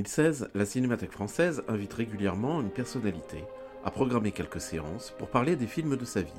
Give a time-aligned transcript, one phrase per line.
[0.00, 3.44] 2016, la Cinémathèque française invite régulièrement une personnalité
[3.84, 6.32] à programmer quelques séances pour parler des films de sa vie.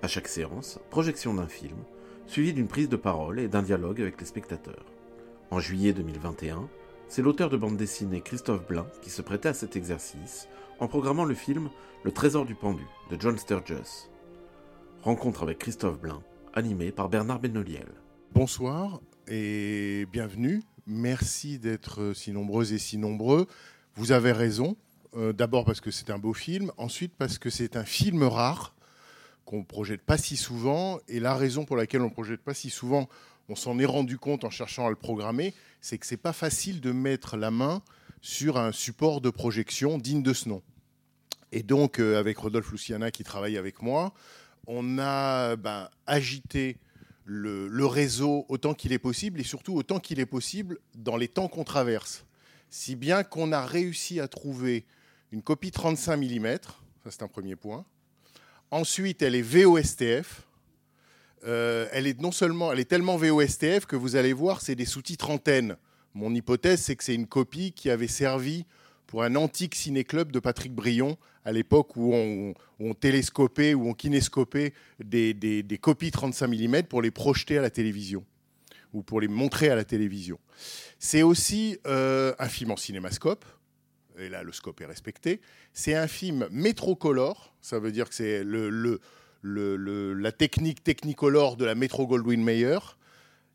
[0.00, 1.76] À chaque séance, projection d'un film,
[2.26, 4.86] suivie d'une prise de parole et d'un dialogue avec les spectateurs.
[5.50, 6.70] En juillet 2021,
[7.08, 10.48] c'est l'auteur de bande dessinée Christophe Blain qui se prêtait à cet exercice
[10.80, 11.68] en programmant le film
[12.02, 14.08] Le Trésor du Pendu de John Sturges.
[15.02, 16.22] Rencontre avec Christophe Blain,
[16.54, 17.88] animé par Bernard Benoliel.
[18.32, 20.62] Bonsoir et bienvenue.
[20.86, 23.46] Merci d'être si nombreuses et si nombreux.
[23.96, 24.76] Vous avez raison.
[25.16, 28.74] Euh, D'abord parce que c'est un beau film, ensuite parce que c'est un film rare
[29.46, 30.98] qu'on ne projette pas si souvent.
[31.08, 33.08] Et la raison pour laquelle on ne projette pas si souvent,
[33.48, 36.80] on s'en est rendu compte en cherchant à le programmer, c'est que c'est pas facile
[36.80, 37.82] de mettre la main
[38.20, 40.62] sur un support de projection digne de ce nom.
[41.52, 44.12] Et donc, euh, avec Rodolphe Luciana qui travaille avec moi,
[44.66, 46.78] on a ben, agité
[47.24, 51.48] le, réseau autant qu'il est possible et surtout autant qu'il est possible dans les temps
[51.48, 52.24] qu'on traverse.
[52.70, 54.84] Si bien qu'on a réussi à trouver
[55.32, 56.46] une copie 35 mm,
[57.02, 57.84] ça c'est un premier point.
[58.70, 60.42] Ensuite, elle est VOSTF.
[61.46, 64.86] Euh, elle est non seulement, elle est tellement VOSTF que vous allez voir, c'est des
[64.86, 65.76] sous-titres antennes.
[66.14, 68.64] Mon hypothèse, c'est que c'est une copie qui avait servi
[69.14, 72.12] pour un antique ciné-club de Patrick Brion à l'époque où
[72.80, 78.24] on, télescopait ou on kinéscopait des, copies 35 mm pour les projeter à la télévision
[78.92, 80.40] ou pour les montrer à la télévision.
[80.98, 83.44] C'est aussi euh, un film en cinémascope,
[84.18, 85.40] et là le scope est respecté.
[85.72, 88.42] C'est un film métrocolor, ça veut dire que c'est
[89.44, 92.80] la technique technicolor de la Metro Goldwyn Mayer.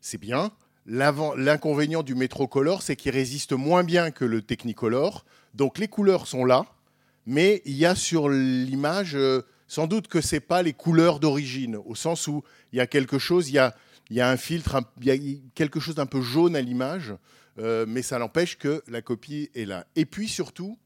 [0.00, 0.52] C'est bien.
[0.86, 5.24] L'inconvénient du métrocolor, c'est qu'il résiste moins bien que le technicolor.
[5.54, 6.66] Donc les couleurs sont là,
[7.26, 11.76] mais il y a sur l'image, euh, sans doute que c'est pas les couleurs d'origine,
[11.76, 13.74] au sens où il y a quelque chose, il y a,
[14.10, 17.14] il y a un filtre, il y a quelque chose d'un peu jaune à l'image,
[17.58, 19.86] euh, mais ça n'empêche que la copie est là.
[19.96, 20.78] Et puis surtout,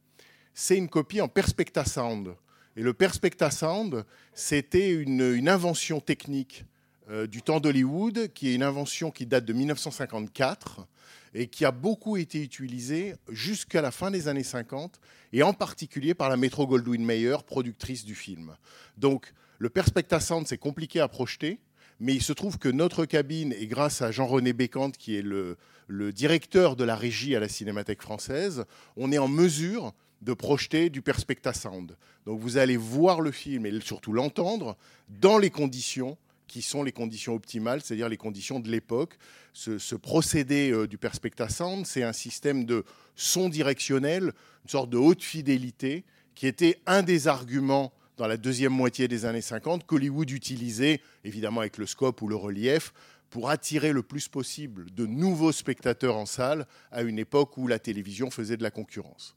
[0.55, 2.35] c'est une copie en Perspecta Sound.
[2.77, 4.05] Et le Perspecta Sound,
[4.35, 6.65] c'était une invention technique
[7.11, 10.87] euh, du temps d'Hollywood, qui est une invention qui date de 1954
[11.35, 15.01] et qui a beaucoup été utilisée jusqu'à la fin des années 50,
[15.33, 18.57] et en particulier par la Metro Goldwyn Mayer, productrice du film.
[18.97, 21.59] Donc, le Perspecta Sound, c'est compliqué à projeter,
[22.01, 25.57] mais il se trouve que notre cabine, et grâce à Jean-René Bécante, qui est le,
[25.89, 28.65] le directeur de la régie à la Cinémathèque française,
[28.97, 29.93] on est en mesure
[30.23, 31.97] de projeter du Perspecta Sound.
[32.27, 34.77] Donc vous allez voir le film et surtout l'entendre
[35.09, 36.17] dans les conditions
[36.55, 39.19] qui sont les conditions optimales, c'est-à-dire les conditions de l'époque.
[39.55, 42.85] Ce, procédé euh, du Perspecta Sound, c'est un système de
[43.17, 44.33] son directionnel,
[44.63, 46.05] une sorte de haute fidélité,
[46.37, 51.59] qui était un des arguments dans la deuxième moitié des années 50 qu'Hollywood utilisait, évidemment
[51.59, 52.93] avec le scope ou le relief,
[53.31, 57.81] pour attirer le plus possible de nouveaux spectateurs en salle à une époque où la
[57.81, 59.35] télévision faisait de la concurrence.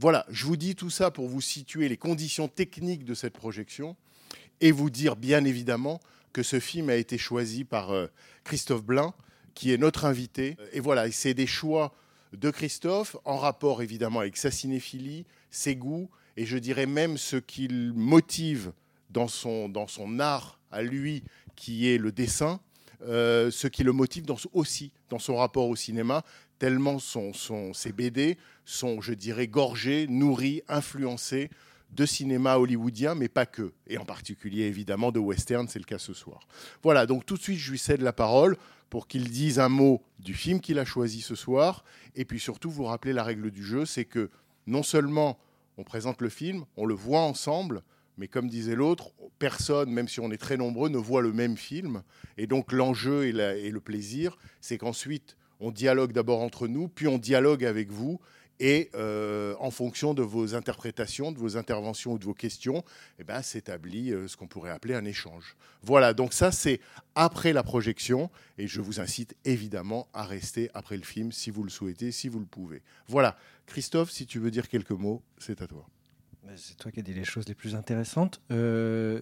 [0.00, 3.94] Voilà, je vous dis tout ça pour vous situer les conditions techniques de cette projection
[4.60, 6.00] et vous dire bien évidemment
[6.32, 8.06] que ce film a été choisi par euh,
[8.44, 9.14] Christophe Blain,
[9.54, 10.56] qui est notre invité.
[10.72, 11.94] Et voilà, c'est des choix
[12.32, 17.36] de Christophe en rapport évidemment avec sa cinéphilie, ses goûts, et je dirais même ce
[17.36, 18.72] qu'il motive
[19.10, 22.60] dans son, dans son art à lui, qui est le dessin,
[23.02, 26.22] euh, ce qui le motive aussi dans son rapport au cinéma,
[26.58, 31.50] tellement ses BD sont, je dirais, gorgés, nourris, influencés
[31.90, 35.98] de cinéma hollywoodien, mais pas que, et en particulier évidemment de western, c'est le cas
[35.98, 36.40] ce soir.
[36.82, 38.56] Voilà, donc tout de suite je lui cède la parole
[38.90, 41.84] pour qu'il dise un mot du film qu'il a choisi ce soir,
[42.14, 44.30] et puis surtout vous rappeler la règle du jeu, c'est que
[44.66, 45.38] non seulement
[45.78, 47.82] on présente le film, on le voit ensemble,
[48.18, 51.56] mais comme disait l'autre, personne, même si on est très nombreux, ne voit le même
[51.56, 52.02] film.
[52.38, 57.08] Et donc l'enjeu et, et le plaisir, c'est qu'ensuite, on dialogue d'abord entre nous, puis
[57.08, 58.20] on dialogue avec vous.
[58.58, 62.84] Et euh, en fonction de vos interprétations, de vos interventions ou de vos questions,
[63.18, 65.56] eh ben, s'établit euh, ce qu'on pourrait appeler un échange.
[65.82, 66.80] Voilà, donc ça c'est
[67.14, 71.64] après la projection, et je vous incite évidemment à rester après le film si vous
[71.64, 72.82] le souhaitez, si vous le pouvez.
[73.08, 73.36] Voilà,
[73.66, 75.86] Christophe, si tu veux dire quelques mots, c'est à toi.
[76.56, 78.40] C'est toi qui as dit les choses les plus intéressantes.
[78.52, 79.20] Euh,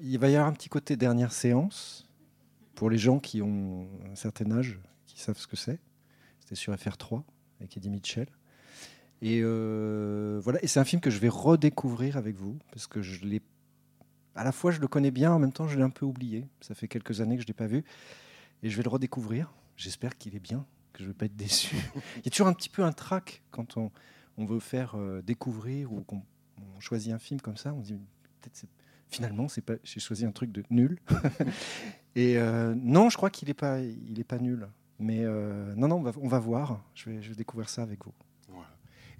[0.00, 2.08] il va y avoir un petit côté dernière séance.
[2.76, 5.78] pour les gens qui ont un certain âge, qui savent ce que c'est.
[6.40, 7.22] C'était sur FR3
[7.60, 8.28] avec Eddie Mitchell.
[9.22, 13.00] Et euh, voilà, et c'est un film que je vais redécouvrir avec vous parce que
[13.00, 13.40] je l'ai,
[14.34, 16.46] à la fois je le connais bien, en même temps je l'ai un peu oublié.
[16.60, 17.84] Ça fait quelques années que je l'ai pas vu
[18.62, 19.54] et je vais le redécouvrir.
[19.76, 21.76] J'espère qu'il est bien, que je vais pas être déçu.
[22.16, 23.90] Il y a toujours un petit peu un trac quand on,
[24.36, 26.22] on veut faire euh, découvrir ou qu'on
[26.58, 27.72] on choisit un film comme ça.
[27.72, 27.98] On se dit
[28.40, 28.66] peut-être
[29.08, 30.98] finalement c'est pas, j'ai choisi un truc de nul.
[32.14, 34.68] et euh, non, je crois qu'il est pas, il est pas nul.
[34.98, 36.82] Mais euh, non, non, on va, voir.
[36.94, 38.12] Je vais, découvrir ça avec vous.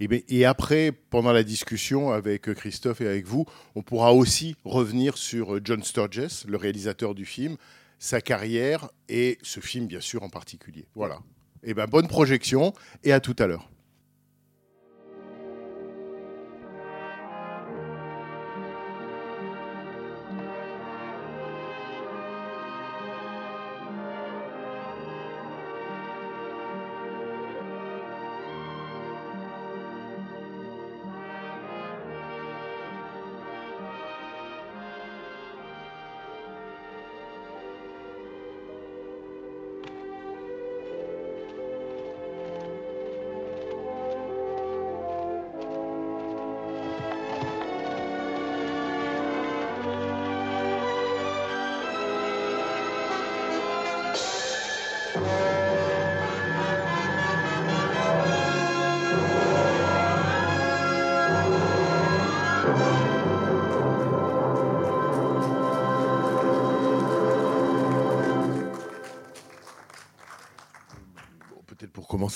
[0.00, 4.56] Et, ben- et après, pendant la discussion avec Christophe et avec vous, on pourra aussi
[4.65, 7.56] revenir sur John Sturges, le réalisateur du film,
[7.99, 10.87] sa carrière et ce film, bien sûr, en particulier.
[10.94, 11.21] Voilà.
[11.62, 12.73] Et ben, bonne projection
[13.03, 13.70] et à tout à l'heure.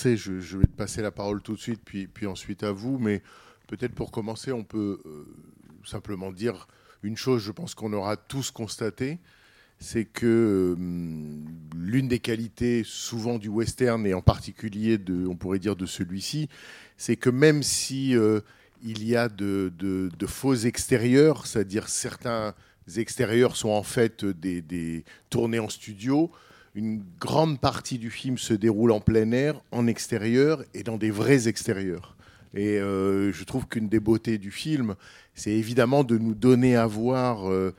[0.03, 3.23] Je, vais te passer la parole tout de suite, puis, ensuite à vous, mais
[3.67, 5.27] peut-être pour commencer, on peut euh,
[5.85, 6.69] simplement dire
[7.03, 9.19] une chose, je pense qu'on aura tous constaté,
[9.79, 10.81] c'est que euh,
[11.77, 16.49] l'une des qualités souvent du western, et en particulier, de, on pourrait dire de celui-ci,
[16.97, 18.41] c'est que même si euh,
[18.83, 22.55] il y a de, de- faux extérieurs, c'est-à-dire certains
[22.97, 26.31] extérieurs sont en fait des tournées en studio,
[26.79, 31.11] une grande partie du film se déroule en plein air, en extérieur et dans des
[31.11, 32.17] vrais extérieurs.
[32.55, 34.95] Et euh, je trouve qu'une des beautés du film,
[35.35, 37.75] c'est évidemment de nous donner à voir, euh,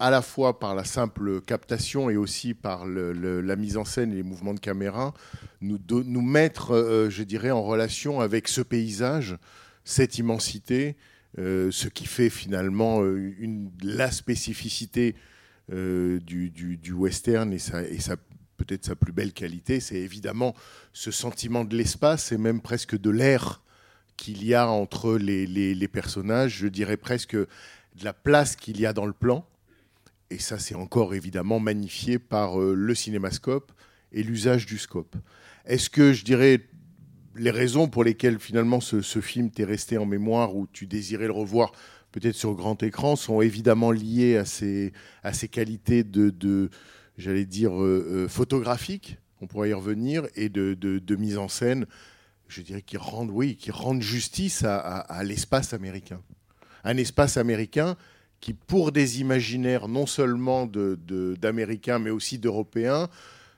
[0.00, 4.16] à la fois par la simple captation et aussi par la mise en scène et
[4.16, 5.14] les mouvements de caméra,
[5.60, 9.36] nous, nous mettre, euh, je dirais, en relation avec ce paysage,
[9.84, 10.96] cette immensité,
[11.36, 13.00] ce qui fait finalement
[13.80, 15.14] la spécificité
[15.72, 17.98] euh, du, western et, sa, et
[18.56, 20.54] peut-être sa plus belle qualité, c'est évidemment
[20.92, 23.62] ce sentiment de l'espace et même presque de l'air
[24.16, 27.46] qu'il y a entre les, les- personnages, je dirais presque de
[28.04, 29.46] la place qu'il y a dans le plan.
[30.30, 33.72] Et ça, c'est encore évidemment magnifié par euh, le cinémascope
[34.12, 35.16] et l'usage du scope.
[35.64, 36.66] Est-ce que, je dirais,
[37.36, 41.32] les raisons pour lesquelles finalement ce film t'est resté en mémoire ou tu désirais le
[41.32, 41.72] revoir
[42.18, 44.92] peut-être sur grand écran sont évidemment liées à ses,
[45.22, 46.70] à ses qualités de, de
[47.18, 51.86] j'allais dire, euh, euh, photographiques, on pourrait y revenir, et de, de- mise en scène,
[52.48, 56.20] je dirais, qui rendent, oui, qui rendent justice à, l'espace américain.
[56.84, 57.96] Un espace américain
[58.40, 63.08] qui, pour des imaginaires non seulement d'Américains, mais aussi d'Européens,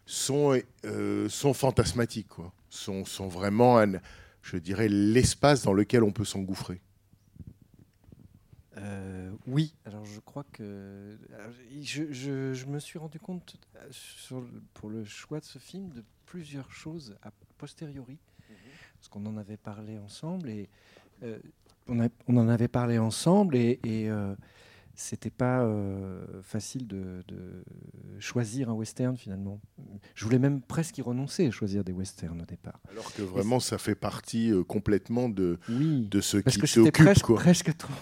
[0.07, 2.53] sont, euh, sont fantasmatiques, quoi.
[2.69, 3.85] Sont, sont vraiment,
[4.43, 6.81] je dirais, l'espace dans lequel on peut s'engouffrer.
[8.81, 11.19] Euh, oui, alors je crois que
[11.83, 14.43] je, je- je me suis rendu compte euh, sur
[14.75, 18.19] pour le choix de ce film de plusieurs choses a posteriori,
[18.97, 20.69] parce qu'on en avait parlé ensemble et
[21.23, 21.39] euh,
[21.89, 24.35] on, a- on en avait parlé ensemble et, et, euh,
[25.01, 27.65] c'était pas euh, facile de, de
[28.19, 29.61] choisir un western finalement.
[30.15, 32.79] Je voulais même presque y renoncer à choisir des westerns au départ.
[32.91, 36.75] Alors que vraiment, ça fait partie euh, complètement de, Oui, de ce parce qui que
[36.75, 37.37] t'occupe, presque, quoi.
[37.37, 37.93] presque trop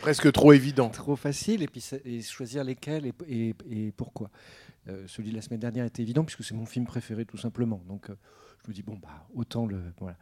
[0.00, 0.88] presque trop évident.
[0.90, 4.30] trop facile et puis et choisir lesquels et, et- et pourquoi.
[4.88, 7.82] Euh, celui de la semaine dernière était évident puisque c'est mon film préféré tout simplement.
[7.88, 8.06] Donc
[8.64, 10.16] je me dis bon bah autant le voilà.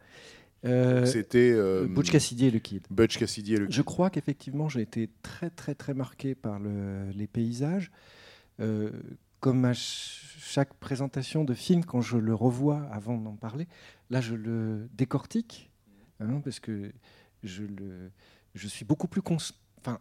[0.65, 2.85] Euh, C'était euh, Butch Cassidy et le Kid.
[2.89, 7.09] Butch Cassidy et le Je crois qu'effectivement j'ai été très très très marqué par le-
[7.11, 7.91] les paysages.
[8.59, 8.89] Euh,
[9.41, 13.67] comme à ch- chaque présentation de film, quand je le revois avant d'en parler,
[14.09, 15.69] là je le décortique
[16.19, 16.91] hein, parce que
[17.43, 18.11] je, le,
[18.55, 19.21] je suis beaucoup plus
[19.79, 19.99] enfin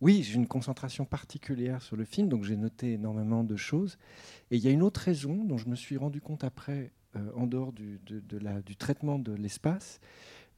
[0.00, 3.98] oui j'ai une concentration particulière sur le film donc j'ai noté énormément de choses
[4.52, 6.92] et il y a une autre raison dont je me suis rendu compte après
[7.36, 7.98] en dehors du,
[8.64, 10.00] du traitement de l'espace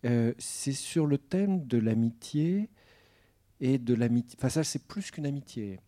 [0.05, 2.69] euh, c'est sur le thème de l'amitié
[3.61, 5.81] et de l'amitié enfin ça c'est plus qu'une amitié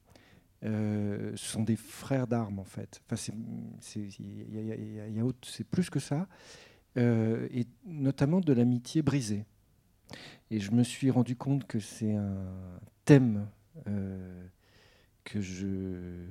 [0.64, 3.02] Euh, ce sont des frères d'armes en fait.
[3.07, 3.35] Enfin, c'est-
[5.64, 6.28] plus que ça,
[6.99, 9.45] Euh, et notamment de l'amitié brisée.
[10.50, 12.45] Et je me suis rendu compte que c'est un
[13.04, 13.49] thème
[13.88, 14.47] euh,
[15.25, 16.26] que je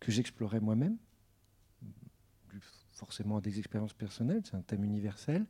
[0.00, 0.96] que j'explorais moi-même,
[2.98, 4.42] forcément à des expériences personnelles.
[4.44, 5.46] C'est un thème universel,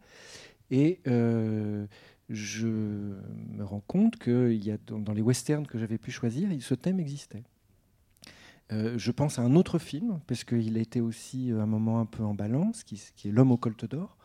[0.71, 1.87] et euh,
[2.29, 6.49] je me rends compte que il y a dans, les westerns que j'avais pu choisir,
[6.61, 7.43] ce thème existait.
[8.71, 12.01] Euh, je pense à un autre film, parce qu'il a été aussi euh, un moment
[12.01, 14.19] un peu en balance, qui, est L'homme au colt d'or,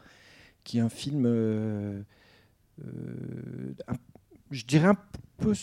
[0.65, 1.25] qui est un film,
[4.53, 4.97] je dirais un
[5.37, 5.53] peu,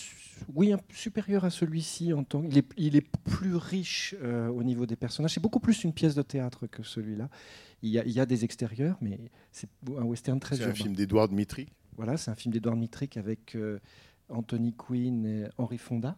[0.53, 2.13] oui, un peu supérieur à celui-ci.
[2.13, 5.35] En tant, il, est, il est plus riche euh, au niveau des personnages.
[5.35, 7.31] C'est beaucoup plus une pièce de théâtre que celui-là.
[7.83, 9.19] Il y a, il y a des extérieurs, mais
[9.53, 11.69] c'est un western très C'est un film d'Edouard Dmitri.
[11.97, 13.79] Voilà, c'est un film d'Edouard Mitrick avec euh,
[14.29, 16.17] Anthony Quinn et Henry Fonda.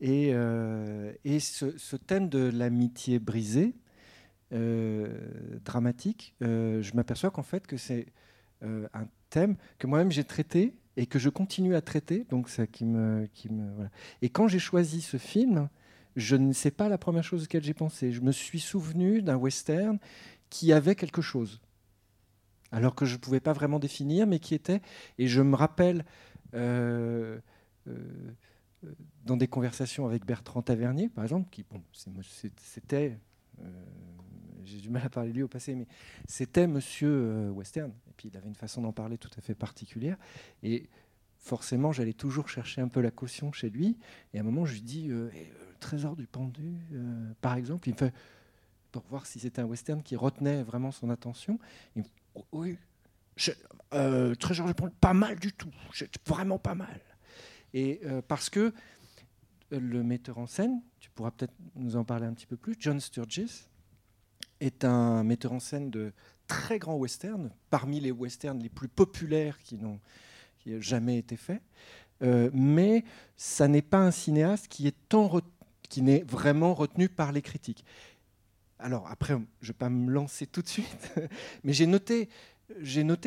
[0.00, 3.74] Et, euh, et ce, ce thème de l'amitié brisée,
[4.50, 8.06] dramatique, je m'aperçois qu'en fait que c'est
[8.62, 12.26] un thème que moi-même j'ai traité et que je continue à traiter.
[12.28, 13.90] Donc ça qui me, qui me voilà.
[14.20, 15.68] Et quand j'ai choisi ce film,
[16.16, 18.12] je ne sais pas la première chose auquel j'ai pensé.
[18.12, 19.98] Je me suis souvenu d'un western
[20.50, 21.60] qui avait quelque chose
[22.72, 24.82] alors que je ne pouvais pas vraiment définir, mais qui était.
[25.18, 26.04] Et je me rappelle,
[26.54, 27.38] euh,
[27.86, 27.94] euh,
[29.24, 31.82] dans des conversations avec Bertrand Tavernier, par exemple, qui, bon,
[32.22, 33.18] c'était.
[33.60, 33.64] euh,
[34.64, 35.86] J'ai du mal à parler de lui au passé, mais
[36.26, 37.90] c'était Monsieur euh, Western.
[38.08, 40.16] Et puis il avait une façon d'en parler tout à fait particulière.
[40.62, 40.88] Et
[41.38, 43.98] forcément, j'allais toujours chercher un peu la caution chez lui.
[44.32, 46.78] Et à un moment, je lui dis euh, euh, Trésor du pendu,
[47.40, 47.88] par exemple.
[47.88, 48.14] Il me fait
[48.90, 51.58] pour voir si c'était un western qui retenait vraiment son attention.
[51.94, 52.78] Il me dit, Oh, oui,
[54.38, 55.70] Trésor du pendu, pas mal du tout,
[56.26, 57.00] vraiment pas mal.
[57.74, 58.72] Et parce que
[59.70, 63.00] le metteur en scène, tu pourras peut-être nous en parler un petit peu plus, John
[63.00, 63.68] Sturges,
[64.60, 66.12] est un metteur en scène de
[66.46, 70.00] très grands westerns, parmi les westerns les plus populaires qui n'ont
[70.80, 71.62] jamais été faits.
[72.22, 73.04] Euh, mais
[73.36, 74.94] ça n'est pas un cinéaste qui est
[76.02, 77.84] n'est vraiment retenu par les critiques.
[78.78, 81.12] Alors après, je ne vais pas me lancer tout de suite,
[81.64, 82.28] mais j'ai noté,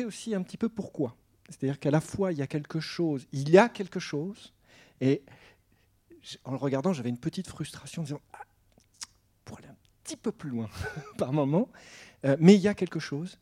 [0.04, 1.16] aussi un petit peu pourquoi.
[1.48, 4.54] C'est-à-dire qu'à la fois, il y a quelque chose, il y a quelque chose,
[5.00, 5.22] et
[6.44, 8.38] en le regardant, j'avais une petite frustration en disant, ah,
[10.02, 10.68] petit peu plus loin
[11.18, 11.68] par moment,
[12.24, 13.36] Euh, mais il y a quelque chose,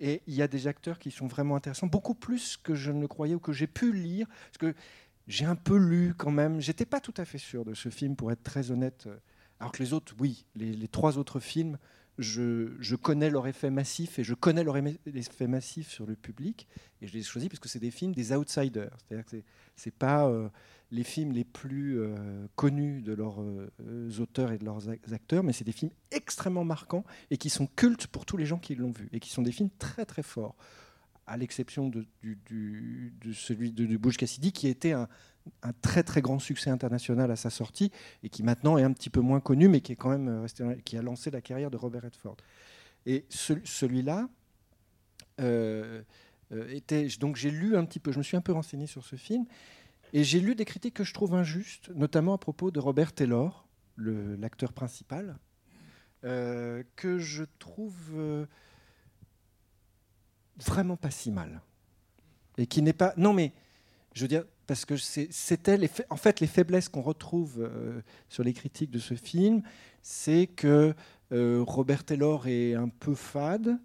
[0.00, 3.00] et il y a des acteurs qui sont vraiment intéressants, beaucoup plus que je ne
[3.00, 4.74] le croyais ou que j'ai pu lire, parce que
[5.28, 8.16] j'ai un peu lu quand même, j'étais pas tout à fait sûr de ce film,
[8.16, 9.08] pour être très honnête,
[9.60, 11.78] alors que les autres, oui, les trois autres films,
[12.18, 16.66] je, connais leur effet massif et je connais leur effet massif sur le public.
[17.00, 18.90] Et je les ai choisis parce que c'est des films des outsiders.
[19.06, 19.44] C'est-à-dire que c'est-
[19.76, 20.48] c'est pas euh,
[20.90, 25.44] les films les plus euh, connus de leurs euh, auteurs et de leurs ac- acteurs,
[25.44, 28.74] mais c'est des films extrêmement marquants et qui sont cultes pour tous les gens qui
[28.74, 30.56] l'ont vu et qui sont des films très très forts.
[31.26, 32.06] À l'exception de,
[33.32, 35.08] celui de, de Butch Cassidy, qui était un,
[35.62, 37.90] un très très grand succès international à sa sortie
[38.22, 40.42] et qui maintenant est un petit peu moins connu, mais qui est quand même euh,
[40.42, 42.36] resté, qui a lancé la carrière de Robert Redford.
[43.06, 44.28] Et ce- celui-là
[45.40, 46.02] euh,
[46.52, 49.04] euh, était donc j'ai lu un petit peu, je me suis un peu renseigné sur
[49.04, 49.44] ce film
[50.12, 53.68] et j'ai lu des critiques que je trouve injustes, notamment à propos de Robert Taylor,
[53.96, 55.38] l'acteur principal,
[56.22, 58.46] que je trouve
[60.56, 61.60] vraiment pas si mal
[62.56, 63.52] et qui n'est pas non mais
[64.18, 65.78] je veux dire, parce que c'était
[66.10, 69.62] en fait les faiblesses qu'on retrouve euh, sur les critiques de ce film,
[70.02, 70.92] c'est que
[71.30, 73.78] euh, Robert Taylor est un peu fade,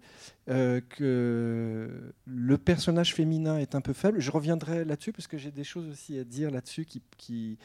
[0.48, 4.20] euh, que le personnage féminin est un peu faible.
[4.20, 6.84] Je reviendrai là-dessus parce que j'ai des choses aussi à dire là-dessus
[7.16, 7.58] qui,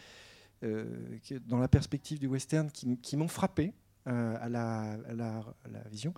[0.62, 3.74] dans la perspective du western, qui, m'ont frappé
[4.06, 4.96] à la
[5.90, 6.14] vision.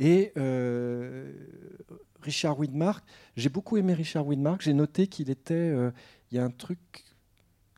[0.00, 1.30] Et euh,
[2.22, 3.04] Richard Widmark,
[3.36, 4.62] j'ai beaucoup aimé Richard Widmark.
[4.62, 5.54] J'ai noté qu'il était.
[5.54, 5.92] euh,
[6.32, 7.04] Il y a un truc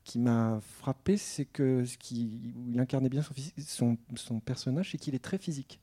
[0.04, 3.22] qui m'a frappé, c'est que ce qui, incarnait bien
[3.66, 5.80] son personnage, c'est qu'il est très physique.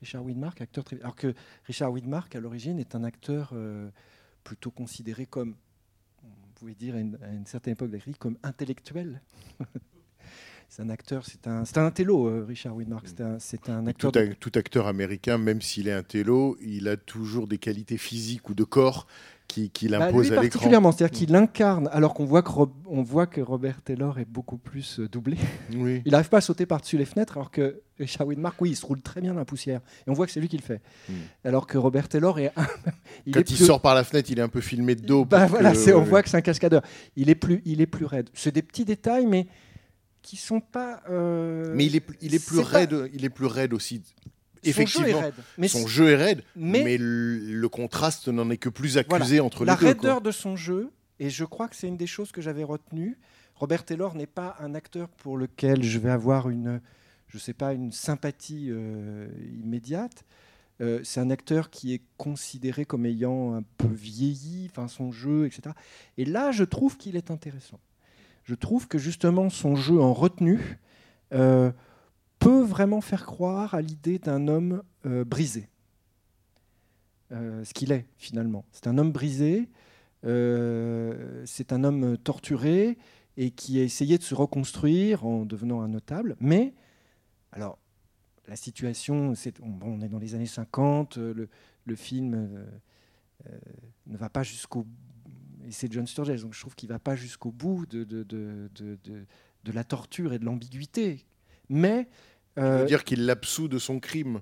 [0.00, 1.00] Richard Widmark, acteur très.
[1.00, 3.88] Alors que Richard Widmark, à l'origine, est un acteur euh,
[4.44, 5.54] plutôt considéré comme,
[6.24, 9.22] on pouvait dire à une, à une certaine époque de la critique, comme intellectuel.
[10.74, 13.04] c'est un acteur, c'est un, c'est un intello, euh, Richard Widmark.
[13.06, 14.10] C'est un, c'est un acteur.
[14.10, 17.58] Tout, de- ac- tout acteur américain, même s'il est un télo, il a toujours des
[17.58, 19.06] qualités physiques ou de corps
[19.48, 20.48] qui, qui Bah, l'impose lui à l'écran.
[20.60, 24.24] particulièrement, c'est-à-dire qu'il incarne, alors qu'on voit, que Rob- on voit que Robert Taylor est
[24.24, 25.36] beaucoup plus euh, doublé.
[25.76, 26.00] Oui.
[26.06, 28.86] Il n'arrive pas à sauter par-dessus les fenêtres, alors que Richard Widmark, oui, il se
[28.86, 29.82] roule très bien dans la poussière.
[30.06, 30.80] Et on voit que c'est lui qui le fait.
[31.06, 31.12] Mm.
[31.44, 32.50] Alors que Robert Taylor est.
[33.26, 35.04] il Quand est il plus- sort par la fenêtre, il est un peu filmé de
[35.04, 35.26] dos.
[35.26, 36.80] Bah voilà, que- on voit que c'est un cascadeur.
[37.16, 38.30] Il est plus, il est plus raide.
[38.32, 39.48] C'est des petits détails, mais
[40.22, 41.02] qui sont pas.
[41.10, 43.72] euh, Mais il est, plus- il est plus c'est pas- raide, il est plus raide
[43.74, 44.02] aussi.
[44.64, 45.34] son jeu est raide.
[45.58, 49.24] Mais son jeu est raide, mais- mais, le, contraste n'en est que plus Voilà.
[49.24, 49.86] accusé entre la les deux.
[49.86, 50.20] raideur quoi.
[50.22, 53.18] de son jeu, et je crois que c'est une des choses que j'avais retenues.
[53.56, 56.80] Robert Taylor n'est pas un acteur pour lequel je vais avoir une,
[57.28, 59.28] je sais pas, une sympathie euh,
[59.62, 60.24] immédiate.
[60.80, 65.46] Euh, c'est un acteur qui est considéré comme ayant un peu vieilli, enfin son jeu,
[65.46, 65.74] etc.
[66.16, 67.78] Et là, je trouve qu'il est intéressant.
[68.44, 70.78] Je trouve que justement son jeu en retenue
[71.32, 71.72] euh,
[72.38, 75.68] peut vraiment faire croire à l'idée d'un homme euh, brisé.
[77.30, 78.64] Euh, ce qu'il est finalement.
[78.72, 79.68] C'est un homme brisé,
[80.22, 82.98] c'est un homme torturé
[83.36, 86.36] et qui a essayé de se reconstruire en devenant un notable.
[86.40, 86.74] Mais,
[87.50, 87.78] alors,
[88.48, 89.32] la situation,
[89.82, 91.48] on, est dans les années 50, euh,
[91.86, 92.66] le, film
[94.06, 94.86] ne va pas jusqu'au
[95.68, 98.22] et c'est John Sturges, donc je trouve qu'il ne va pas jusqu'au bout de, de,
[98.24, 101.24] de, de- la torture et de l'ambiguïté.
[101.68, 102.08] Mais
[102.56, 104.40] Ça euh, veut dire qu'il l'absout de son crime.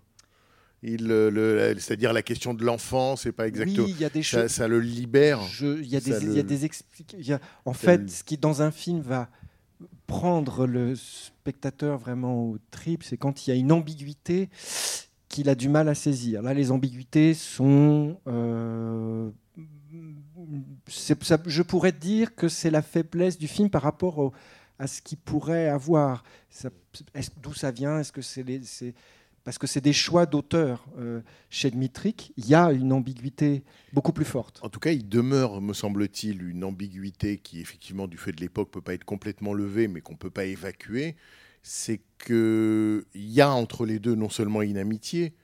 [0.82, 3.84] Il, euh, le- C'est-à-dire la question de l'enfant, c'est pas exactement.
[3.84, 4.50] oui, il y a des ça, choses.
[4.50, 5.42] ça le libère.
[5.42, 6.64] Je- Il y a des, le- il y a des
[7.18, 9.28] y a- en fait, le- ce qui dans un film va
[10.06, 14.48] prendre le spectateur vraiment au trip, c'est quand il y a une ambiguïté
[15.28, 16.42] qu'il a du mal à saisir.
[16.42, 18.18] Là, les ambiguïtés sont.
[18.26, 19.30] euh,
[20.88, 24.32] je pourrais dire que c'est la faiblesse du film par rapport
[24.78, 26.24] à ce qu'il pourrait avoir.
[27.42, 27.98] D'où ça vient?
[27.98, 28.44] Est-ce que c'est
[29.44, 34.12] parce que c'est des choix d'auteur euh, chez Dmitrik Il y a une ambiguïté beaucoup
[34.12, 34.60] plus forte.
[34.62, 38.70] En tout cas, il demeure, me semble-t-il, une ambiguïté qui, effectivement, du fait de l'époque,
[38.70, 41.16] peut pas être complètement levée, mais qu'on peut pas évacuer.
[41.62, 45.34] C'est qu'il y a entre les deux non seulement une amitié,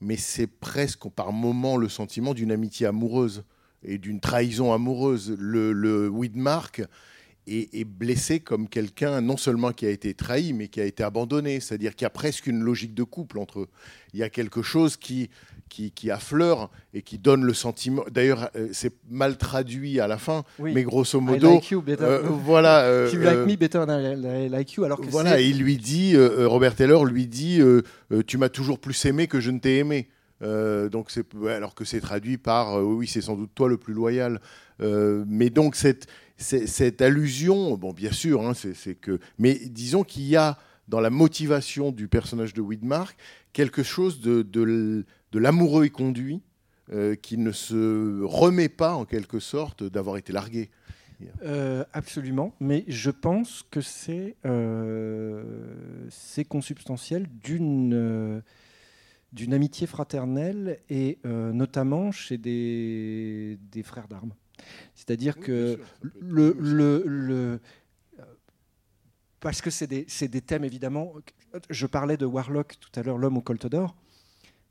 [0.00, 3.44] mais c'est presque par moment le sentiment d'une amitié amoureuse
[3.82, 5.34] et d'une trahison amoureuse.
[5.38, 6.82] Le, le Widmark
[7.46, 11.02] est, est blessé comme quelqu'un non seulement qui a été trahi, mais qui a été
[11.02, 11.60] abandonné.
[11.60, 13.68] C'est-à-dire qu'il y a presque une logique de couple entre eux.
[14.12, 15.30] Il y a quelque chose qui,
[15.70, 18.04] qui, qui affleure et qui donne le sentiment.
[18.12, 20.72] D'ailleurs, euh, c'est mal traduit à la fin, Oui.
[20.74, 22.04] mais grosso I modo, like you better.
[22.04, 22.80] euh, voilà.
[22.84, 25.76] euh, You like euh, me better than I like you, alors que voilà, il lui
[25.78, 29.40] dit, euh, euh, Robert Taylor lui dit, euh, euh, tu m'as toujours plus aimé que
[29.40, 30.08] je ne t'ai aimé.
[30.42, 31.10] Euh, donc
[31.48, 34.40] alors que c'est traduit par euh, oui c'est sans doute toi le plus loyal.
[34.80, 36.06] Euh, mais donc cette,
[36.38, 41.10] cette allusion bon bien sûr hein, c'est que mais disons qu'il y a dans la
[41.10, 43.16] motivation du personnage de Widmark
[43.52, 46.42] quelque chose de, de, l'amoureux et conduit
[47.22, 50.70] qui ne se remet pas en quelque sorte d'avoir été largué.
[51.92, 55.44] Absolument, mais je pense que c'est euh,
[56.48, 58.42] consubstantiel d'une
[59.32, 64.34] d'une amitié fraternelle et euh, notamment chez des, des frères d'armes.
[64.94, 65.78] C'est-à-dire que
[66.20, 67.60] le, le, le-
[68.18, 68.24] euh,
[69.40, 70.04] parce que c'est des,
[70.42, 71.14] thèmes évidemment.
[71.70, 73.96] Je parlais de Warlock tout à l'heure, l'homme au colt d'or.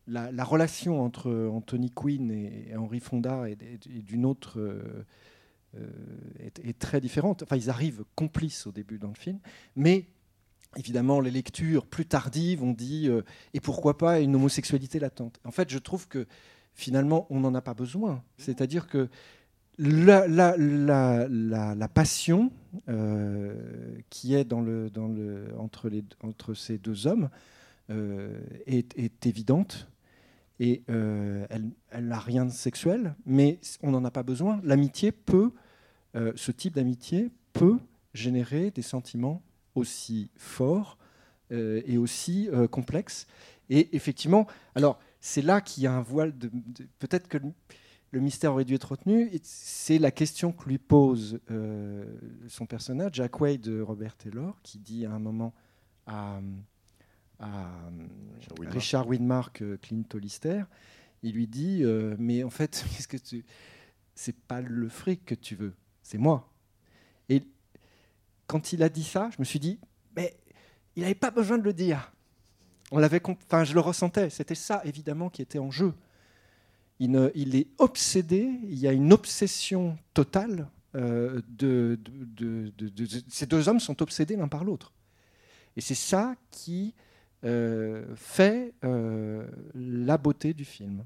[0.08, 3.56] La, la relation entre Anthony Quinn et Henry Fonda et
[4.02, 5.06] d'une autre euh,
[5.78, 5.88] euh,
[6.40, 7.44] est, est très différente.
[7.44, 9.40] Enfin, ils arrivent complices au début dans le film,
[9.76, 10.08] mais
[10.76, 13.22] évidemment, les lectures plus tardives ont dit euh,
[13.54, 15.40] et pourquoi pas une homosexualité latente.
[15.46, 16.28] En fait, je trouve que
[16.74, 18.24] finalement, on n'en a pas besoin.
[18.38, 19.10] C'est-à-dire que
[19.78, 20.54] la,
[21.94, 22.52] passion
[22.90, 27.30] euh, qui est entre, ces deux hommes
[27.90, 29.88] euh, est, est évidente
[30.60, 34.60] et elle n'a rien de sexuel, mais on n'en a pas besoin.
[34.66, 35.54] L'amitié peut,
[36.14, 37.78] ce type d'amitié peut
[38.14, 39.42] générer des sentiments
[39.80, 40.98] aussi forts
[41.52, 43.26] euh, et aussi euh, complexes.
[43.70, 47.52] Et effectivement, alors c'est là qu'il y a un voile de, de- peut-être que le,
[48.12, 49.28] le mystère aurait dû être retenu.
[49.34, 52.06] et C'est la question que lui pose euh,
[52.48, 55.54] son personnage, Jack Wade de Robert Taylor, qui dit à un moment
[56.06, 56.40] à.
[58.72, 60.64] Richard Widmark, Clint Hollister,
[61.24, 61.84] il lui dit
[62.18, 63.46] Mais en fait, qu'est-ce que tu.
[64.16, 66.52] C'est pas le fric que tu veux, c'est moi.
[67.30, 67.44] Et
[68.50, 69.80] quand il a dit ça, je me suis dit
[70.16, 70.36] Mais
[70.96, 72.12] il n'avait pas besoin de le dire.
[72.92, 74.30] On l'avait, enfin, je le ressentais.
[74.32, 75.94] C'était ça, évidemment, qui était en jeu.
[77.00, 78.50] Il, ne- il est obsédé.
[78.64, 80.68] Il y a une obsession totale.
[80.96, 84.92] euh, de, de- de- de- de- ces deux hommes sont obsédés l'un par l'autre.
[85.78, 86.96] Et c'est ça qui
[87.44, 91.06] euh, fait euh, la beauté du film.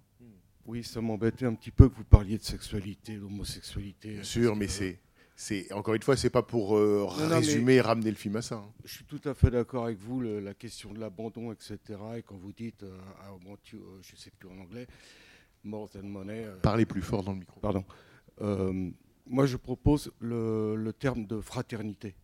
[0.65, 4.13] Oui, ça m'embêtait un petit peu que vous parliez de sexualité, d'homosexualité.
[4.13, 4.99] bien sûr mais que c'est
[5.35, 8.35] c'est encore une fois c'est pas pour euh, Non, non, résumer et ramener le film
[8.35, 8.71] à ça hein.
[8.85, 11.77] Je suis tout à fait d'accord avec vous, le- la question de l'abandon, etc.
[12.17, 12.97] Et quand vous dites, euh,
[13.71, 14.87] you, euh, je ne sais plus en anglais,
[15.63, 16.43] more than money.
[16.45, 17.83] euh, parlez plus fort dans le micro Pardon.
[18.41, 18.89] Euh,
[19.25, 22.15] moi, je propose le, le terme de fraternité.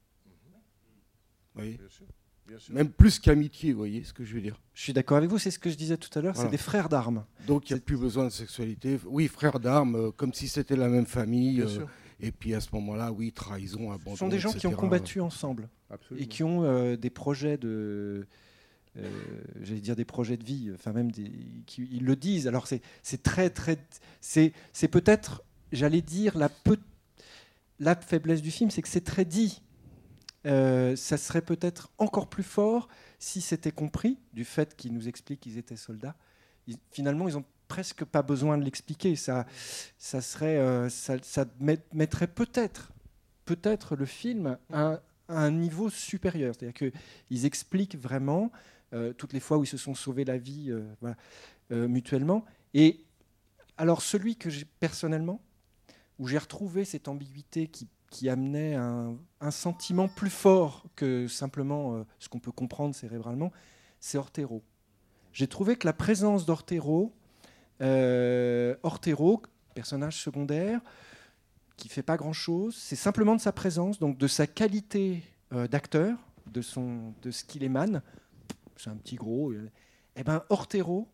[1.56, 1.78] voyez.
[1.78, 2.06] Bien sûr,
[2.48, 2.74] bien sûr.
[2.74, 4.60] Même plus qu'amitié, vous voyez ce que je veux dire.
[4.74, 6.50] Je suis d'accord avec vous, c'est ce que je disais tout à l'heure, Voilà.
[6.50, 7.26] c'est des frères d'armes.
[7.48, 9.00] Donc il n'y a plus besoin de sexualité.
[9.06, 11.56] Oui, frères d'armes, comme si c'était la même famille.
[11.58, 11.90] Bien euh, sûr.
[12.20, 14.12] Et puis à ce moment-là, oui, trahison, abandon.
[14.12, 16.24] Ce sont des gens qui ont combattu ensemble Absolument.
[16.24, 18.28] et qui ont euh, des projets de.
[18.98, 19.10] euh,
[19.62, 21.32] J'allais dire des projets de vie, enfin même des,
[21.66, 22.48] qui, ils le disent.
[22.48, 23.78] Alors c'est c'est très très
[24.22, 26.78] c'est c'est peut-être j'allais dire la peu,
[27.80, 29.62] la faiblesse du film, c'est que c'est très dit.
[30.46, 32.88] Euh, ça serait peut-être encore plus fort
[33.20, 36.16] si c'était compris du fait qu'ils nous expliquent qu'ils étaient soldats.
[36.68, 39.16] Ils- finalement, ils ont presque pas besoin de l'expliquer.
[39.16, 39.46] Ça,
[39.98, 42.92] ça serait, euh, ça, ça met- mettrait peut-être,
[43.46, 46.54] peut-être le film à, un niveau supérieur.
[46.54, 48.52] C'est-à-dire qu'ils expliquent vraiment
[48.94, 50.76] euh, toutes les fois où ils se sont sauvés la vie,
[51.72, 52.44] euh, mutuellement.
[52.74, 53.06] Et
[53.78, 55.40] alors celui que j'ai personnellement,
[56.18, 62.04] où j'ai retrouvé cette ambiguïté qui, qui amenait un, un sentiment plus fort que simplement
[62.18, 63.52] ce qu'on peut comprendre cérébralement,
[64.00, 64.64] c'est Ortero.
[65.32, 67.14] J'ai trouvé que la présence d'Ortero,
[67.82, 69.42] euh, Ortero,
[69.74, 70.82] personnage secondaire,
[71.78, 76.18] qui fait pas grand-chose, c'est simplement de sa présence, donc de sa qualité euh, d'acteur,
[76.48, 78.02] de, son, de ce qu'il émane.
[78.76, 79.52] C'est un petit gros.
[79.52, 79.70] euh,
[80.16, 81.08] Eh ben, Ortero,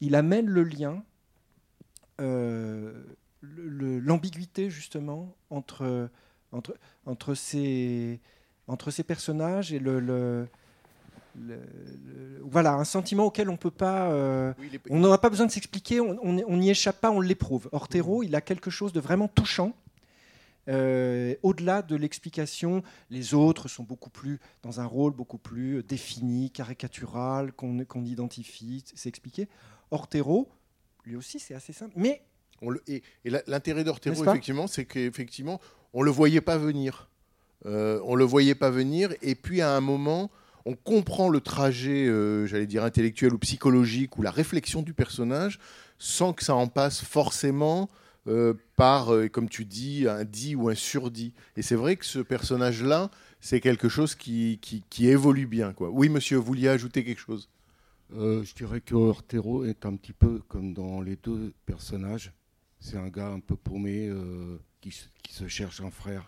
[0.00, 1.02] il amène le lien,
[2.20, 2.92] euh,
[3.42, 6.10] l'ambiguïté justement entre,
[6.52, 6.74] entre,
[7.06, 8.20] entre, ces,
[8.66, 10.48] entre ces personnages et le-
[11.38, 14.10] le- le- voilà un sentiment auquel on peut pas.
[14.10, 17.68] euh, Oui, on n'aura pas besoin de s'expliquer, on n'y échappe pas, on l'éprouve.
[17.72, 19.72] Ortero, il a quelque chose de vraiment touchant.
[20.68, 26.50] Euh, Au-delà de l'explication, les autres sont beaucoup plus dans un rôle beaucoup plus défini,
[26.50, 29.48] caricatural, qu'on identifie, c'est expliqué.
[29.92, 30.48] Ortero,
[31.04, 31.92] lui aussi, c'est assez simple.
[31.96, 32.22] Mais
[32.62, 33.02] On le- et
[33.46, 35.60] l'intérêt d'Ortero, effectivement, c'est qu'effectivement,
[35.92, 37.08] on le voyait pas venir.
[37.66, 40.30] Euh, on le voyait pas venir, et puis à un moment,
[40.66, 45.58] on comprend le trajet, euh, j'allais dire intellectuel ou psychologique, ou la réflexion du personnage,
[45.98, 47.88] sans que ça en passe forcément
[48.26, 51.32] euh, par, euh, comme tu dis, un dit ou un surdit.
[51.56, 55.72] Et c'est vrai que ce personnage-là, c'est quelque chose qui, qui, qui évolue bien.
[55.72, 55.88] Quoi.
[55.90, 57.48] Oui, monsieur, vous vouliez ajouter quelque chose?
[58.14, 62.32] Euh, je dirais que Ortero est un petit peu comme dans les deux personnages.
[62.80, 64.10] C'est un gars un peu paumé
[64.80, 66.26] qui, se- qui se cherche un frère.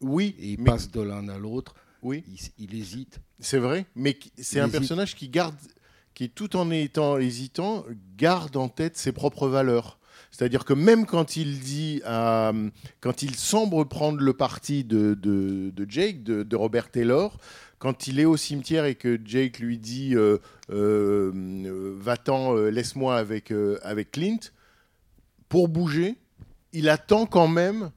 [0.00, 1.74] Oui, Et il mais- passe de l'un à l'autre.
[2.02, 2.24] oui.
[2.58, 3.20] Il hésite.
[3.40, 5.54] C'est vrai, mais c'est un personnage qui garde,
[6.14, 7.84] qui tout en étant hésitant,
[8.16, 9.98] garde en tête ses propres valeurs.
[10.30, 12.52] C'est-à-dire que même quand il dit, à-
[13.00, 17.38] quand il semble prendre le parti de, de- de Jake, de, de Robert Taylor,
[17.78, 20.38] quand il est au cimetière et que Jake lui dit euh,
[20.70, 21.30] euh,
[22.00, 24.38] va-t'en, euh, laisse-moi avec, euh, avec Clint,
[25.48, 26.16] pour bouger,
[26.72, 27.90] il attend quand même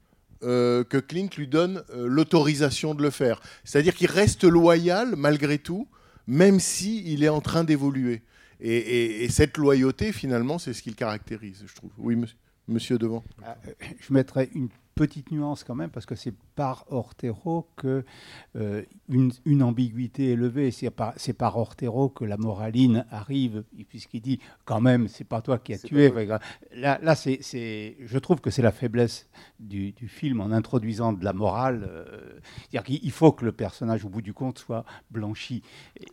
[0.43, 3.41] euh, que Clint lui donne euh, l'autorisation de le faire.
[3.63, 5.87] C'est-à-dire qu'il reste loyal malgré tout,
[6.27, 8.21] même si est en train d'évoluer.
[8.61, 11.91] Et, et- et cette loyauté, finalement, c'est ce qui le caractérise, je trouve.
[11.97, 13.23] Oui, monsieur, monsieur Devant.
[13.45, 18.03] Ah, euh, Je mettrais une petite nuance quand même, parce que c'est par Ortero que
[18.57, 20.71] euh, une, une ambiguïté est levée.
[20.71, 25.41] C'est par, c'est par Ortero que la moraline arrive, puisqu'il dit quand même, c'est pas
[25.41, 26.11] toi qui as tué.
[26.75, 31.13] Là, là c'est, c'est- je trouve que c'est la faiblesse du, du film en introduisant
[31.13, 31.87] de la morale.
[31.89, 32.03] euh,
[32.69, 35.63] c'est-à-dire qu'il il faut que le personnage, au bout du compte, soit blanchi.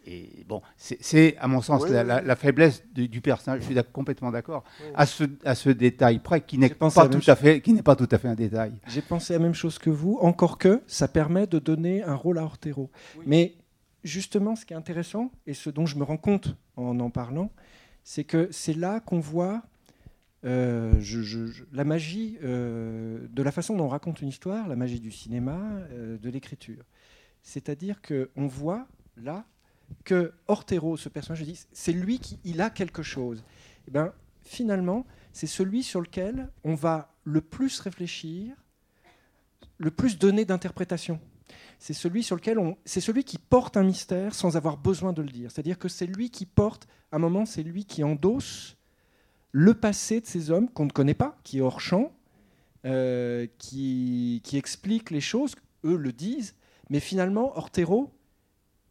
[0.06, 2.26] Et, et bon, c'est, c'est, à mon sens Oui, la, oui, la- oui.
[2.26, 3.62] la faiblesse du, du personnage.
[3.62, 4.62] Je suis complètement d'accord.
[4.94, 7.30] À ce, à ce détail près, qui n'est J'ai pensé à pas la même tout
[7.30, 8.72] à fait, qui n'est pas tout à fait un détail.
[8.88, 12.38] J'ai pensé la même chose que vous, encore que ça permet de donner un rôle
[12.38, 12.90] à Ortero.
[13.26, 13.54] Mais
[14.04, 17.50] justement, ce qui est intéressant, et ce dont je me rends compte en en parlant,
[18.04, 19.62] c'est que c'est là qu'on voit
[20.44, 24.68] euh, je- je- je- la magie euh, de la façon dont on raconte une histoire,
[24.68, 25.58] la magie du cinéma,
[25.90, 26.84] euh, de l'écriture.
[27.42, 28.86] C'est-à-dire qu'on voit
[29.16, 29.44] là
[30.04, 33.42] que Ortero, ce personnage, je dis, c'est lui qui il a quelque chose.
[33.88, 34.12] Et ben,
[34.42, 38.54] finalement, c'est celui sur lequel on va le plus réfléchir,
[39.78, 41.20] le plus donner d'interprétation.
[41.78, 45.22] C'est celui sur lequel on, c'est celui qui porte un mystère sans avoir besoin de
[45.22, 45.50] le dire.
[45.50, 48.76] C'est-à-dire que c'est lui qui porte, à un moment, c'est lui qui endosse
[49.52, 52.12] le passé de ces hommes qu'on ne connaît pas, qui est hors champ,
[52.84, 56.54] euh, qui, qui explique les choses, eux le disent,
[56.90, 58.12] mais finalement, Ortero,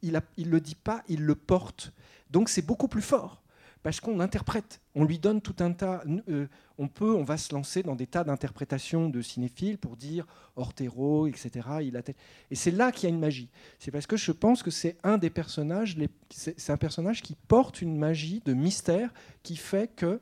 [0.01, 1.91] il ne le dit pas, il le porte.
[2.29, 3.41] Donc c'est beaucoup plus fort,
[3.85, 6.03] parce qu'on interprète, on lui donne tout un tas...
[6.27, 6.47] euh,
[6.79, 11.27] on peut, on va se lancer dans des tas d'interprétations de cinéphiles pour dire Ortero,
[11.27, 11.51] etc.
[11.83, 12.15] Il a tel-
[12.49, 13.47] Et c'est là qu'il y a une magie.
[13.77, 15.95] C'est parce que je pense que c'est un des personnages,
[16.31, 20.19] c'est un personnage qui porte une magie de mystère qui fait que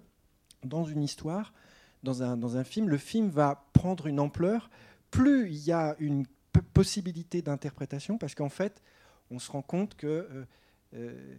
[0.65, 1.53] dans une histoire,
[2.03, 4.69] dans un, dans un film, le film va prendre une ampleur.
[5.09, 6.25] Plus il y a une
[6.73, 8.81] possibilité d'interprétation, parce qu'en fait,
[9.31, 10.45] on se rend compte que euh,
[10.95, 11.35] euh,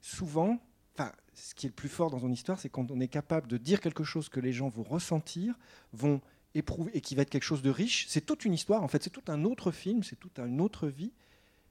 [0.00, 0.60] souvent,
[0.98, 3.48] enfin, ce qui est le plus fort dans une histoire, c'est quand on est capable
[3.48, 5.58] de dire quelque chose que les gens vont ressentir,
[5.92, 6.20] vont
[6.54, 8.06] éprouver, et qui va être quelque chose de riche.
[8.08, 10.88] C'est toute une histoire, en fait, c'est tout un autre film, c'est toute une autre
[10.88, 11.12] vie,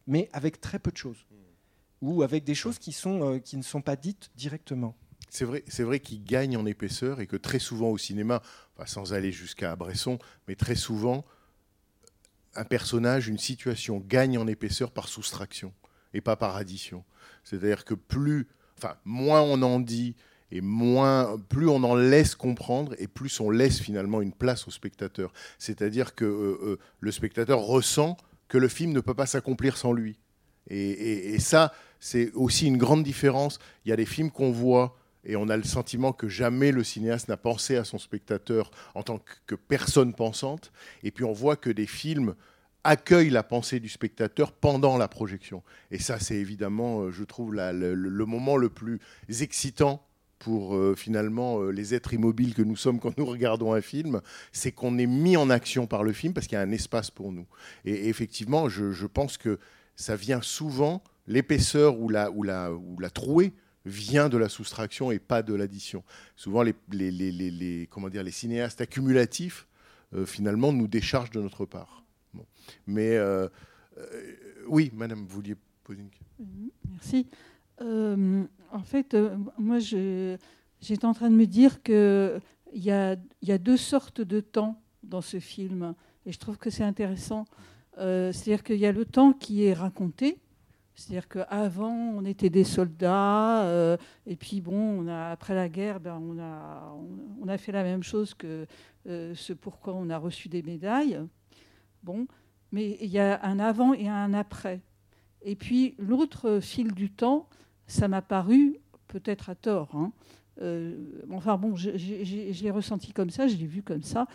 [0.08, 1.26] mais avec très peu de choses.
[2.02, 4.96] Ou avec des choses qui, sont, euh, qui ne sont pas dites directement.
[5.30, 8.42] C'est vrai, c'est vrai qu'il gagne en épaisseur et que très souvent au cinéma,
[8.86, 11.26] sans aller jusqu'à Bresson, mais très souvent,
[12.54, 15.74] un personnage, une situation gagne en épaisseur par soustraction
[16.14, 17.04] et pas par addition.
[17.44, 20.16] C'est-à-dire que plus, enfin, moins on en dit
[20.52, 24.72] et moins, plus on en laisse comprendre et plus on laisse finalement une place au
[24.72, 25.34] spectateur.
[25.58, 29.92] C'est-à-dire que euh, euh, le spectateur ressent que le film ne peut pas s'accomplir sans
[29.92, 30.18] lui.
[30.68, 33.60] Et, ça, c'est aussi une grande différence.
[33.86, 36.84] Il y a des films qu'on voit et on a le sentiment que jamais le
[36.84, 40.72] cinéaste n'a pensé à son spectateur en tant que personne pensante.
[41.04, 42.34] Et puis on voit que des films
[42.86, 45.64] accueillent la pensée du spectateur pendant la projection.
[45.92, 49.00] Et ça, c'est évidemment, euh, je trouve, le, moment le plus
[49.42, 50.06] excitant
[50.38, 54.22] pour euh, finalement euh, les êtres immobiles que nous sommes quand nous regardons un film,
[54.52, 57.10] c'est qu'on est mis en action par le film parce qu'il y a un espace
[57.10, 57.48] pour nous.
[57.86, 59.60] Et, effectivement, je, pense que
[59.96, 63.54] ça vient souvent, l'épaisseur ou la, ou, la, ou la trouée
[63.86, 66.04] vient de la soustraction et pas de l'addition.
[66.36, 66.76] Souvent, les,
[68.32, 69.68] cinéastes accumulatifs,
[70.26, 72.05] finalement, nous déchargent de notre part.
[72.88, 73.48] Mais euh,
[73.98, 74.36] euh,
[74.68, 77.28] oui, madame, vous vouliez poser une question Mhm, Merci.
[77.82, 79.16] Euh, en fait,
[79.58, 82.42] moi, j'étais en train de me dire qu'il
[82.74, 85.94] y a, y a deux sortes de temps dans ce film.
[86.26, 87.46] Et je trouve que c'est intéressant.
[87.98, 90.40] C'est-à-dire qu'il y a le temps qui est raconté.
[90.96, 93.98] C'est-à-dire qu'avant, on était des soldats.
[94.26, 96.20] et puis, bon, après la guerre, ben,
[97.42, 98.66] on, a, fait la même chose que
[99.06, 101.20] ce pourquoi on a reçu des médailles.
[102.06, 102.28] Bon.
[102.72, 104.80] Mais il y a un avant et un après.
[105.42, 107.48] Et puis l'autre fil du temps,
[107.88, 110.12] ça m'a paru, peut-être à tort, hein,
[110.62, 110.96] euh,
[111.32, 114.28] enfin bon, je, je- je- je l'ai ressenti comme ça, je l'ai vu comme ça,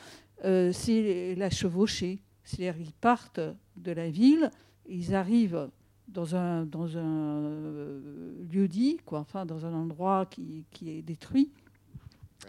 [0.44, 2.20] euh, c'est la chevauchée.
[2.44, 3.40] C'est-à-dire ils partent
[3.76, 4.50] de la ville,
[4.88, 5.68] ils arrivent
[6.08, 11.02] dans un, dans un euh, lieu dit, quoi, enfin dans un endroit qui, qui est
[11.02, 11.50] détruit.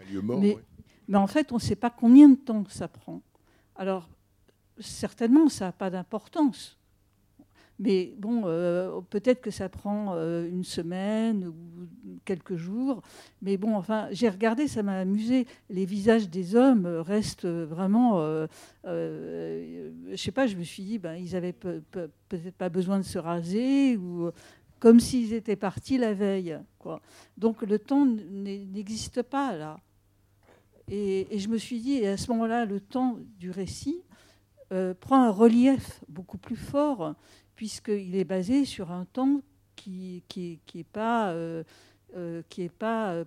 [0.00, 0.62] Un lieu mort Mais, ouais.
[1.08, 3.20] mais en fait, on ne sait pas combien de temps ça prend.
[3.76, 4.08] Alors,
[4.78, 6.78] certainement, ça n'a pas d'importance.
[7.78, 11.54] Mais bon, euh, peut-être que ça prend euh, une semaine ou
[12.24, 13.02] quelques jours.
[13.40, 15.46] Mais bon, enfin, j'ai regardé, ça m'a amusé.
[15.68, 18.20] Les visages des hommes restent vraiment.
[18.20, 18.46] euh,
[18.84, 22.68] euh, je sais pas, je me suis dit, ben, ils avaient pe- pe- peut-être pas
[22.68, 24.30] besoin de se raser ou
[24.78, 26.58] comme s'ils étaient partis la veille.
[27.36, 29.80] Donc le temps n'existe pas là.
[30.88, 34.02] Et, et je me suis dit, et à ce moment-là, le temps du récit
[34.72, 37.14] euh, prend un relief beaucoup plus fort,
[37.56, 39.40] puisqu'il est basé sur un temps
[39.76, 41.62] qui n'est qui est pas, euh,
[42.16, 43.24] euh, qui est pas euh,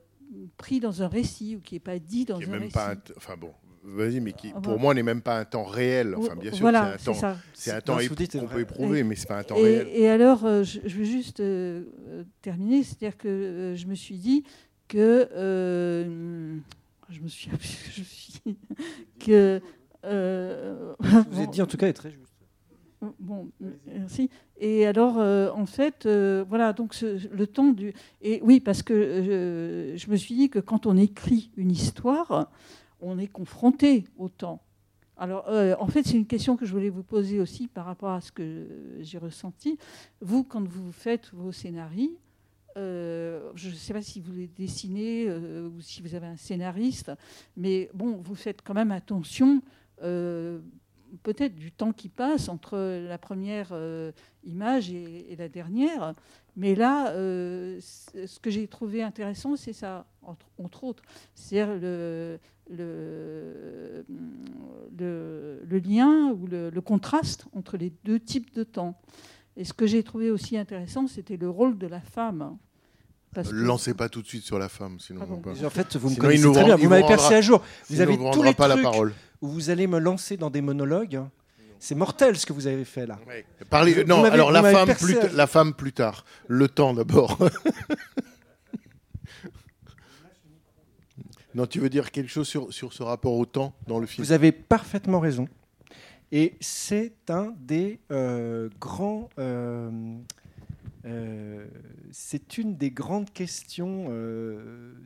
[0.57, 2.73] pris dans un récit ou qui n'est pas dit dans qui un même récit.
[2.73, 3.51] pas un t- enfin bon
[3.87, 4.77] vas-y mais qui pour voilà.
[4.81, 7.13] moi n'est même pas un temps réel enfin bien sûr Voilà, c'est un c'est temps
[7.13, 7.37] ça.
[7.53, 7.97] c'est un temps
[8.39, 10.97] qu'on peut éprouver mais c'est pas un temps et, réel et alors, euh, je, je
[10.97, 14.43] veux juste euh, euh, terminer, c'est-à-dire que euh, je me suis dit
[14.87, 16.57] que euh,
[17.09, 17.49] je me suis,
[17.93, 18.41] je suis
[19.19, 19.61] que
[20.05, 22.31] euh, Ce que vous avez dit en tout cas est très juste.
[23.19, 23.49] Bon,
[23.85, 24.29] merci.
[24.57, 27.93] Et alors, euh, en fait, euh, voilà, donc ce- le temps du.
[28.21, 32.49] Et oui, parce que euh, je me suis dit que quand on écrit une histoire,
[33.01, 34.61] on est confronté au temps.
[35.17, 38.09] Alors, euh, en fait, c'est une question que je voulais vous poser aussi par rapport
[38.11, 38.65] à ce que
[39.01, 39.77] j'ai ressenti.
[40.21, 42.17] Vous, quand vous faites vos scénarios,
[42.77, 46.35] euh, je ne sais pas si vous les dessinez euh, ou si vous avez un
[46.37, 47.11] scénariste,
[47.55, 49.61] mais bon, vous faites quand même attention.
[50.03, 50.59] Euh,
[51.23, 52.77] peut-être du temps qui passe entre
[53.07, 54.11] la première euh,
[54.43, 56.13] image et, et la dernière.
[56.57, 61.03] Mais là, euh, ce que j'ai trouvé intéressant, c'est ça, entre, entre autres.
[61.35, 64.05] C'est-à-dire le, le,
[64.97, 68.97] le, le lien ou le, le contraste entre les deux types de temps.
[69.57, 72.57] Et ce que j'ai trouvé aussi intéressant, c'était le rôle de la femme.
[73.33, 75.35] Parce lancez pas tout de suite sur la femme sinon Ah bon.
[75.35, 76.75] on peut- En fait, vous me Sinon, connaissez très rend- bien.
[76.77, 77.61] Vous m'avez percé à jour.
[77.89, 79.13] Vous avez tous rendra les pas la trucs parole
[79.45, 81.21] où vous allez me lancer dans des monologues.
[81.79, 83.19] C'est mortel ce que vous avez fait là.
[83.69, 86.67] Parlez, Vous- non vous alors la femme plus à- t- la femme plus tard le
[86.67, 87.37] temps d'abord
[91.53, 94.25] non tu veux dire quelque chose sur, sur ce rapport au temps dans le film?
[94.25, 95.47] Vous avez parfaitement raison.
[96.31, 99.29] Et c'est un des euh, grands.
[99.39, 99.89] euh,
[101.05, 101.65] euh,
[102.11, 104.09] c'est une des grandes questions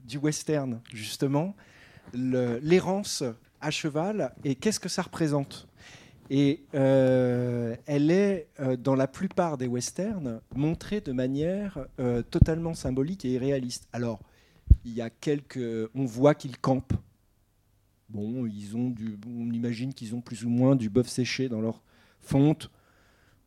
[0.06, 1.56] du western, justement.
[2.14, 3.24] Le- L'errance
[3.62, 5.70] à cheval et qu'est-ce que ça représente?
[6.30, 12.76] Et euh, elle est, euh, dans la plupart des westerns, montrée de manière euh, totalement
[12.76, 13.88] symbolique et irréaliste.
[13.94, 14.20] Alors,
[14.86, 15.90] il y a quelques.
[15.96, 16.94] On voit qu'ils campent.
[18.10, 19.18] Bon, ils ont du.
[19.28, 21.82] On imagine qu'ils ont plus ou moins du bœuf séché dans leur
[22.22, 22.70] fonte,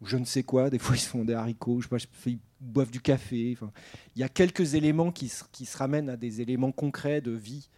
[0.00, 0.68] ou je ne sais quoi.
[0.68, 3.56] Des fois, ils se font des haricots, je sais pas, ils boivent du café.
[4.16, 7.68] Il y a quelques éléments qui qui se ramènent à des éléments concrets de vie.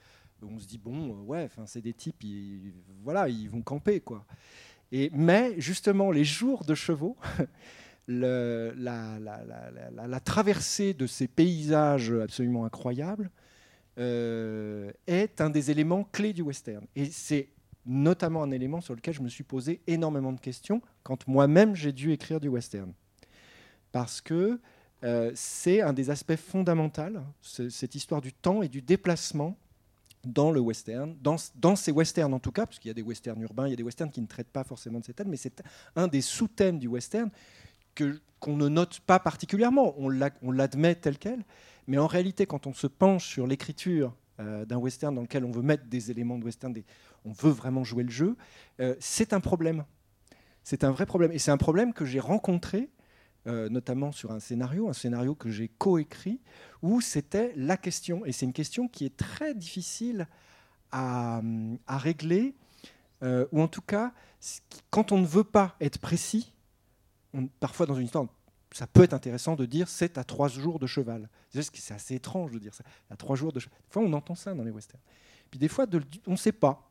[0.51, 4.25] On se dit, bon, euh, ouais, c'est des types, ils, voilà, ils vont camper, quoi.
[4.93, 7.17] Et, mais justement, les jours de chevaux,
[8.09, 8.73] la,
[10.25, 13.31] traversée de ces paysages absolument incroyables
[13.99, 16.85] euh, est un des éléments clés du western.
[16.97, 17.49] Et c'est
[17.87, 21.93] notamment un élément sur lequel je me suis posé énormément de questions quand moi-même j'ai
[21.93, 22.93] dû écrire du western.
[23.93, 24.59] Parce que
[25.05, 27.03] euh, c'est un des aspects fondamentaux,
[27.43, 29.57] ce- cette histoire du temps et du déplacement
[30.27, 33.41] dans le western, dans, ces westerns en tout cas, parce qu'il y a des westerns
[33.43, 35.37] urbains, il y a des westerns qui ne traitent pas forcément de ces thèmes, mais
[35.37, 35.63] c'est
[35.97, 37.31] un des sous-thèmes du western
[37.95, 41.45] que- qu'on ne note pas particulièrement, on l'a- on l'admet tel quel,
[41.87, 45.53] mais en réalité, quand on se penche sur l'écriture euh, d'un western dans lequel on
[45.53, 46.75] veut mettre des éléments de western,
[47.25, 48.37] on veut vraiment jouer le jeu,
[48.81, 49.85] euh, c'est un problème.
[50.65, 51.31] C'est un vrai problème.
[51.31, 52.91] Et c'est un problème que j'ai rencontré,
[53.47, 56.41] euh, notamment sur un scénario, un scénario que j'ai coécrit,
[56.83, 58.25] où c'était la question.
[58.25, 60.27] Et c'est une question qui est très difficile
[60.91, 61.43] à,
[61.89, 62.55] régler,
[63.23, 64.13] euh, ou en tout cas,
[64.91, 66.55] quand on ne veut pas être précis,
[67.61, 68.27] parfois dans une histoire,
[68.75, 71.29] ça peut être intéressant de dire c'est à trois jours de cheval.
[71.51, 72.83] C'est assez étrange de dire ça.
[73.09, 73.79] À trois jours de cheval.
[73.87, 75.01] Des fois, on entend ça dans les westerns.
[75.51, 75.87] Puis des fois,
[76.27, 76.91] on ne sait pas.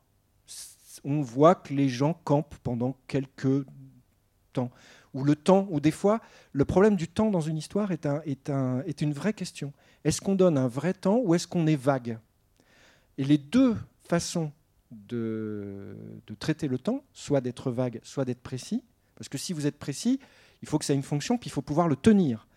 [1.03, 3.65] On voit que les gens campent pendant quelques
[4.53, 4.71] temps.
[5.13, 6.21] Ou le temps, ou des fois,
[6.53, 9.71] le problème du temps dans une histoire est, un, est, un, est une vraie question.
[10.03, 12.17] Est-ce qu'on donne un vrai temps ou est-ce qu'on est vague?
[13.17, 13.75] Et les deux
[14.07, 14.51] façons
[14.91, 15.95] de,
[16.39, 18.83] traiter le temps, soit d'être vague, soit d'être précis,
[19.15, 20.19] parce que si vous êtes précis,
[20.61, 22.47] il faut que ça ait une fonction, puis il faut pouvoir le tenir.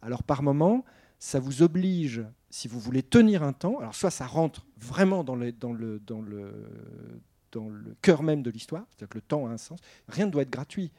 [0.00, 0.84] Alors par moment,
[1.18, 5.36] ça vous oblige, si vous voulez tenir un temps, alors soit ça rentre vraiment dans
[5.36, 5.52] le
[8.02, 10.50] cœur même de l'histoire, c'est-à-dire que le temps a un sens, rien ne doit être
[10.50, 10.92] gratuit,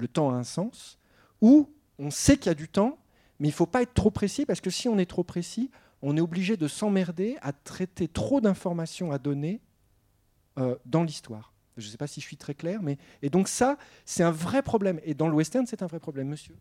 [0.00, 0.98] le temps a un sens,
[1.40, 2.98] ou on sait qu'il y a du temps,
[3.38, 5.70] mais il ne faut pas être trop précis, parce que si on est trop précis,
[6.02, 9.60] on est obligé de s'emmerder à traiter trop d'informations à donner
[10.58, 11.52] euh, dans l'histoire.
[11.76, 14.30] Je ne sais pas si je suis très clair, mais et donc ça, c'est un
[14.30, 15.00] vrai problème.
[15.04, 16.56] Et dans le western, c'est un vrai problème, monsieur.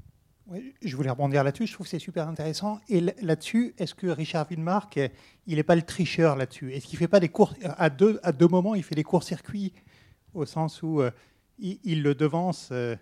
[0.48, 2.80] Oui, je voulais rebondir là-dessus, je trouve que c'est super intéressant.
[2.90, 5.08] Et là-dessus, est-ce que Richard Widmark, euh,
[5.46, 6.74] il n'est pas le tricheur là-dessus?
[6.74, 9.74] Est-ce qu'il fait pas des cours à deux, à deux moments, il fait des courts-circuits
[10.34, 11.12] au sens où euh,
[11.60, 12.96] il, le devance euh,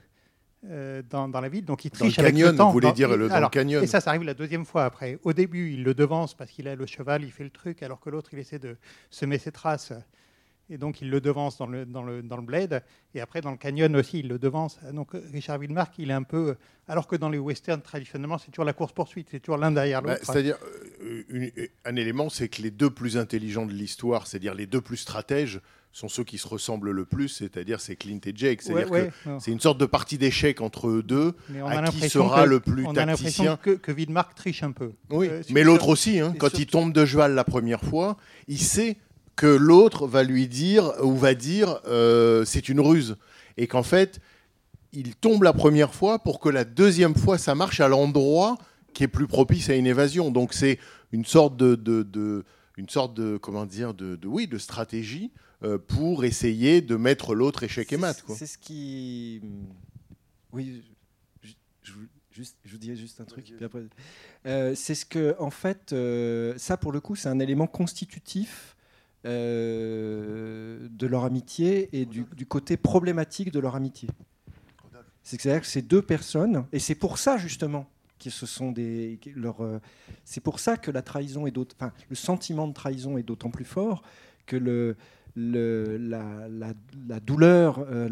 [0.66, 2.68] euh, dans, dans la ville, donc il Dans le triche avec canyon, le temps.
[2.68, 3.84] vous voulez Dans- dire, le- dans le alors, canyon.
[3.84, 5.20] Et ça, ça arrive la deuxième fois après.
[5.24, 8.00] Au début, il le devance parce qu'il a le cheval, il fait le truc, alors
[8.00, 8.76] que l'autre, il essaie de
[9.10, 9.94] semer ses traces.
[10.70, 12.84] Et donc, il le devance dans le, dans le, dans le bled.
[13.16, 14.78] Et après, dans le canyon aussi, il le devance.
[14.92, 16.58] Donc, Richard Widmark, il est un peu.
[16.90, 19.30] Alors que dans les westerns, traditionnellement, c'est toujours la course-poursuite.
[19.32, 20.26] C'est toujours l'un derrière Bah, l'autre.
[20.26, 20.58] C'est-à-dire,
[21.04, 24.98] euh, un élément, c'est que les deux plus intelligents de l'histoire, c'est-à-dire les deux plus
[24.98, 25.62] stratèges,
[25.98, 28.62] sont ceux qui se ressemblent le plus, c'est-à-dire c'est Clint et Jake.
[28.62, 31.66] C'est-à-dire Ouais, que ouais, c'est une sorte de partie d'échec entre eux deux, Mais on
[31.68, 33.58] a à qui l'impression sera que- le plus on a l'impression tacticien.
[33.58, 34.92] que, que Widmark triche un peu.
[35.10, 38.18] Oui, Euh, mais l'autre aussi, hein, quand surtout- il tombe de cheval la première fois,
[38.48, 38.98] il sait
[39.36, 43.16] que l'autre va lui dire ou va dire euh, c'est une ruse
[43.58, 44.20] et qu'en fait
[44.94, 48.58] il tombe la première fois pour que la deuxième fois ça marche à l'endroit
[48.94, 50.30] qui est plus propice à une évasion.
[50.30, 50.78] Donc c'est
[51.12, 52.46] une sorte de, de- de-
[52.78, 55.32] une sorte de comment dire de, de- oui de stratégie
[55.88, 58.24] pour essayer de mettre l'autre échec et mat.
[58.36, 59.42] C'est ce qui.
[60.54, 60.84] Oui,
[61.44, 61.50] je,
[61.84, 63.52] je vous- juste, je vous dirais juste un truc.
[63.62, 63.84] après-
[64.46, 68.76] Euh, c'est ce que, en fait, euh, ça pour le coup, c'est un élément constitutif
[69.26, 74.10] euh, de leur amitié et du, du côté problématique de leur amitié.
[75.24, 77.90] C'est-à-dire que ces deux personnes, et c'est pour ça justement
[78.24, 79.80] que ce sont des, euh,
[80.24, 83.50] c'est pour ça que la trahison est d'autant, enfin, le sentiment de trahison est d'autant
[83.52, 84.04] plus fort
[84.46, 84.96] que le,
[85.38, 88.10] la, douleur, euh,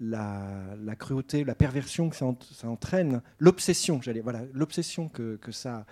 [0.00, 5.84] la, cruauté, la perversion que ça, ent- ça entraîne, l'obsession, j'allais, voilà, l'obsession que, ça,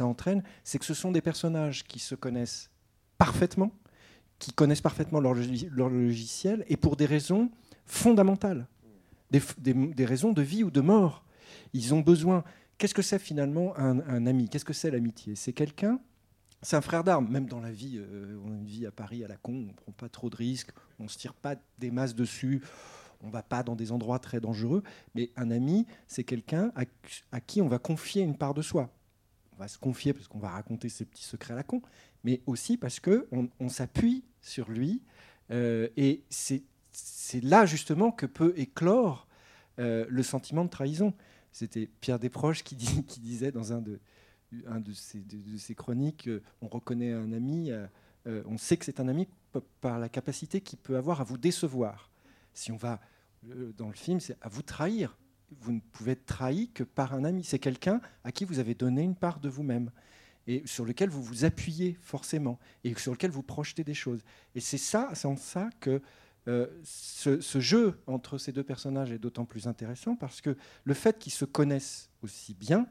[0.00, 2.70] entraîne, c'est que ce sont des personnages qui se connaissent
[3.18, 3.72] parfaitement,
[4.38, 7.50] qui connaissent parfaitement leur, logi- leur logiciel, et pour des raisons
[7.84, 8.66] fondamentales,
[9.30, 11.24] des, raisons de vie ou de mort.
[11.72, 12.44] Ils ont besoin.
[12.78, 14.48] Qu'est-ce que c'est finalement un ami?
[14.48, 15.34] Qu'est-ce que c'est l'amitié?
[15.34, 15.98] C'est quelqu'un,
[16.64, 17.28] c'est un frère d'armes.
[17.28, 19.72] Même dans la vie, euh, on a une vie à Paris à la con, on
[19.72, 22.62] prend pas trop de risques, on se tire pas des masses dessus,
[23.22, 24.82] on va pas dans des endroits très dangereux.
[25.14, 28.90] Mais un ami, c'est quelqu'un à, qui on va confier une part de soi.
[29.52, 31.80] On va se confier parce qu'on va raconter ses petits secrets à la con,
[32.24, 33.28] mais aussi parce que
[33.60, 35.02] on, s'appuie sur lui.
[35.50, 36.62] euh, et c'est
[37.42, 39.28] là justement que peut éclore
[39.78, 41.12] euh, le sentiment de trahison.
[41.52, 44.00] C'était Pierre Desproges qui disait dans un de,
[44.66, 47.86] un de, ses chroniques, euh, on reconnaît un ami, euh,
[48.26, 49.28] euh, on sait que c'est un ami
[49.80, 52.10] par la capacité qu'il peut avoir à vous décevoir.
[52.52, 53.00] Si on va
[53.76, 55.18] dans le film, c'est à vous trahir.
[55.60, 57.44] Vous ne pouvez être trahi que par un ami.
[57.44, 59.90] C'est quelqu'un à qui vous avez donné une part de vous-même
[60.46, 64.24] et sur lequel vous vous appuyez forcément et sur lequel vous projetez des choses.
[64.54, 66.00] Et c'est ça, c'est en ça que
[66.46, 71.32] ce jeu entre ces deux personnages est d'autant plus intéressant parce que le fait qu'ils
[71.32, 72.88] se connaissent aussi bien,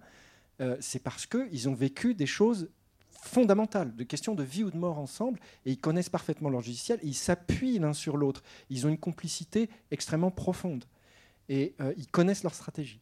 [0.61, 2.69] euh, c'est parce qu'ils ont vécu des choses
[3.11, 6.99] fondamentales, de questions de vie ou de mort ensemble, et ils connaissent parfaitement leur logiciel,
[7.03, 8.43] ils s'appuient l'un sur l'autre.
[8.69, 10.85] Ils ont une complicité extrêmement profonde,
[11.49, 12.99] et euh, ils connaissent leur stratégie.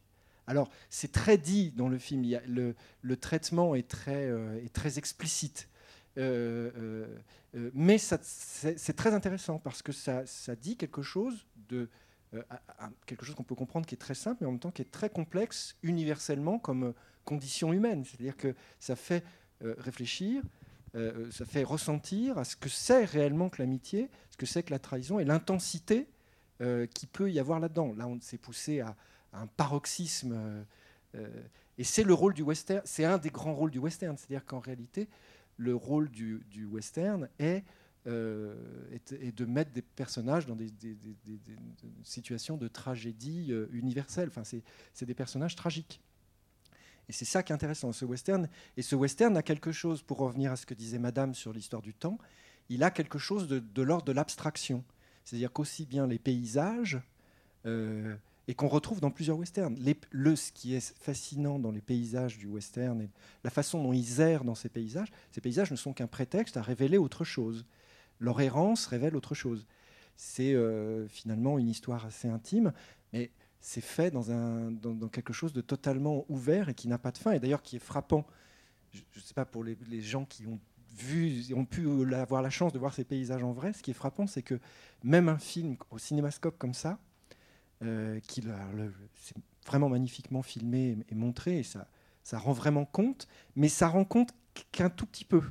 [0.48, 4.60] Alors, c'est très dit dans le film, le, traitement est très, euh,
[4.98, 5.68] explicite.
[7.74, 10.24] Mais c'est très intéressant parce que ça,
[10.60, 11.90] dit quelque chose de
[13.06, 14.92] quelque chose qu'on peut comprendre qui est très simple, mais en même temps qui est
[14.92, 16.94] très complexe universellement comme
[17.24, 18.04] condition humaine.
[18.06, 19.24] C'est-à-dire que ça fait
[19.64, 20.42] euh, réfléchir,
[20.96, 24.72] euh, ça fait ressentir à ce que c'est réellement que l'amitié, ce que c'est que
[24.72, 26.08] la trahison et l'intensité
[26.62, 27.94] euh, qui peut y avoir là-dedans.
[27.96, 28.96] Là, on s'est poussé à,
[29.34, 30.66] un paroxysme.
[31.78, 34.18] et c'est le rôle du western, c'est un des grands rôles du western.
[34.18, 35.08] C'est-à-dire qu'en réalité,
[35.56, 37.64] le rôle du, western est,
[38.06, 40.98] de mettre des personnages dans des, des-
[42.04, 44.28] situations de tragédie universelle.
[44.28, 46.02] Enfin, c'est des personnages tragiques.
[47.12, 48.48] Et c'est ça qui est intéressant, ce western.
[48.78, 51.82] Et ce western a quelque chose, pour revenir à ce que disait Madame sur l'histoire
[51.82, 52.18] du temps,
[52.70, 54.86] il a quelque chose de, l'ordre de l'abstraction.
[55.26, 57.02] C'est-à-dire qu'aussi bien les paysages,
[57.66, 58.16] euh,
[58.48, 59.78] et qu'on retrouve dans plusieurs westerns.
[60.12, 63.10] Le, ce qui est fascinant dans les paysages du western et
[63.44, 66.62] la façon dont ils errent dans ces paysages, ces paysages ne sont qu'un prétexte à
[66.62, 67.66] révéler autre chose.
[68.20, 69.68] Leur errance révèle autre chose.
[70.16, 72.72] C'est euh, finalement une histoire assez intime,
[73.12, 73.32] mais
[73.62, 77.40] c'est fait dans, quelque chose de totalement ouvert et qui n'a pas de fin, et
[77.40, 78.26] d'ailleurs qui est frappant.
[78.92, 80.60] Je ne sais pas pour les, gens qui ont
[80.98, 83.96] vu, ont pu avoir la chance de voir ces paysages en vrai, ce qui est
[83.96, 84.60] frappant, c'est que
[85.04, 87.00] même un film au cinémascope comme ça,
[87.84, 88.44] euh, qui
[89.16, 91.88] c'est vraiment magnifiquement filmé et montré, et ça,
[92.34, 94.34] rend vraiment compte, mais ça rend compte
[94.72, 95.42] qu'un tout petit peu.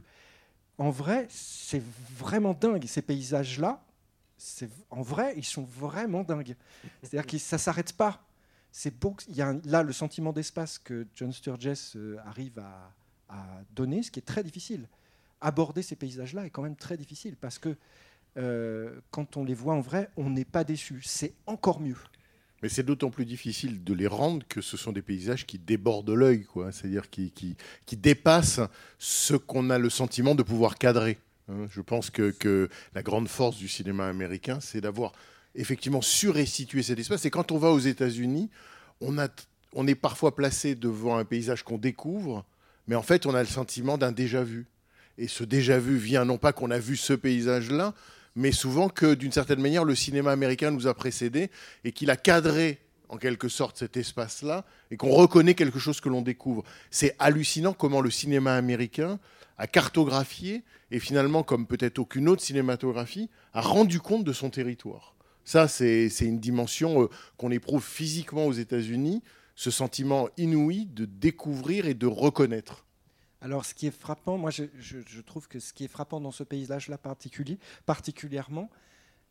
[0.79, 1.83] En vrai, c'est
[2.17, 3.85] vraiment dingue, ces paysages-là,
[4.91, 6.57] en vrai, ils sont vraiment dingues.
[7.03, 8.25] C'est-à-dire que ça s'arrête pas.
[8.73, 9.17] C'est beau.
[9.29, 12.93] Il y a là le sentiment d'espace que John Sturges euh, arrive à,
[13.29, 14.89] à donner, ce qui est très difficile.
[15.41, 17.77] Aborder ces paysages-là est quand même très difficile parce que
[18.37, 21.01] euh, quand on les voit en vrai, on n'est pas déçu.
[21.05, 21.97] C'est encore mieux.
[22.63, 26.11] Mais c'est d'autant plus difficile de les rendre que ce sont des paysages qui débordent
[26.11, 26.73] l'œil, quoi.
[26.73, 28.61] C'est-à-dire qui, qui, qui dépassent
[28.99, 31.19] ce qu'on a le sentiment de pouvoir cadrer.
[31.51, 31.67] Hein.
[31.71, 35.13] Je pense que, la grande force du cinéma américain, c'est d'avoir
[35.55, 37.25] effectivement surestitué cet espace.
[37.25, 38.51] Et quand on va aux États-Unis,
[39.01, 39.17] on,
[39.75, 42.45] on est parfois placé devant un paysage qu'on découvre,
[42.87, 44.67] mais en fait, on a le sentiment d'un déjà-vu.
[45.19, 47.95] Et ce déjà-vu vient non pas qu'on a vu ce paysage-là,
[48.37, 51.51] mais souvent que d'une certaine manière, le cinéma américain nous a précédés
[51.85, 52.79] et qu'il a cadré
[53.09, 56.63] en quelque sorte cet espace-là et qu'on reconnaît quelque chose que l'on découvre.
[56.91, 59.19] C'est hallucinant comment le cinéma américain
[59.61, 65.15] a cartographié et finalement, comme peut-être aucune autre cinématographie, a rendu compte de son territoire.
[65.45, 69.23] Ça, c'est une dimension euh, qu'on éprouve physiquement aux États-Unis,
[69.57, 72.87] ce sentiment inouï de découvrir et de reconnaître.
[73.43, 76.43] Alors, ce qui est frappant, moi, je, trouve que ce qui est frappant dans ce
[76.43, 76.99] paysage-là
[77.85, 78.71] particulièrement,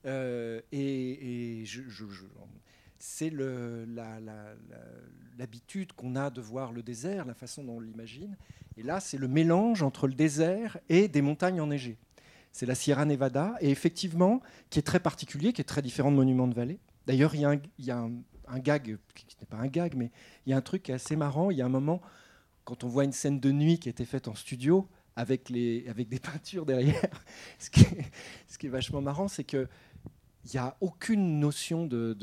[0.06, 1.82] euh, et, je-
[3.00, 3.32] c'est
[5.38, 8.38] l'habitude qu'on a de voir le désert, la façon dont on l'imagine.
[8.78, 11.97] Et là, c'est le mélange entre le désert et des montagnes enneigées.
[12.52, 16.18] C'est la Sierra Nevada, et effectivement, qui est très particulier, qui est très différent de
[16.18, 16.80] Monument de Vallée.
[17.08, 17.97] D'ailleurs, il y a,
[18.47, 20.12] un, gag, qui n'est pas un gag, mais
[20.45, 21.52] il y a un truc assez marrant.
[21.52, 22.02] Il y a un moment,
[22.66, 25.84] quand on voit une scène de nuit qui a été faite en studio, avec, des
[26.22, 27.24] peintures derrière,
[27.60, 27.86] ce qui
[28.47, 29.68] ce qui est vachement marrant, c'est que
[30.46, 32.16] il n'y a aucune notion de,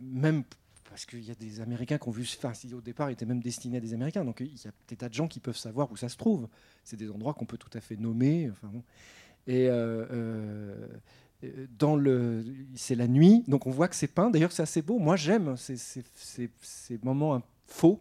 [0.00, 0.44] même
[0.88, 3.40] parce qu'il y a des Américains qui ont vu, enfin, au départ, il était même
[3.40, 5.90] destiné à des Américains, donc il y a des tas de gens qui peuvent savoir
[5.90, 6.48] où ça se trouve.
[6.84, 8.50] C'est des endroits qu'on peut tout à fait nommer.
[8.50, 8.82] Enfin, bon.
[9.46, 10.04] Et euh,
[11.42, 14.30] euh, dans le, c'est la nuit, donc on voit que c'est peint.
[14.30, 14.98] D'ailleurs, c'est assez beau.
[14.98, 16.04] Moi, j'aime ces, ces-
[16.60, 18.00] ces- moments un- faux.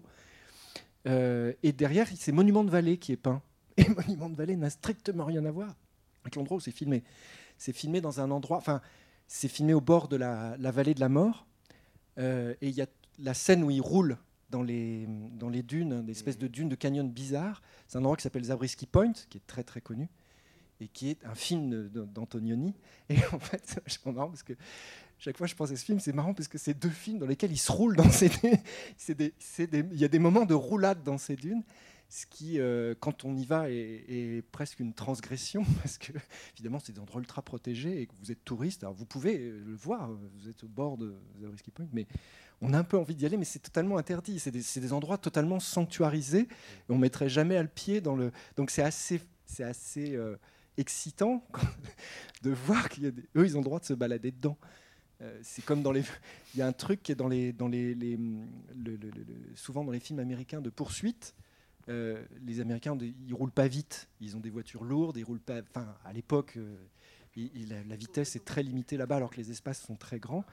[1.08, 3.42] Euh, et derrière, c'est Monument de Vallée qui est peint.
[3.78, 5.76] Et Monument de Vallée n'a strictement rien à voir
[6.24, 7.04] avec l'endroit où c'est filmé.
[7.58, 8.82] C'est filmé dans un endroit, enfin,
[9.34, 11.46] c'est filmé au bord de la, vallée de la mort.
[12.20, 14.18] Euh, et il y a la scène où il roule
[14.50, 17.62] dans les, dans les dunes, des espèces de dunes de canyon bizarres.
[17.88, 20.10] C'est un endroit qui s'appelle Zabriskie Point, qui est très très connu.
[20.82, 22.74] et qui est un film d'Antonioni.
[23.08, 24.54] Et en fait, c'est vachement marrant parce que
[25.18, 27.20] chaque fois que je pense à ce film, c'est marrant parce que c'est deux films
[27.20, 28.28] dans lesquels il se roule dans ces
[29.16, 29.34] des-
[29.94, 31.64] Il y a des moments de roulade dans ces dunes,
[32.12, 36.12] ce qui, euh, quand on y va, est, presque une transgression parce que,
[36.56, 38.84] évidemment, c'est des endroits ultra protégés et que vous êtes touriste.
[38.84, 42.08] Alors, vous pouvez euh, le voir, vous êtes au bord de Zabriskie Point, mais
[42.60, 44.40] on a un peu envie d'y aller, mais c'est totalement interdit.
[44.40, 48.34] C'est des, endroits totalement sanctuarisés et on mettrait jamais à le pied dans le.
[48.58, 49.22] Donc, c'est assez,
[49.60, 50.36] assez euh,
[50.76, 51.48] excitant
[52.42, 54.58] de voir qu'il ils ont le droit de se balader dedans.
[55.44, 56.04] C'est comme dans les.
[56.56, 59.12] Il y a un truc qui est dans les, dans les, les- le- le- le-
[59.12, 61.36] le- souvent dans les films américains de poursuite.
[61.90, 64.08] Euh, les Américains, ils roulent pas vite.
[64.20, 65.18] Ils ont des voitures lourdes.
[65.18, 65.62] Ils roulent pas.
[65.70, 66.76] Enfin, à l'époque, euh,
[67.88, 70.44] la, vitesse est très limitée là-bas, alors que les espaces sont très grands.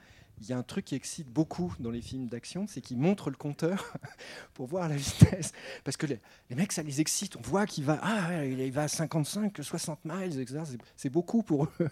[0.41, 3.29] Il y a un truc qui excite beaucoup dans les films d'action, c'est qu'ils montrent
[3.29, 3.93] le compteur
[4.53, 5.51] pour voir la vitesse.
[5.83, 6.19] Parce que les,
[6.55, 7.35] mecs, ça les excite.
[7.35, 10.61] On voit qu'il va, ah, il va à 55, 60 miles, etc.
[10.95, 11.89] C'est- beaucoup pour eux.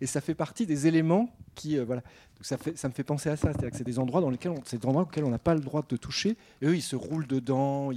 [0.00, 2.02] Et ça fait partie des éléments qui, euh, voilà.
[2.36, 3.48] Donc ça, me fait penser à ça.
[3.52, 6.38] C'est-à-dire que c'est des endroits dans lesquels, auxquels on n'a pas le droit de toucher.
[6.62, 7.90] Et eux, ils se roulent dedans,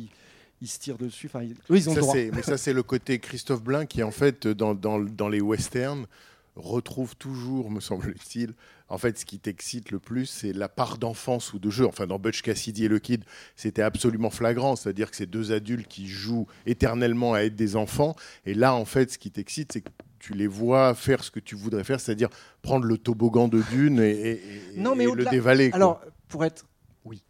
[0.63, 1.27] ils se tirent dessus.
[1.27, 2.13] Enfin, ils- eux, ils ont Ça, le droit.
[2.15, 5.41] c'est- mais ça, c'est le côté Christophe Blain qui, en fait, dans, dans, dans les
[5.41, 6.07] westerns,
[6.55, 8.53] retrouve toujours, me semble-t-il,
[8.87, 11.85] en fait, ce qui t'excite le plus, c'est la part d'enfance ou de jeu.
[11.87, 13.23] Enfin, dans Butch Cassidy et le Kid,
[13.55, 14.75] c'était absolument flagrant.
[14.75, 18.15] C'est-à-dire que c'est deux adultes qui jouent éternellement à être des enfants.
[18.45, 19.89] Et là, en fait, ce qui t'excite, c'est que
[20.19, 22.29] tu les vois faire ce que tu voudrais faire, c'est-à-dire
[22.61, 24.41] prendre le toboggan de dune et, et-
[24.75, 25.71] et- Non, mais et le dévaler.
[25.71, 25.75] quoi.
[25.77, 26.65] Alors, pour être.
[27.03, 27.21] Oui,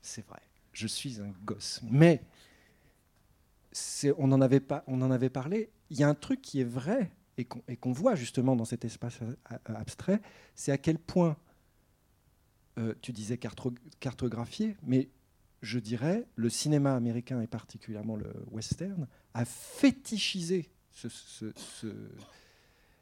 [0.00, 0.38] c'est vrai.
[0.72, 1.80] Je suis un gosse.
[1.90, 2.22] Mais
[4.18, 5.70] on, en avait pas, on en avait parlé.
[5.90, 9.18] Il y a un truc qui est vrai et qu'on voit justement dans cet espace
[9.64, 10.20] abstrait
[10.54, 11.36] c'est à quel point,
[12.78, 13.38] euh, tu disais
[14.00, 15.08] cartographié, mais
[15.62, 21.86] je dirais le cinéma américain et particulièrement le western a fétichisé ce- ce- ce,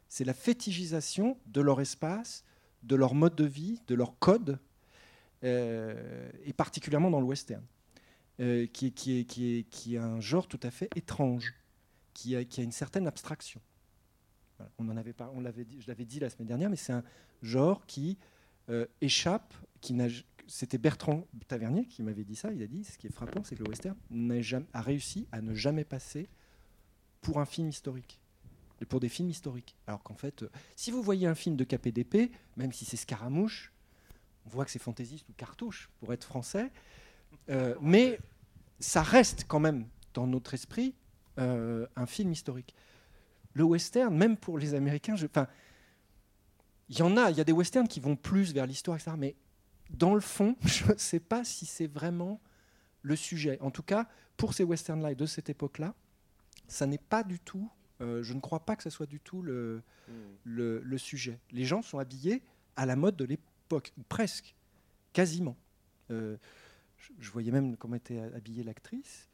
[0.07, 2.45] c'est la fétichisation de leur espace,
[2.83, 4.59] de leur mode de vie, de leur code,
[5.43, 7.63] et particulièrement dans le western,
[8.39, 11.53] euh, qui, qui, est, qui, est, qui est un genre tout à fait étrange,
[12.13, 13.61] qui a, qui a une certaine abstraction.
[14.77, 17.03] On en avait pas, on l'avait je l'avais dit la semaine dernière, mais c'est un
[17.41, 18.19] genre qui
[18.69, 20.07] euh, échappe, qui n'a,
[20.45, 22.53] c'était Bertrand Tavernier qui m'avait dit ça.
[22.53, 23.97] Il a dit, ce qui est frappant, c'est que le western
[24.41, 26.29] jamais- a réussi à ne jamais passer
[27.21, 28.21] pour un film historique
[28.85, 29.75] pour des films historiques.
[29.87, 33.70] Alors qu'en fait, euh, si vous voyez un film de KPDP, même si c'est Scaramouche,
[34.45, 36.71] on voit que c'est fantaisiste ou cartouche pour être français,
[37.49, 38.19] euh, mais
[38.79, 40.95] ça reste quand même dans notre esprit
[41.39, 42.75] euh, un film historique.
[43.53, 45.15] Le western, même pour les Américains,
[46.89, 49.11] il y en a, il y a des westerns qui vont plus vers l'histoire, etc.
[49.17, 49.35] Mais
[49.89, 52.41] dans le fond, je ne sais pas si c'est vraiment
[53.01, 53.57] le sujet.
[53.61, 55.93] En tout cas, pour ces westerns-là et de cette époque-là,
[56.67, 57.69] ça n'est pas du tout.
[58.01, 59.83] euh, je ne crois pas que ce soit du tout le,
[60.43, 61.39] le, le sujet.
[61.51, 62.41] Les gens sont habillés
[62.75, 63.50] à la mode de l'époque,
[64.09, 64.55] presque,
[65.13, 65.55] quasiment.
[66.11, 66.37] Euh,
[66.97, 69.27] je, je voyais même comment était habillée l'actrice.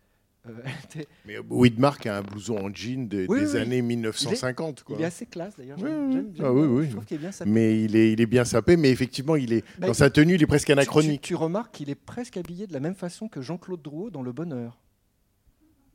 [0.47, 0.51] Euh,
[0.85, 3.57] était- Mais Widmark a un blouson en jean des, Oui, des oui, oui.
[3.59, 4.83] années Il est- 1950.
[4.83, 4.95] quoi.
[4.97, 5.77] Il est assez classe d'ailleurs.
[5.81, 6.23] Oui, oui.
[6.39, 6.69] Ah oui, bien.
[6.75, 6.85] oui.
[6.87, 7.49] Je trouve qu'il est bien sapé.
[7.51, 10.35] Mais il est, il est bien sapé, mais effectivement, il est, Bah, dans sa tenue,
[10.35, 11.21] il est presque Tu- tu- anachronique.
[11.21, 14.31] Tu, remarques qu'il est presque habillé de la même façon que Jean-Claude Drouot dans Le
[14.31, 14.79] Bonheur.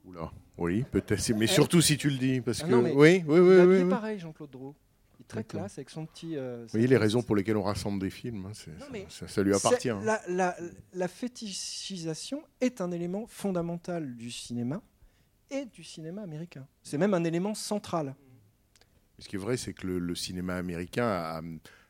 [0.05, 0.32] Oula.
[0.59, 1.30] Oui, peut-être.
[1.36, 2.40] Mais surtout si tu le dis.
[2.40, 2.70] Parce Ah que...
[2.70, 3.55] non, mais oui, oui, il oui.
[3.55, 3.88] est oui, oui.
[3.88, 4.74] pareil, Jean-Claude Drouot.
[5.18, 6.36] Il est très classe avec son petit.
[6.36, 8.46] euh, voyez les raisons pour lesquelles on rassemble des films.
[8.46, 9.88] hein, Non, ça, ça lui appartient.
[9.90, 10.00] hein.
[10.04, 10.56] La, la-
[10.94, 14.82] la fétichisation est un élément fondamental du cinéma
[15.50, 16.66] et du cinéma américain.
[16.82, 18.14] C'est même un élément central.
[19.18, 21.40] Ce qui est vrai, c'est que le, le cinéma américain a,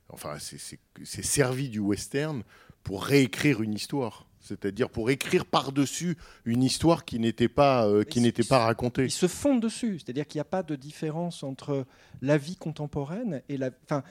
[0.08, 0.78] enfin, c'est
[1.22, 2.42] servi du western
[2.82, 4.26] pour réécrire une histoire.
[4.42, 9.04] C'est-à-dire pour écrire par-dessus une histoire qui n'était pas, euh, qui n'était pas racontée.
[9.04, 11.86] Ils se fondent dessus, c'est-à-dire qu'il n'y a pas de différence entre
[12.20, 13.70] la vie contemporaine et la.
[13.84, 14.02] Enfin,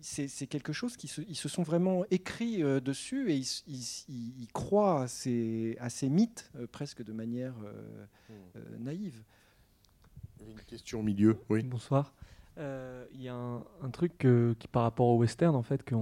[0.00, 3.64] c'est quelque chose qui se, ils se sont vraiment écrits euh, dessus et ils, s-
[3.66, 8.04] ils- ils- ils croient à ces, à ces mythes euh, presque de manière euh,
[8.56, 9.22] euh, naïve.
[10.46, 11.62] Une question au milieu, oui.
[11.62, 12.12] Bonsoir.
[12.58, 15.82] Euh, Il y a un, un truc euh, qui, par rapport au western, en fait,
[15.82, 15.94] que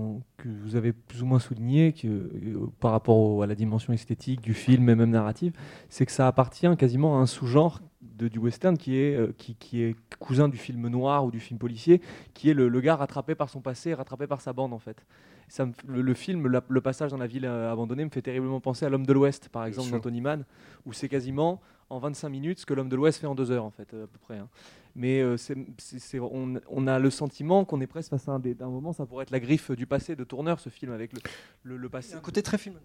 [0.45, 4.41] vous avez plus ou moins souligné, que, euh, par rapport au- à la dimension esthétique
[4.41, 5.53] du film et même narrative,
[5.89, 9.83] c'est que ça appartient quasiment à un sous-genre du western qui est, euh, qui, qui
[9.83, 12.01] est cousin du film noir ou du film policier,
[12.35, 15.05] qui est le, le gars rattrapé par son passé, rattrapé par sa bande, en fait.
[15.49, 18.11] Ça me f- le, le film, la- le passage dans la ville euh, abandonnée, me
[18.11, 20.45] fait terriblement penser à L'homme de l'Ouest, par exemple, d'Anthony Mann,
[20.87, 21.61] où c'est quasiment
[21.93, 24.05] en 25 minutes ce que L'homme de l'Ouest fait en deux heures, en fait, euh,
[24.05, 24.39] à peu près.
[24.39, 24.49] hein.
[24.95, 28.33] Mais euh, c'est- c'est- c'est- on, on a le sentiment qu'on est presque face à
[28.33, 31.21] un, moment, ça pourrait être la griffe du passé de Tourneur, ce film, avec le,
[31.65, 32.15] le, le passé.
[32.15, 32.77] Un côté très film.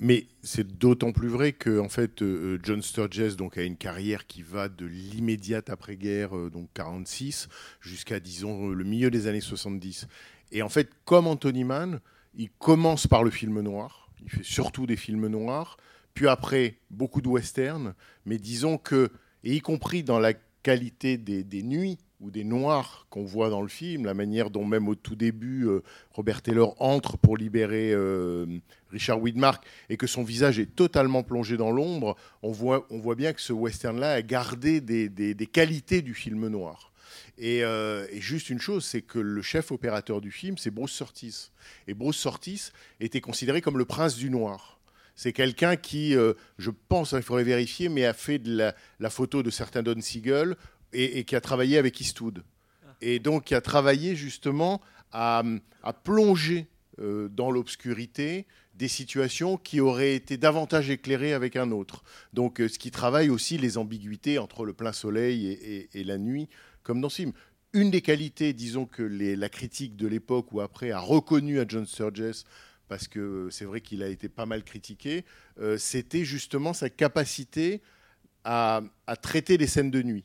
[0.00, 4.26] Mais c'est d'autant plus vrai que en fait, euh, John Sturges donc, a une carrière
[4.26, 7.48] qui va de l'immédiate après-guerre, euh, donc 46,
[7.80, 10.06] jusqu'à, disons, le milieu des années 70.
[10.52, 12.00] Et en fait, comme Anthony Mann,
[12.34, 14.08] il commence par le film noir.
[14.22, 15.76] Il fait surtout des films noirs.
[16.14, 17.94] Puis après, beaucoup de westerns.
[18.26, 19.10] Mais disons que,
[19.44, 20.32] et y compris dans la
[20.62, 24.64] qualité des, des nuits ou des noirs qu'on voit dans le film, la manière dont
[24.64, 28.44] même au tout début, euh, Robert Taylor entre pour libérer euh,
[28.90, 33.14] Richard Widmark et que son visage est totalement plongé dans l'ombre, on voit, on voit
[33.14, 36.92] bien que ce western-là a gardé des, des- qualités du film noir.
[37.38, 40.90] Et, euh, et juste une chose, c'est que le chef opérateur du film, c'est Bruce
[40.90, 41.50] Surtees.
[41.86, 44.77] Et Bruce Surtees était considéré comme le prince du noir.
[45.20, 49.10] C'est quelqu'un qui, euh, je pense, il faudrait vérifier, mais a fait de la, la
[49.10, 50.54] photo de certains Don Siegel
[50.92, 52.44] et, et qui a travaillé avec Eastwood.
[53.00, 55.42] Et donc qui a travaillé justement à,
[55.82, 56.68] à plonger
[57.00, 62.04] euh, dans l'obscurité des situations qui auraient été davantage éclairées avec un autre.
[62.32, 66.04] Donc euh, ce qui travaille aussi les ambiguïtés entre le plein soleil et, et- et
[66.04, 66.48] la nuit,
[66.84, 67.32] comme dans ce film.
[67.72, 71.64] Une des qualités, disons, que les- la critique de l'époque ou après a reconnu à
[71.66, 72.44] John Sturges,
[72.88, 75.24] parce que c'est vrai qu'il a été pas mal critiqué,
[75.60, 77.82] euh, c'était justement sa capacité
[78.44, 80.24] à, à traiter les scènes de nuit.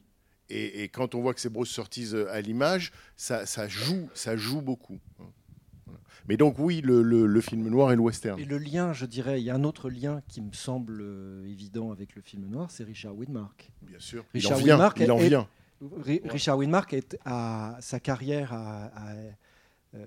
[0.49, 4.09] Et, et quand on voit que c'est Bruce Surtees euh, à l'image, ça, ça joue,
[4.13, 4.99] ça joue beaucoup.
[5.17, 5.99] Voilà.
[6.27, 8.39] Mais donc oui, le, le- le film noir et le western.
[8.39, 11.45] Et le lien, je dirais, il y a un autre lien qui me semble euh,
[11.47, 13.71] évident avec le film noir, c'est Richard Widmark.
[13.81, 15.47] Bien sûr, il Richard vient, Widmark il en est- vient.
[15.97, 19.13] Ri- Richard Widmark est à sa carrière a, a,
[19.95, 20.05] euh,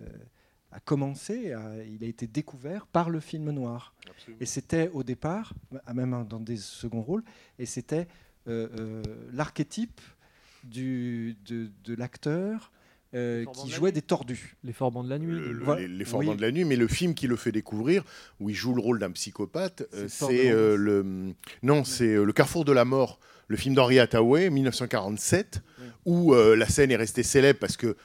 [0.77, 3.95] a commencé, a- il a été découvert par le film noir.
[4.41, 5.55] Et c'était au départ,
[5.95, 7.25] même dans des seconds rôles,
[7.59, 8.07] et c'était
[8.49, 9.03] euh, euh,
[9.33, 10.01] l'archétype
[10.65, 12.71] du, de, de l'acteur
[13.15, 14.57] euh, qui de jouait des tordus.
[14.65, 15.33] Les Forbans de la nuit.
[15.33, 15.87] Le- le- Voilà.
[15.87, 16.37] les, Oui.
[16.37, 18.05] de la nuit, mais le film qui le fait découvrir,
[18.41, 22.65] où il joue le rôle d'un psychopathe, C'est euh, le non, c'est euh, le Carrefour
[22.65, 23.19] de la mort,
[23.49, 25.63] le film d'Henri Hathaway, 1947,
[26.05, 27.97] où euh, la scène est restée célèbre parce que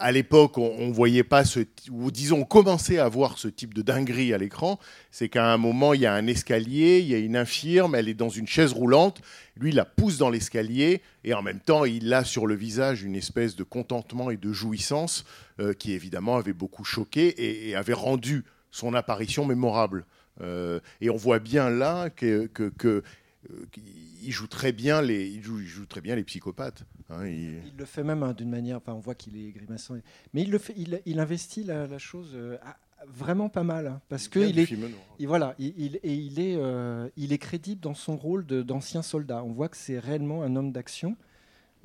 [0.00, 3.74] à l'époque, on, on voyait pas ce, ou disons, on commençait à voir ce type
[3.74, 4.78] de dinguerie à l'écran.
[5.10, 8.08] C'est qu'à un moment, il y a un escalier, il y a une infirme, elle
[8.08, 9.20] est dans une chaise roulante.
[9.56, 13.02] Lui, il la pousse dans l'escalier et en même temps, il a sur le visage
[13.02, 15.24] une espèce de contentement et de jouissance
[15.60, 20.06] euh, qui, évidemment, avait beaucoup choqué et, avait rendu son apparition mémorable.
[20.40, 22.48] Euh, et on voit bien là que,
[22.84, 23.02] euh,
[24.28, 26.84] joue très bien les, il joue, joue très bien les psychopathes.
[27.10, 27.26] Hein.
[27.26, 29.96] il- Il le fait même hein, d'une manière, enfin, on voit qu'il est grimaçant,
[30.32, 32.56] mais il, le fait, il, il investit la, la chose euh,
[33.08, 34.92] vraiment pas mal, hein, parce qu'il est, film noir.
[35.18, 39.02] il, voilà, il, il- et il est, euh, il est crédible dans son rôle d'ancien
[39.02, 39.42] soldat.
[39.44, 41.16] On voit que c'est réellement un homme d'action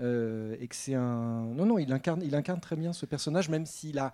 [0.01, 3.47] euh, et que c'est un, non non, il incarne, il incarne très bien ce personnage,
[3.49, 4.13] même s'il a,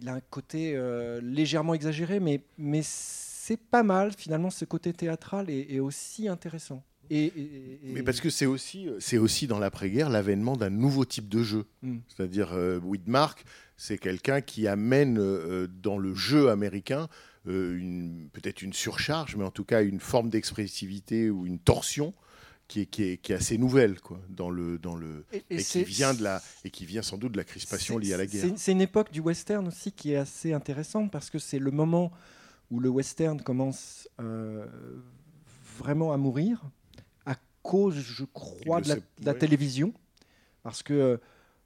[0.00, 0.78] il a un côté
[1.22, 4.50] légèrement exagéré, mais mais c'est pas mal finalement.
[4.50, 6.82] Ce côté théâtral est, est aussi intéressant.
[7.14, 11.04] Et, et- et- Mais parce que c'est aussi, c'est aussi dans l'après-guerre l'avènement d'un nouveau
[11.04, 11.66] type de jeu.
[11.82, 11.98] Mm.
[12.08, 13.44] C'est-à-dire, euh, Widmark,
[13.76, 17.08] c'est quelqu'un qui amène euh, dans le jeu américain
[17.48, 22.14] euh, une- peut-être une surcharge, mais en tout cas une forme d'expressivité ou une torsion
[22.68, 25.56] qui est, qui est, qui est assez nouvelle quoi, dans le, dans le, Et- et
[25.60, 28.16] et, qui vient de la, et qui vient sans doute de la crispation liée à
[28.16, 28.46] la guerre.
[28.56, 32.12] c'est- une époque du western aussi qui est assez intéressante parce que c'est le moment
[32.70, 34.64] où le western commence euh,
[35.78, 36.62] vraiment à mourir
[37.62, 39.38] cause, je crois, de la, sait- de la ouais.
[39.38, 39.92] télévision.
[40.62, 41.16] Parce que, euh,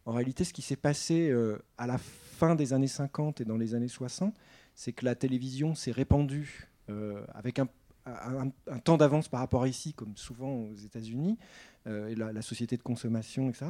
[0.04, 3.56] en réalité, ce qui s'est passé euh, à la fin des années 50 et dans
[3.56, 4.34] les années 60,
[4.74, 7.68] c'est que la télévision s'est répandue euh, avec un,
[8.06, 11.38] un- un temps d'avance par rapport à ici, comme souvent aux États-Unis,
[11.86, 13.66] euh, et la, la société de consommation, etc.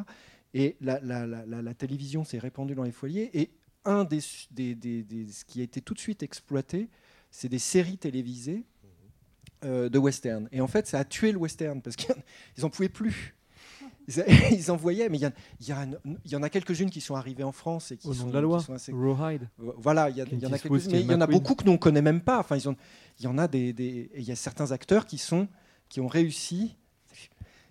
[0.53, 3.31] Et la- la- la télévision s'est répandue dans les foyers.
[3.41, 3.51] Et
[3.85, 4.20] un des,
[4.51, 6.89] des- des- des- ce qui a été tout de suite exploité,
[7.31, 8.64] c'est des séries télévisées
[9.65, 10.49] euh, de western.
[10.53, 12.15] Et en fait, ça a tué le western parce qu'ils
[12.63, 13.35] n'en pouvaient plus.
[14.09, 17.91] Ils, ils en voyaient, mais il y, en a quelques-unes qui sont arrivées en France
[17.91, 19.49] et qui Au sont, nom de la loi, assez- Rawhide.
[19.59, 20.43] Voilà, il y, en a mais il
[20.77, 21.29] y Steve en a McQueen.
[21.41, 22.39] beaucoup que nous on connaît même pas.
[22.39, 22.77] Enfin, ils ont,
[23.19, 25.49] il y en a des, des- et il y a certains acteurs qui sont,
[25.89, 26.77] qui ont réussi,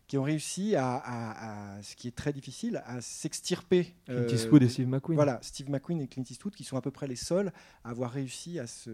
[0.07, 3.95] qui ont réussi à, à- à- ce qui est très difficile, à s'extirper.
[4.05, 5.15] Clint Eastwood et Steve McQueen.
[5.15, 7.51] Voilà, Steve McQueen et Clint Eastwood qui sont à peu près les seuls
[7.85, 8.89] à avoir réussi à se,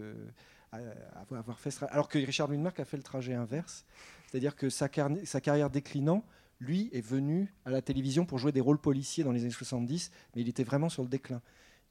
[0.72, 0.78] à
[1.20, 3.84] avoir- fait, alors que Richard Widmark a fait le trajet inverse,
[4.26, 6.24] c'est-à-dire que sa, carrière déclinant,
[6.60, 10.12] lui est venu à la télévision pour jouer des rôles policiers dans les années 70,
[10.34, 11.42] mais il était vraiment sur le déclin.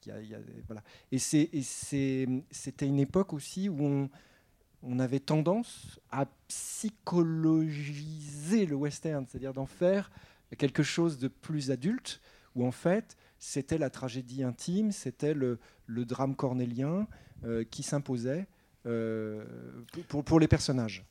[0.06, 0.82] Il y a- voilà.
[1.12, 4.08] Et c'était une époque aussi où
[4.82, 10.10] on, avait tendance à psychologiser le western, c'est-à-dire d'en faire
[10.58, 12.20] quelque chose de plus adulte,
[12.56, 17.06] où en fait c'était la tragédie intime, c'était le, le drame cornélien
[17.44, 18.48] euh, qui s'imposait
[18.86, 19.44] euh,
[20.08, 21.04] pour, pour les personnages.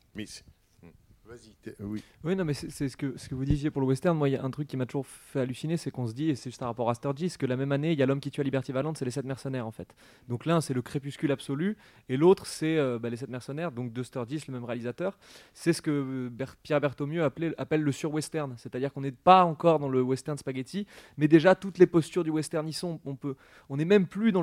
[1.62, 2.02] T'es- oui.
[2.24, 4.16] Oui, non, mais c'est ce que, vous disiez pour le western.
[4.16, 6.30] Moi, il y a un truc qui m'a toujours fait halluciner, c'est qu'on se dit,
[6.30, 8.20] et c'est juste un rapport à Sturgis, que la même année, il y a l'homme
[8.20, 9.94] qui tue à Liberty Valance, c'est les sept mercenaires, en fait.
[10.28, 11.76] Donc l'un, c'est le crépuscule absolu,
[12.08, 15.18] et l'autre, c'est euh, bah, les sept mercenaires, donc de Sturgis, le même réalisateur.
[15.54, 18.54] C'est ce que euh, Pierre Berthomieux appelle le sur-western.
[18.56, 22.30] C'est-à-dire qu'on n'est pas encore dans le western spaghetti, mais déjà, toutes les postures du
[22.30, 23.00] western y sont.
[23.04, 23.36] On peut,
[23.68, 24.42] on n'est même plus dans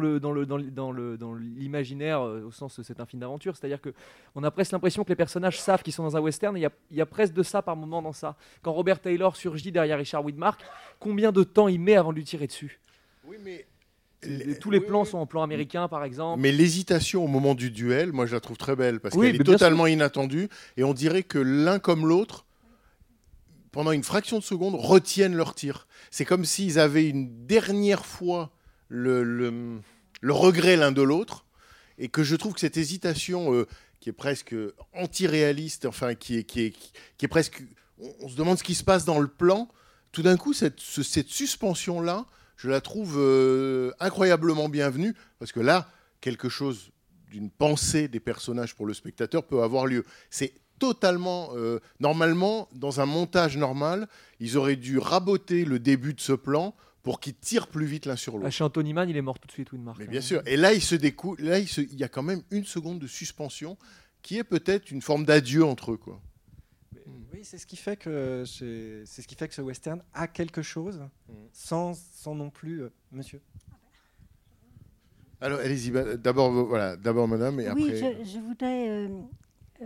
[1.33, 3.55] l'imaginaire euh, au sens c'est un film d'aventure.
[3.55, 3.93] C'est-à-dire que
[4.35, 6.55] on a presque l'impression que les personnages savent qu'ils sont dans un western.
[6.55, 8.35] et Il y a, il y a presque de ça par moment dans ça.
[8.61, 10.61] Quand Robert Taylor surgit derrière Richard Widmark,
[10.99, 12.79] combien de temps il met avant de lui tirer dessus?
[13.25, 13.65] Oui, mais
[14.59, 16.41] Tous les plans sont en plan américain, par exemple.
[16.41, 19.41] Mais l'hésitation au moment du duel, moi je la trouve très belle parce Oui, qu'elle
[19.41, 22.45] est totalement inattendue et on dirait que l'un comme l'autre,
[23.71, 25.87] pendant une fraction de seconde, retiennent leur tir.
[26.11, 28.51] C'est comme s'ils avaient une dernière fois
[28.87, 29.79] le, le-
[30.21, 31.45] le regret l'un de l'autre
[31.97, 33.67] et que je trouve que cette hésitation euh,
[33.99, 34.55] qui est presque
[34.93, 36.73] anti-réaliste, enfin qui est, qui est,
[37.17, 37.63] qui est presque...
[38.21, 39.67] On, se demande ce qui se passe dans le plan.
[40.11, 42.25] Tout d'un coup, cette, ce- cette suspension-là,
[42.55, 45.89] je la trouve euh, incroyablement bienvenue parce que là,
[46.21, 46.91] quelque chose
[47.29, 50.05] d'une pensée des personnages pour le spectateur peut avoir lieu.
[50.29, 51.49] C'est totalement...
[51.55, 54.07] euh, normalement, dans un montage normal,
[54.39, 56.73] ils auraient dû raboter le début de ce plan
[57.03, 58.47] pour qu'ils tirent plus vite l'un sur l'autre.
[58.47, 59.97] Ah, chez Anthony Mann, il est mort tout de suite, Widmark.
[59.99, 60.41] Mais bien sûr.
[60.45, 61.35] Et là, il se décou...
[61.37, 63.77] là il, se- il y a quand même une seconde de suspension
[64.21, 65.97] qui est peut-être une forme d'adieu entre eux.
[65.97, 66.21] Quoi.
[67.31, 70.61] Oui, c'est ce qui fait que c'est ce qui fait que ce western a quelque
[70.61, 70.99] chose,
[71.53, 73.41] sans, sans non plus, euh, monsieur.
[75.41, 75.91] Alors, allez-y.
[75.91, 78.23] bah, D'abord, voilà, d'abord, madame, et Oui, après.
[78.25, 79.07] je, je voudrais euh,
[79.81, 79.85] euh,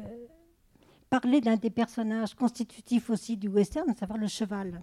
[1.12, 4.82] parler d'un des personnages constitutifs aussi du western, à savoir le cheval.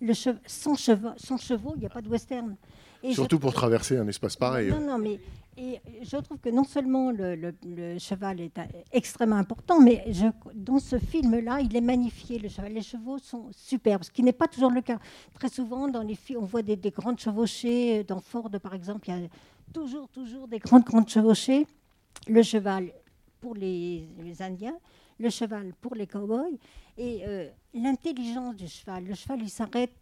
[0.00, 2.56] Le chev- sans, chevaux, sans chevaux, il n'y a pas de western.
[3.02, 4.70] Et je- Surtout pour traverser un espace pareil.
[4.70, 5.18] Non, non, mais
[5.58, 10.04] et je trouve que non seulement le, le- le cheval est euh, extrêmement important, mais
[10.12, 12.72] je, dans ce film-là, il est magnifié, le cheval.
[12.74, 14.98] Les chevaux sont superbes, ce qui n'est pas toujours le cas.
[15.34, 18.04] Très souvent, dans les films, on voit des, des grandes chevauchées.
[18.04, 19.28] Dans Ford, par exemple, il y a
[19.72, 21.66] toujours, toujours des grandes, grandes chevauchées.
[22.28, 22.92] Le cheval
[23.40, 24.76] pour les, les Indiens,
[25.18, 26.50] le cheval pour les cow-boys,
[26.98, 29.04] et euh, l'intelligence du cheval.
[29.04, 29.92] Le cheval, il s'arrête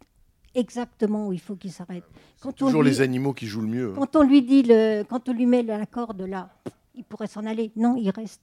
[0.53, 2.03] exactement où il faut qu'il s'arrête.
[2.43, 3.89] On Toujours lui- les animaux qui jouent le mieux.
[3.91, 3.95] hein.
[3.95, 6.49] quand on lui dit le, quand on lui met la corde là,
[6.93, 7.71] il pourrait s'en aller.
[7.75, 8.41] Non, il reste.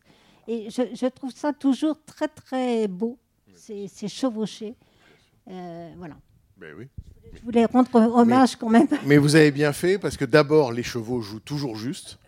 [0.49, 3.17] Et je, je trouve ça toujours très très beau,
[3.55, 4.75] ces, ces chevauchés.
[5.49, 6.17] Euh, voilà.
[6.57, 6.89] Ben oui.
[7.35, 8.89] Je voulais rendre hommage quand même.
[9.07, 12.19] Mais vous avez bien fait parce que d'abord, les chevaux jouent toujours juste.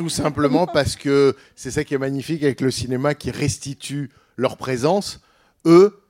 [0.00, 4.56] Tout simplement parce que c'est ça qui est magnifique avec le cinéma qui restitue leur
[4.56, 5.20] présence.
[5.66, 6.00] Eux,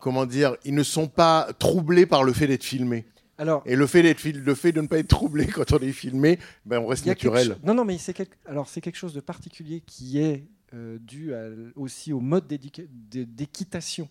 [0.00, 3.04] comment dire, ils ne sont pas troublés par le fait d'être filmés.
[3.36, 5.92] Alors, Et le fait, d'être le fait de ne pas être troublé quand on est
[5.92, 7.58] filmé, ben on reste naturel.
[7.62, 8.34] Non, non, mais c'est quelque...
[8.46, 14.08] alors c'est quelque chose de particulier qui est euh, dû à- aussi au mode d'équitation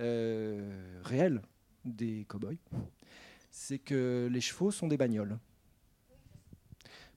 [0.00, 1.40] euh, réel
[1.86, 2.56] des cow-boys.
[3.50, 5.38] C'est que les chevaux sont des bagnoles.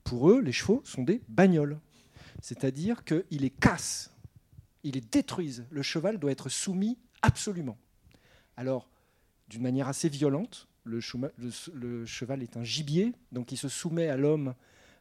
[0.04, 1.78] Pour eux, les chevaux sont des bagnoles.
[2.42, 4.10] C'est-à-dire qu'ils les cassent,
[4.82, 5.66] ils les détruisent.
[5.70, 7.78] Le cheval doit être soumis absolument.
[8.56, 8.88] Alors,
[9.48, 14.54] d'une manière assez violente, le, cheval est un gibier, donc il se soumet à l'homme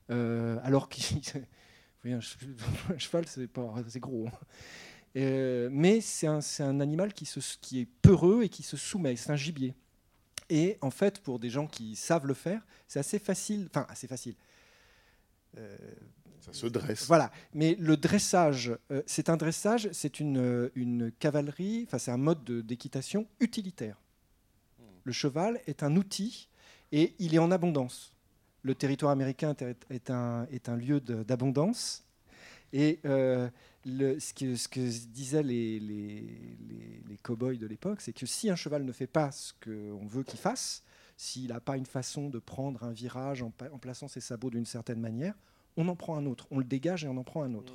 [0.09, 1.21] euh, alors qu'il.
[2.05, 2.37] Un, che-
[2.93, 4.27] un cheval, c'est gros.
[4.27, 4.31] hein.
[5.17, 9.17] Euh, mais c'est un, animal qui est peureux et qui se soumet.
[9.17, 9.75] C'est un gibier.
[10.49, 13.67] Et en fait, pour des gens qui savent le faire, c'est assez facile.
[13.69, 14.35] Enfin, assez facile.
[15.57, 15.77] Euh,
[16.41, 17.05] Ça se dresse.
[17.07, 17.31] voilà.
[17.53, 22.17] Mais le dressage, euh, c'est un dressage, c'est une, euh, une cavalerie, enfin, c'est un
[22.17, 23.97] mode de- d'équitation utilitaire.
[25.03, 26.49] Le cheval est un outil
[26.91, 28.13] et il est en abondance.
[28.63, 29.55] Le territoire américain
[29.89, 32.03] est, un, est un lieu d'abondance.
[32.73, 33.49] Et euh,
[33.85, 36.21] le- ce, que, ce que disaient les, les,
[36.69, 40.05] les, les cow-boys de l'époque, c'est que si un cheval ne fait pas ce qu'on
[40.05, 40.83] veut qu'il fasse,
[41.19, 45.01] s'il n'a pas une façon de prendre un virage en, plaçant ses sabots d'une certaine
[45.01, 45.33] manière,
[45.75, 46.47] on en prend un autre.
[46.49, 47.73] On le dégage et on en prend un autre.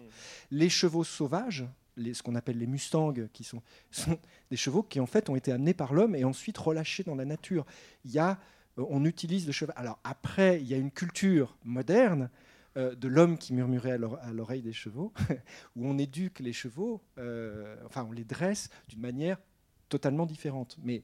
[0.50, 1.66] Les chevaux sauvages,
[1.98, 4.18] les- ce qu'on appelle les mustangs, qui sont, sont
[4.50, 7.26] des chevaux qui en fait ont été amenés par l'homme et ensuite relâchés dans la
[7.26, 7.66] nature.
[8.06, 8.40] Il y a,
[8.78, 9.74] euh, on utilise le cheval.
[9.76, 12.30] Alors après, il y a une culture moderne
[12.78, 13.92] euh, de l'homme qui murmurait
[14.22, 15.12] à l'oreille des chevaux,
[15.76, 19.36] où on éduque les chevaux, euh, enfin on les dresse d'une manière
[19.90, 20.78] totalement différente.
[20.82, 21.02] Mais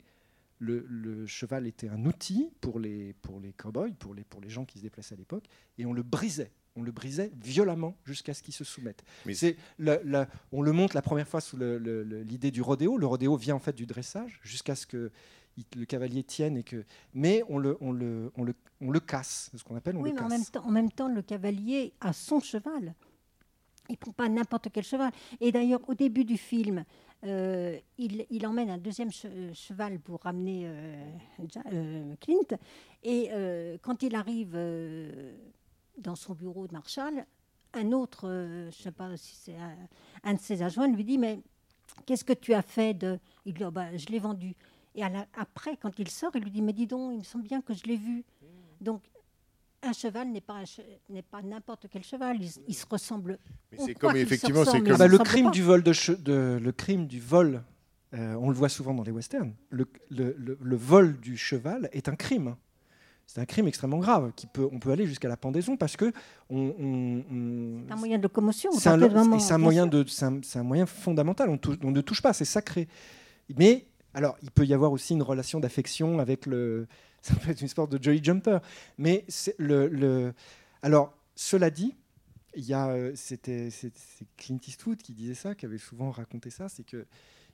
[0.60, 4.48] le, le cheval était un outil pour les, pour les cow-boys, pour les, pour les
[4.48, 5.44] gens qui se déplaçaient à l'époque,
[5.78, 6.52] et on le brisait.
[6.76, 9.02] On le brisait violemment jusqu'à ce qu'il se soumette.
[9.26, 12.52] Mais- C'est le- le- on le montre la première fois sous le- le- le- l'idée
[12.52, 12.96] du rodéo.
[12.96, 14.86] Le rodéo vient en fait du dressage jusqu'à ce
[15.56, 19.00] il- le cavalier tienne et que, mais on le, on le, on le, on le
[19.00, 20.38] casse, c'est ce qu'on appelle on Oui, le mais en casse.
[20.38, 22.94] même, temps, en même temps, le cavalier a son cheval.
[23.88, 25.10] Il ne prend pas n'importe quel cheval.
[25.40, 26.84] Et d'ailleurs, au début du film,
[27.24, 32.56] euh, il, il emmène un deuxième euh, cheval pour ramener euh, Clint.
[33.02, 34.56] Et euh, quand il arrive
[35.98, 37.24] dans son bureau de Marshall,
[37.74, 39.76] un autre, je ne sais pas si c'est un,
[40.24, 41.40] un de ses adjoints, lui dit Mais
[42.06, 43.18] qu'est-ce que tu as fait de.
[43.44, 44.54] Il dit Oh, bah, Je l'ai vendu.
[44.94, 47.44] Et la- après, quand il sort, il lui dit Mais dis donc, il me semble
[47.44, 48.24] bien que je l'ai vu.
[48.80, 49.02] Donc,
[49.82, 52.36] un cheval n'est pas, un che- n'est pas n'importe quel cheval.
[52.40, 53.38] Il, il se ressemble.
[53.72, 55.82] Mais c'est comme- effectivement, c'est ressemblent, comme- Ah bah, ils le crime ressemblent du vol
[55.82, 57.62] de, che- de- le crime du vol,
[58.14, 59.54] euh, on le voit souvent dans les westerns.
[59.70, 62.56] Le, le- le- le vol du cheval est un crime.
[63.26, 66.12] C'est un crime extrêmement grave qui peut, on peut aller jusqu'à la pendaison parce que
[66.50, 67.86] on, on- on- pas.
[67.86, 68.72] C'est un moyen de locomotion.
[68.72, 69.90] c'est un, moyen sûr.
[69.90, 70.04] de,
[70.42, 71.48] c'est un, moyen fondamental.
[71.48, 72.88] On, on ne touche pas, c'est sacré.
[73.56, 76.86] Mais alors, il peut y avoir aussi une relation d'affection avec le.
[77.22, 78.60] Ça peut être une sorte de jolly jumper.
[78.96, 79.26] Mais
[80.82, 81.94] alors, cela dit,
[82.54, 83.68] il y a, euh, c'était,
[84.38, 87.06] Clint Eastwood qui disait ça, qui avait souvent raconté ça, c'est que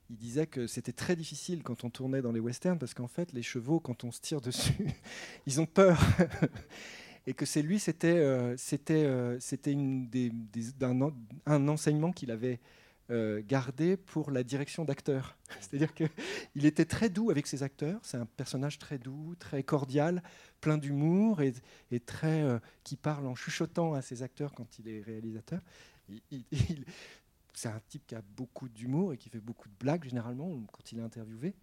[0.09, 3.33] il disait que c'était très difficile quand on tournait dans les westerns parce qu'en fait,
[3.33, 4.87] les chevaux, quand on se tire dessus,
[5.47, 6.01] ils ont peur.
[7.27, 10.31] Et que c'est lui, c'était, euh, c'était, euh, c'était une des,
[11.45, 12.61] un enseignement qu'il avait
[13.11, 15.37] euh, gardé pour la direction d'acteurs.
[15.61, 18.01] C'est-à-dire qu'il était très doux avec ses acteurs.
[18.03, 20.23] C'est un personnage très doux, très cordial,
[20.61, 21.55] plein d'humour et,
[22.01, 25.61] très euh, qui parle en chuchotant à ses acteurs quand il est réalisateur.
[27.55, 30.93] C'est un type qui a beaucoup d'humour et qui fait beaucoup de blagues généralement quand
[30.93, 31.55] il est interviewé.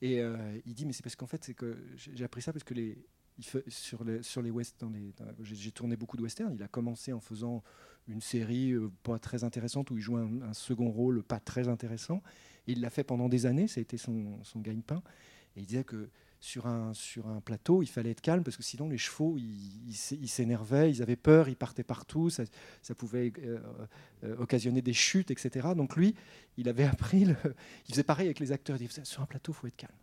[0.00, 2.62] Et euh, il dit mais c'est parce qu'en fait c'est que j'ai appris ça parce
[2.64, 2.96] que les
[3.40, 6.54] sur les sur les west dans les dans- j'ai tourné beaucoup de westerns.
[6.54, 7.62] Il a commencé en faisant
[8.08, 12.22] une série euh, pas très intéressante où il joue un, second rôle pas très intéressant.
[12.66, 13.68] Il l'a fait pendant des années.
[13.68, 15.02] Ça a été son, son gagne-pain.
[15.56, 16.08] Et il disait que
[16.40, 16.92] sur un,
[17.44, 20.90] plateau, il fallait être calme parce que sinon les chevaux, ils ils s'é- ils s'énervaient,
[20.90, 22.44] ils avaient peur, ils partaient partout, ça,
[22.96, 23.60] pouvait euh,
[24.24, 25.68] euh, occasionner des chutes, etc.
[25.76, 26.16] Donc lui,
[26.56, 27.36] il avait appris, il
[27.88, 29.94] faisait pareil avec les acteurs, il disait sur un plateau, il faut être calme.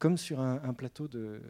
[0.00, 1.42] Comme sur un, plateau de,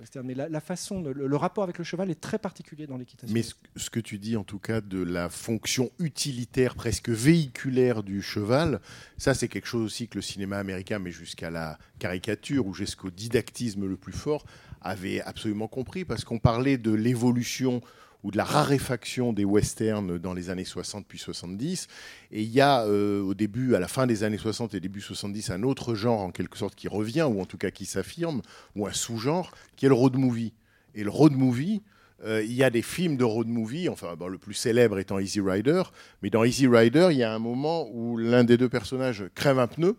[0.00, 0.26] western.
[0.26, 3.32] Mais la, façon, le, rapport avec le cheval est très particulier dans l'équitation.
[3.32, 3.44] Mais
[3.76, 8.80] ce que tu dis, en tout cas, de la fonction utilitaire, presque véhiculaire du cheval,
[9.16, 13.10] ça, c'est quelque chose aussi que le cinéma américain, mais jusqu'à la caricature ou jusqu'au
[13.10, 14.44] didactisme le plus fort,
[14.80, 17.80] avait absolument compris, parce qu'on parlait de l'évolution
[18.24, 21.86] ou de la raréfaction des westerns dans les années 60 puis 70.
[22.32, 25.00] Et il y a euh, au début, à la fin des années 60 et début
[25.00, 28.42] 70, un autre genre en quelque sorte qui revient, ou en tout cas qui s'affirme,
[28.74, 30.52] ou un sous-genre, qui est le road movie.
[30.94, 31.82] Et le road movie,
[32.24, 35.40] euh, il y a des films de road movie, enfin le plus célèbre étant Easy
[35.40, 35.82] Rider,
[36.22, 39.60] mais dans Easy Rider, il y a un moment où l'un des deux personnages crève
[39.60, 39.96] un pneu,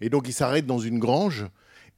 [0.00, 1.46] et donc il s'arrête dans une grange,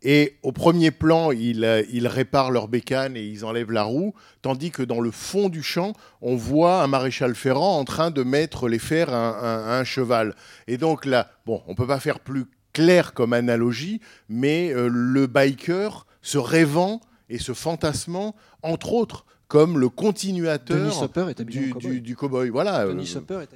[0.02, 4.14] et au premier plan, ils, euh, ils réparent leur bécane et ils enlèvent la roue,
[4.42, 5.92] tandis que dans le fond du champ,
[6.22, 9.84] on voit un maréchal ferrant en train de mettre les fers à un, à un
[9.84, 10.34] cheval.
[10.68, 15.26] Et donc là, bon, on peut pas faire plus clair comme analogie, mais euh, le
[15.26, 22.14] biker se rêvant et se fantasmant, entre autres, comme le continuateur Denis du, du, du
[22.14, 22.50] cow-boy.
[22.50, 22.86] Voilà.
[22.86, 23.48] Denis euh, est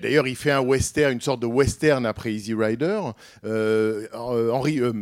[0.00, 3.00] d'ailleurs, il fait un western, une sorte de western après Easy Rider.
[3.44, 4.92] Euh, euh, Henry, euh,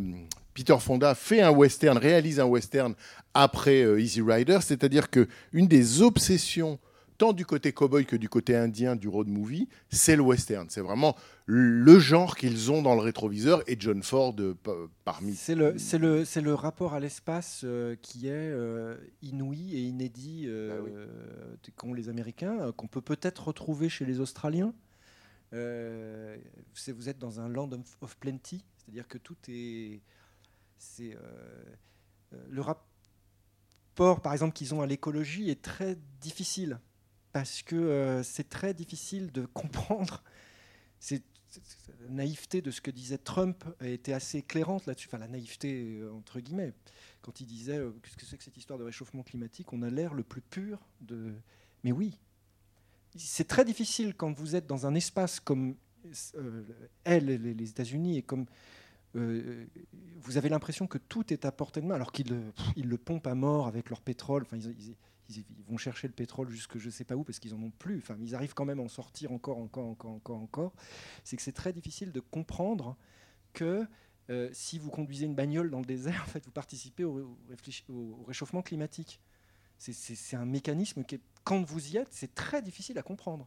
[0.54, 2.94] Peter Fonda fait un western, réalise un western
[3.34, 6.78] après Easy Rider, c'est-à-dire que une des obsessions
[7.18, 10.70] tant du côté cowboy que du côté indien du road movie, c'est le western.
[10.70, 11.16] C'est vraiment
[11.46, 14.72] le genre qu'ils ont dans le rétroviseur et John Ford euh, pa-
[15.04, 15.34] parmi.
[15.34, 19.80] C'est le, c'est le, c'est le rapport à l'espace euh, qui est euh, inouï et
[19.82, 21.06] inédit euh,
[21.76, 24.72] qu'ont les Américains, qu'on peut peut-être retrouver chez les Australiens.
[25.54, 26.36] Euh,
[26.74, 30.00] c'est- vous êtes dans un land of, of plenty, c'est-à-dire que tout est.
[30.80, 31.16] C'est,
[32.48, 36.78] le rapport, par exemple, qu'ils ont à l'écologie est très difficile
[37.38, 40.24] parce que euh, c'est très difficile de comprendre.
[42.00, 45.06] La naïveté de ce que disait Trump était assez éclairante là-dessus.
[45.06, 46.72] Enfin, la naïveté euh, entre guillemets,
[47.22, 49.72] quand il disait euh, qu'est-ce que c'est que cette histoire de réchauffement climatique?
[49.72, 51.32] On a l'air le plus pur de.
[51.84, 52.18] Mais oui,
[53.14, 55.76] c'est très difficile quand vous êtes dans un espace comme
[57.04, 58.46] elle, les, États-Unis, et comme
[59.14, 63.36] vous avez l'impression que tout est à portée de main, alors qu'ils le, pompent à
[63.36, 64.42] mort avec leur pétrole.
[64.42, 64.96] Enfin, ils-
[65.28, 67.70] ils- vont chercher le pétrole jusque je ne sais pas où parce qu'ils en ont
[67.70, 67.98] plus.
[67.98, 70.72] Enfin, ils arrivent quand même à en sortir encore, encore, encore, encore, encore.
[71.24, 72.96] C'est que c'est très difficile de comprendre
[73.52, 73.86] que
[74.30, 77.36] euh, si vous conduisez une bagnole dans le désert, en fait, vous participez au,
[78.26, 79.20] réchauffement climatique.
[79.78, 83.46] C'est- un mécanisme qui, est- quand vous y êtes, c'est très difficile à comprendre.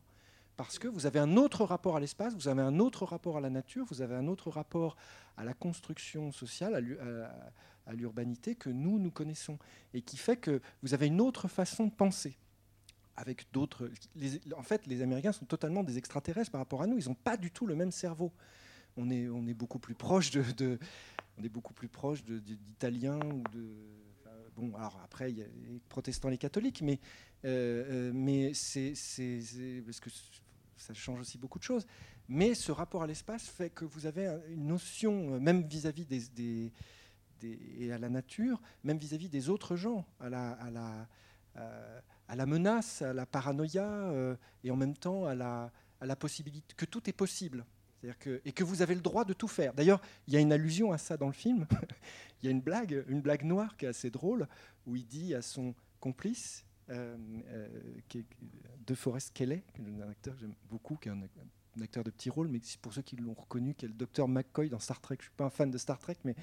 [0.58, 3.42] parce que vous avez un autre rapport à l'espace, vous avez un autre rapport à
[3.42, 4.96] la nature, vous avez un autre rapport
[5.36, 7.50] à la construction sociale, à à-
[7.86, 9.58] à l'urbanité que nous, nous connaissons,
[9.94, 12.38] et qui fait que vous avez une autre façon de penser.
[13.18, 13.92] Avec d'autres.
[14.56, 16.98] En fait, les Américains sont totalement des extraterrestres par rapport à nous.
[16.98, 18.32] Ils n'ont pas du tout le même cerveau.
[18.98, 20.80] On est, beaucoup plus proche de, de-
[21.38, 23.68] on est beaucoup plus proche d'Italiens ou de.
[24.56, 27.00] bon, alors après, il y a les protestants, les catholiques, mais,
[27.46, 28.94] euh, euh, mais c'est,
[29.86, 30.10] parce que
[30.78, 31.86] ça change aussi beaucoup de choses.
[32.28, 36.72] Mais ce rapport à l'espace fait que vous avez un- une notion, même vis-à-vis des-
[37.44, 41.08] et à la nature, même vis-à-vis des autres gens, à la,
[41.58, 47.10] euh, menace, à la paranoïa, euh, et en même temps à la, possibilité que tout
[47.10, 47.66] est possible.
[48.00, 49.74] C'est-à-dire que, et que vous avez le droit de tout faire.
[49.74, 51.68] D'ailleurs, il y a une allusion à ça dans le film.
[52.42, 54.48] il y a une blague, une blague noire qui est assez drôle,
[54.88, 57.16] où il dit à son complice, euh,
[58.16, 58.26] est
[58.86, 61.22] De Forest Kelly, est un acteur que j'aime beaucoup, qui est un,
[61.78, 64.28] un acteur de petit rôle, mais pour ceux qui l'ont reconnu, qui est le docteur
[64.28, 65.18] McCoy dans Star Trek.
[65.20, 66.36] Je suis pas un fan de Star Trek, mais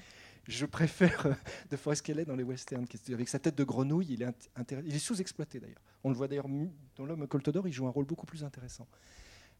[0.47, 1.33] je préfère euh,
[1.69, 2.87] De Forest Kelly dans les westerns.
[3.13, 5.81] Avec sa tête de grenouille, il est, sous-exploité d'ailleurs.
[6.03, 6.47] On le voit d'ailleurs
[6.95, 8.87] dans L'homme au d'or, il joue un rôle beaucoup plus intéressant.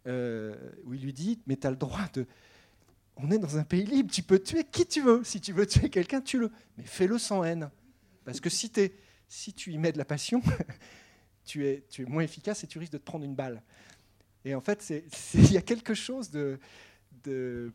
[0.07, 0.55] Euh,
[0.85, 2.25] où il lui dit Mais tu as le droit de.
[3.17, 5.23] On est dans un pays libre, tu peux tuer qui tu veux.
[5.23, 6.51] Si tu veux tuer quelqu'un, tue-le.
[6.77, 7.69] Mais fais-le sans haine.
[8.23, 10.41] Parce que si, tu y mets de la passion,
[11.43, 13.61] tu es moins efficace et tu risques de te prendre une balle.
[14.45, 14.91] Et en fait,
[15.33, 16.59] il y a quelque chose de.
[17.23, 17.71] de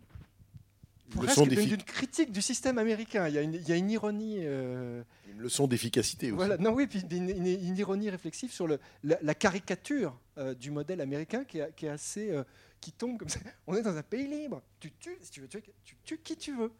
[1.08, 3.28] Une presque leçon d'une critique du système américain.
[3.28, 4.38] Il y a une, il y a une ironie.
[4.40, 6.36] euh, Une leçon d'efficacité aussi.
[6.36, 10.54] voilà, non, oui, puis une, une- une ironie réflexive sur le, la, la caricature euh,
[10.54, 12.30] du modèle américain qui est, qui est assez.
[12.30, 12.44] euh,
[12.80, 13.40] qui tombe comme ça.
[13.66, 14.62] On est dans un pays libre.
[14.80, 16.70] Tu tues, si tu veux tuer, tu tues qui tu veux.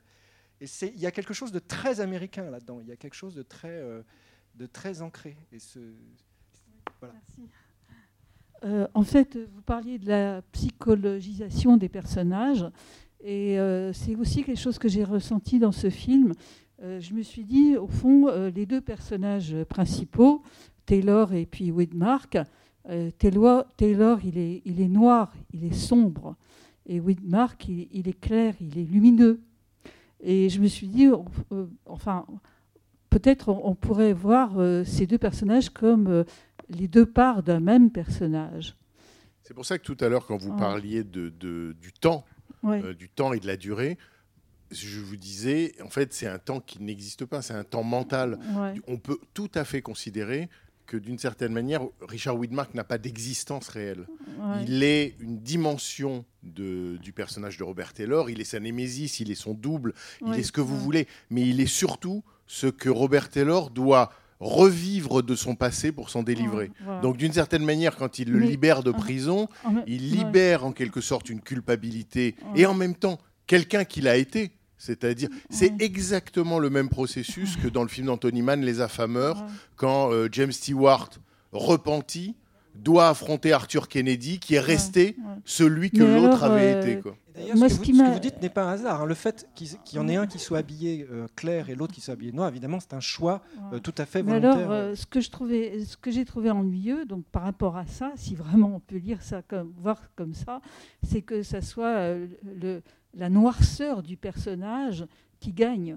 [0.61, 2.81] Et c'est- il y a quelque chose de très américain là-dedans.
[2.81, 4.03] Il y a quelque chose de très, euh,
[4.55, 5.37] de très ancré.
[5.53, 5.79] Et ce,
[7.01, 7.15] voilà.
[8.63, 12.65] Euh, en fait, vous parliez de la psychologisation des personnages,
[13.23, 16.33] et euh, c'est aussi quelque chose que j'ai ressenti dans ce film.
[16.83, 20.43] Euh, je me suis dit, au fond, les deux personnages principaux,
[20.87, 22.39] Taylor et puis Widmark,
[23.19, 26.37] Taylor, Taylor il, est, il est noir, il est sombre,
[26.87, 29.41] et Widmark, il, est clair, il est lumineux.
[30.21, 31.09] Et je me suis dit,
[31.87, 32.27] enfin,
[33.09, 34.53] peut-être on, pourrait voir
[34.85, 36.25] ces deux personnages comme
[36.69, 38.77] les deux parts d'un même personnage.
[39.43, 40.59] C'est pour ça que tout à l'heure, quand vous Ouais.
[40.59, 42.25] parliez de, de- du temps,
[42.65, 43.99] euh, du temps et de la durée,
[44.71, 48.39] je vous disais, en fait, c'est un temps qui n'existe pas, c'est un temps mental.
[48.57, 48.75] Ouais.
[48.89, 50.49] On peut tout à fait considérer
[50.87, 54.07] que d'une certaine manière, Richard Widmark n'a pas d'existence réelle.
[54.39, 54.65] Ouais.
[54.67, 59.31] Il est une dimension de- du personnage de Robert Taylor, il est sa némésis, il
[59.31, 59.95] est son double,
[60.27, 64.13] il est ce que vous voulez, mais il est surtout ce que Robert Taylor doit
[64.47, 66.67] revivre de son passé pour s'en délivrer.
[66.67, 67.01] Ouais, voilà.
[67.01, 69.49] Donc d'une certaine manière, quand il le Mais- libère de prison,
[69.87, 70.19] il ouais.
[70.19, 72.61] libère en quelque sorte une culpabilité Ouais.
[72.61, 74.53] et en même temps quelqu'un qu'il a été.
[74.77, 79.43] C'est-à-dire, c'est exactement le même processus que dans le film d'Anthony Mann, Les Affameurs,
[79.77, 81.09] quand euh, James Stewart,
[81.53, 82.35] repenti,
[82.75, 87.01] doit affronter Arthur Kennedy, qui est resté celui que Mais l'autre alors, avait euh, été.
[87.01, 87.17] Quoi.
[87.57, 89.03] Moi, ce, que qui vous, ce que m'a- vous dites n'est pas un hasard.
[89.03, 89.07] hein.
[89.07, 92.01] Le fait qu'il y en ait un qui soit habillé euh, clair et l'autre qui
[92.01, 94.59] soit habillé noir, évidemment, c'est un choix euh, tout à fait Mais volontaire.
[94.59, 97.87] alors, euh, ce que je trouvais, ce que j'ai trouvé ennuyeux, donc par rapport à
[97.87, 100.61] ça, si vraiment on peut lire ça comme, voir comme ça,
[101.03, 102.83] c'est que ça soit euh, le,
[103.15, 105.05] la noirceur du personnage
[105.41, 105.97] qui gagne,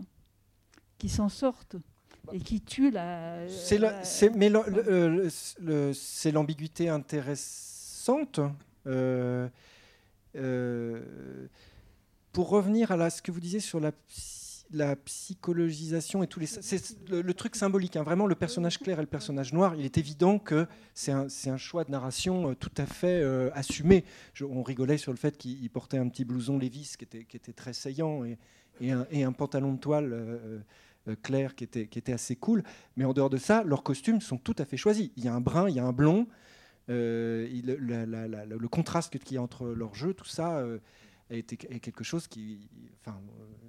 [0.97, 1.75] qui s'en sorte
[2.33, 3.47] et qui tue la.
[3.49, 4.03] C'est la-
[6.31, 8.39] l'ambiguïté intéressante.
[8.87, 9.47] euh,
[10.35, 11.47] euh,
[12.31, 16.39] pour revenir à la- ce que vous disiez sur la, psy- la psychologisation et tous
[16.39, 17.95] les, c'est le, le truc symbolique.
[17.95, 18.03] hein.
[18.03, 21.83] vraiment, le personnage clair et le personnage noir, il est évident que c'est un, choix
[21.83, 24.03] de narration euh, tout à fait euh, assumé.
[24.33, 27.23] Je- on rigolait sur le fait qu'il il portait un petit blouson Levis qui était,
[27.25, 28.37] qui était très saillant et,
[28.79, 30.13] et un, et un pantalon de toile.
[31.07, 32.63] Euh, clair qui était, qui était assez cool.
[32.95, 35.11] Mais en dehors de ça, leurs costumes sont tout à fait choisis.
[35.17, 36.27] Il y a un brun, il y a un blond.
[36.89, 40.79] euh, le contraste qu'il y a entre leurs jeux, tout ça euh,
[41.29, 42.69] est quelque chose qui.
[43.01, 43.19] Enfin,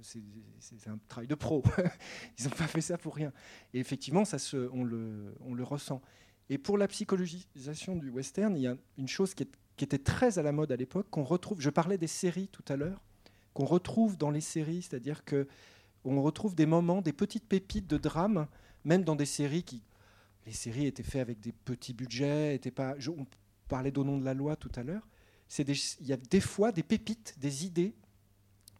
[0.01, 1.63] c'est un travail de pro.
[2.39, 3.33] Ils n'ont pas fait ça pour rien.
[3.73, 6.01] Et effectivement, ça se, on, le, on le ressent.
[6.49, 10.39] Et pour la psychologisation du western, il y a une chose qui, qui était très
[10.39, 11.61] à la mode à l'époque, qu'on retrouve.
[11.61, 13.01] Je parlais des séries tout à l'heure,
[13.53, 15.47] qu'on retrouve dans les séries, c'est-à-dire que
[16.05, 18.47] on retrouve des moments, des petites pépites de drame,
[18.85, 19.83] même dans des séries qui.
[20.45, 22.95] Les séries étaient faites avec des petits budgets, étaient pas.
[23.07, 23.27] on
[23.67, 25.07] parlait d'au nom de la loi tout à l'heure.
[25.59, 27.93] Il y a des fois des pépites, des idées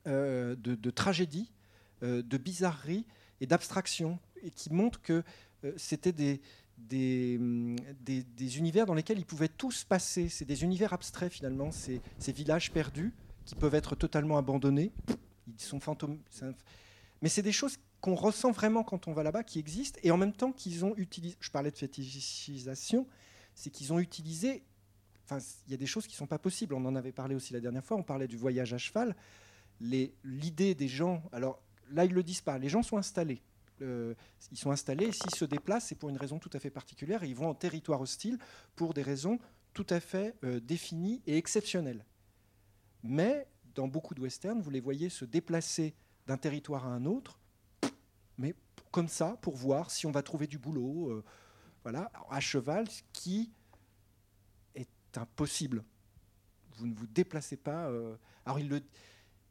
[0.07, 1.51] euh, de, tragédie,
[2.03, 3.05] euh, de bizarrerie
[3.41, 5.23] et d'abstraction, et qui montrent que
[5.65, 6.41] euh, c'était des,
[6.77, 7.39] des,
[8.01, 10.29] des, des univers dans lesquels ils pouvaient tous passer.
[10.29, 13.13] C'est des univers abstraits finalement, c'est ces villages perdus
[13.45, 14.91] qui peuvent être totalement abandonnés.
[15.47, 16.19] Ils sont fantômes.
[17.21, 20.17] Mais c'est des choses qu'on ressent vraiment quand on va là-bas, qui existent, et en
[20.17, 21.35] même temps qu'ils ont utilisé.
[21.39, 23.07] Je parlais de fétichisation,
[23.55, 24.63] c'est qu'ils ont utilisé.
[25.25, 26.73] Enfin, il y a des choses qui ne sont pas possibles.
[26.73, 27.97] On en avait parlé aussi la dernière fois.
[27.97, 29.15] On parlait du voyage à cheval.
[29.79, 31.21] L'idée des gens.
[31.31, 31.61] Alors
[31.91, 32.57] là, ils le disent pas.
[32.57, 33.41] Les gens sont installés.
[33.81, 34.15] Euh,
[34.51, 35.05] ils sont installés.
[35.05, 37.23] et S'ils se déplacent, c'est pour une raison tout à fait particulière.
[37.23, 38.39] Et ils vont en territoire hostile
[38.75, 39.39] pour des raisons
[39.73, 42.05] tout à fait euh, définies et exceptionnelles.
[43.03, 45.93] Mais dans beaucoup de westerns, vous les voyez se déplacer
[46.29, 47.39] d'un territoire à un autre,
[48.37, 48.53] mais
[48.91, 51.23] comme ça, pour voir si on va trouver du boulot, euh,
[51.81, 53.51] voilà, à cheval, ce qui
[54.75, 55.83] est impossible.
[56.77, 57.87] Vous ne vous déplacez pas.
[57.89, 58.15] euh,
[58.45, 58.83] Alors, il, le-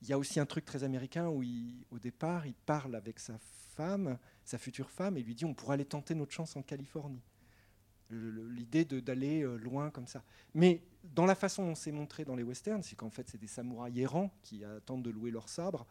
[0.03, 1.43] il y a aussi un truc très américain où,
[1.91, 3.37] au départ, il parle avec sa
[3.74, 7.22] femme, sa future femme, et lui dit on pourrait aller tenter notre chance en Californie.
[8.11, 10.22] L'idée d'aller euh, loin comme ça.
[10.55, 13.49] Mais dans la façon dont c'est montré dans les westerns, c'est qu'en fait, c'est des
[13.49, 15.85] samouraïs errants qui attendent de louer leur sabre.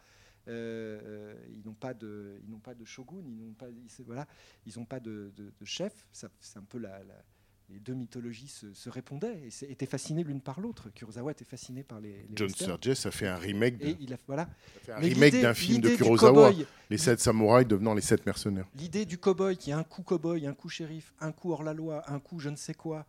[0.47, 4.03] Euh, euh, ils n'ont pas de, ils n'ont pas de shogun, ils n'ont pas, ils,
[4.05, 4.27] voilà,
[4.65, 6.07] ils n'ont pas de, de- de chef.
[6.11, 7.23] C'est un peu la, la-
[7.69, 10.89] les deux mythologies se, se répondaient et étaient fascinées l'une par l'autre.
[10.89, 12.47] Kurosawa était fasciné par les, les John.
[12.47, 14.43] Sturges a fait un remake, de- Et il a, voilà.
[14.43, 16.53] a fait un Mais remake d'un film de Kurosawa,
[16.89, 18.69] Les Sept Samouraïs devenant les Sept Mercenaires.
[18.75, 22.19] L'idée du cow-boy qui est un coup cow-boy, un coup shérif, un coup hors-la-loi, un
[22.21, 23.05] coup je ne sais quoi,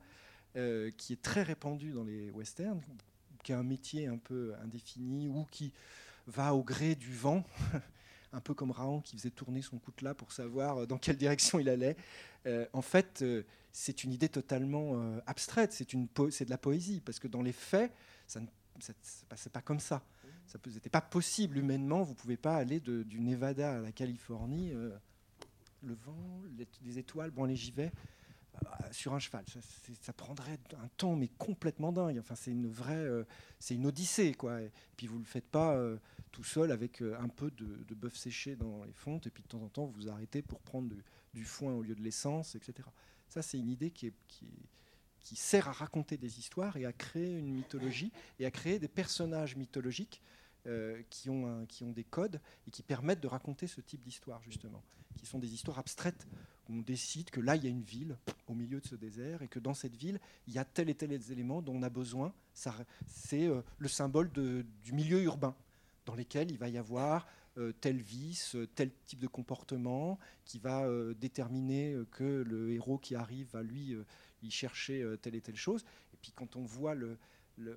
[0.57, 2.81] euh, qui est très répandu dans les westerns,
[3.45, 5.73] qui a un métier un peu indéfini ou qui
[6.29, 7.45] va au gré du vent,
[8.33, 11.59] un peu comme Raon qui faisait tourner son coutelas pour savoir euh, dans quelle direction
[11.59, 11.97] il allait.
[12.47, 14.95] Euh, en fait, euh, c'est une idée totalement
[15.27, 17.93] abstraite, c'est de la poésie, parce que dans les faits,
[18.27, 20.03] ça ne ne passait pas comme ça.
[20.47, 22.03] Ça n'était pas possible humainement.
[22.03, 24.71] Vous ne pouvez pas aller du Nevada à la Californie.
[24.71, 26.41] le vent,
[26.85, 27.93] les- étoiles, bon allez j'y vais,
[28.91, 29.45] sur un cheval.
[30.01, 32.19] Ça, prendrait un temps mais complètement dingue.
[32.19, 33.07] Enfin c'est une vraie,
[33.61, 34.61] c'est une odyssée quoi.
[34.63, 35.79] Et puis vous le faites pas
[36.29, 39.49] tout seul avec euh, un peu de, bœuf séché dans les fontes et puis de
[39.49, 40.89] temps en temps vous vous arrêtez pour prendre
[41.35, 42.89] du, foin au lieu de l'essence, etc.
[43.29, 47.37] Ça c'est une idée qui est, qui sert à raconter des histoires et à créer
[47.37, 50.23] une mythologie et à créer des personnages mythologiques
[50.67, 54.43] euh, qui, ont qui ont des codes et qui permettent de raconter ce type d'histoire,
[54.43, 54.83] justement,
[55.17, 56.27] qui sont des histoires abstraites,
[56.69, 58.19] où on décide que là, il y a une ville
[58.49, 60.95] au milieu de ce désert et que dans cette ville, il y a tel et
[60.95, 62.35] tel élément dont on a besoin.
[62.53, 65.57] C'est euh, le symbole du milieu urbain,
[66.09, 67.27] dans lequel il va y avoir
[67.59, 72.97] euh, tel vice, euh, tel type de comportement, qui va euh, déterminer que le héros
[72.97, 73.95] qui arrive va lui
[74.43, 75.85] y chercher telle et telle chose.
[76.15, 77.19] Et puis quand on voit, le,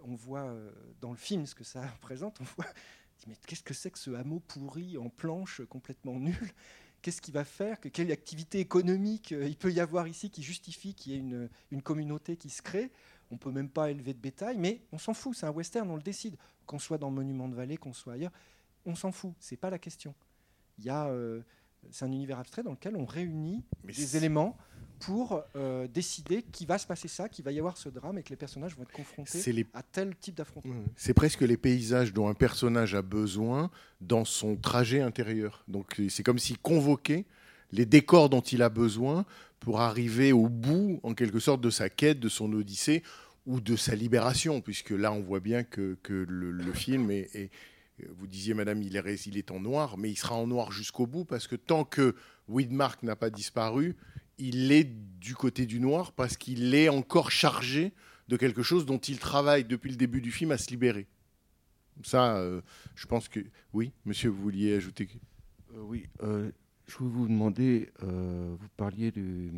[0.05, 0.55] on voit
[1.01, 2.71] dans le film ce que ça représente, on voit,
[3.19, 6.53] dit, mais qu'est-ce que c'est que ce hameau pourri en planche complètement nul?
[7.01, 7.81] Qu'est-ce qui va faire?
[7.81, 11.49] Que quelle activité économique il peut y avoir ici qui justifie qu'il y ait une,
[11.71, 12.91] une communauté qui se crée?
[13.31, 15.35] On peut même pas élever de bétail, mais on s'en fout.
[15.35, 16.37] C'est un western, on le décide.
[16.71, 18.31] Qu'on soit dans Monument de Vallée, qu'on soit ailleurs,
[18.85, 19.33] on s'en fout.
[19.41, 20.15] C'est pas la question.
[20.79, 21.41] Il y a, euh,
[21.89, 24.57] c'est un univers abstrait dans lequel on réunit Mais des éléments
[24.99, 28.23] pour euh, décider qu'il va se passer ça, qu'il va y avoir ce drame et
[28.23, 30.73] que les personnages vont être confrontés les- à tel type d'affrontement.
[30.95, 33.69] C'est presque les paysages dont un personnage a besoin
[33.99, 35.65] dans son trajet intérieur.
[35.67, 37.25] Donc c'est comme s'il convoquait
[37.73, 39.25] les décors dont il a besoin
[39.59, 43.03] pour arriver au bout, en quelque sorte, de sa quête, de son odyssée
[43.45, 47.49] ou de sa libération, puisque là on voit bien que, le, film est,
[48.09, 50.71] Vous disiez, madame, il est, ré- il est en noir, mais il sera en noir
[50.71, 52.15] jusqu'au bout, parce que tant que
[52.47, 53.95] Widmark n'a pas disparu,
[54.37, 54.83] il est
[55.19, 57.93] du côté du noir, parce qu'il est encore chargé
[58.27, 61.07] de quelque chose dont il travaille depuis le début du film à se libérer.
[62.03, 62.61] Ça, euh,
[62.95, 63.39] je pense que...
[63.73, 65.09] Oui, monsieur, vous vouliez ajouter
[65.75, 66.49] Euh, oui, euh,
[66.87, 69.51] je voulais vous demander, euh, vous parliez du,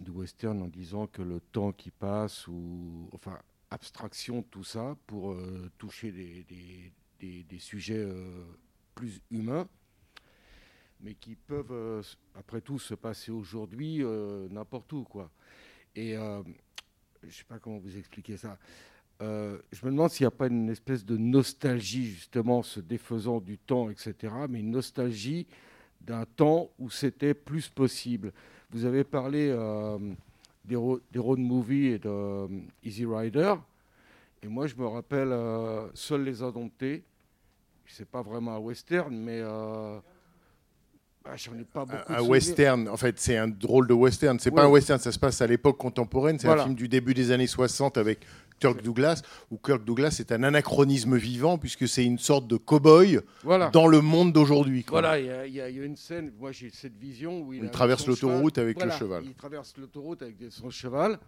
[0.00, 3.38] du western en disant que le temps qui passe, ou enfin
[3.70, 6.44] abstraction, tout ça, pour euh, toucher des,
[7.20, 8.44] des- des- sujets euh,
[8.94, 9.68] plus humains,
[11.00, 12.02] mais qui peuvent, euh,
[12.34, 14.02] après tout, se passer aujourd'hui
[14.50, 15.30] n'importe où, quoi.
[15.96, 18.58] Et je sais pas comment vous expliquer ça.
[19.20, 23.58] Je me demande s'il n'y a pas une espèce de nostalgie, justement, se défaisant du
[23.58, 24.14] temps, etc.,
[24.48, 25.46] mais une nostalgie
[26.00, 28.32] d'un temps où c'était plus possible.
[28.72, 29.98] Vous avez parlé euh,
[30.64, 32.46] des, ro- des road movies et de euh,
[32.84, 33.54] Easy Rider,
[34.42, 37.02] et moi je me rappelle euh, Seuls les indomptés.
[37.86, 41.96] C'est pas vraiment un western, mais bah, j'en ai pas beaucoup.
[42.12, 42.30] un souvenirs.
[42.30, 44.38] western, en fait, c'est un drôle de western.
[44.38, 44.68] C'est pas Ouais.
[44.68, 46.38] un western, ça se passe à l'époque contemporaine.
[46.38, 46.62] C'est Voilà.
[46.62, 48.20] un film du début des années 60 avec
[48.60, 53.20] Kirk Douglas, où Kirk Douglas est un anachronisme vivant, puisque c'est une sorte de cow-boy
[53.42, 53.70] Voilà.
[53.70, 54.84] dans le monde d'aujourd'hui.
[54.88, 58.58] Voilà, il y a- y, une scène, moi j'ai cette vision où il, traverse l'autoroute
[58.58, 59.22] avec le Voilà, cheval.
[59.24, 61.18] Il traverse l'autoroute avec son cheval.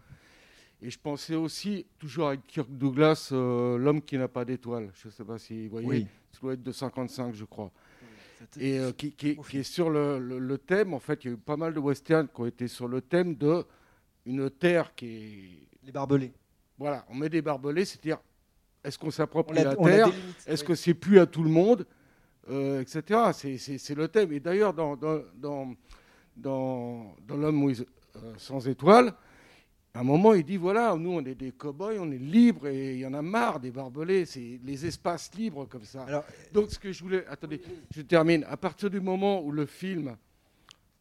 [0.84, 4.90] Et je pensais aussi, toujours avec Kirk Douglas, euh, L'homme qui n'a pas d'étoile.
[5.00, 6.06] Je ne sais pas si vous voyez, Oui.
[6.32, 7.70] ça doit être de 55, je crois.
[8.58, 11.30] Et euh, qui, qui- qui est sur le, le- le thème, en fait, il y
[11.30, 13.64] a eu pas mal de westerns qui ont été sur le thème de
[14.26, 15.48] une terre qui est.
[15.86, 16.32] Les barbelés.
[16.82, 18.18] Voilà, on met des barbelés, c'est-à-dire,
[18.82, 20.08] est-ce qu'on s'approprie la terre
[20.48, 20.66] Est-ce oui.
[20.66, 21.86] que c'est plus à tout le monde
[22.50, 23.20] Euh, Etc.
[23.32, 24.32] C'est- le thème.
[24.32, 25.74] Et d'ailleurs, dans, dans, dans,
[26.36, 29.14] dans, dans L'homme euh, sans étoiles,
[29.94, 32.94] à un moment, il dit voilà, nous, on est des cow-boys, on est libres et
[32.94, 34.24] il y en a marre des barbelés.
[34.24, 36.24] C'est les espaces libres comme ça.
[36.52, 37.24] Donc, ce que je voulais.
[37.28, 37.62] Attendez,
[37.94, 38.44] je termine.
[38.48, 40.16] À partir du moment où le film.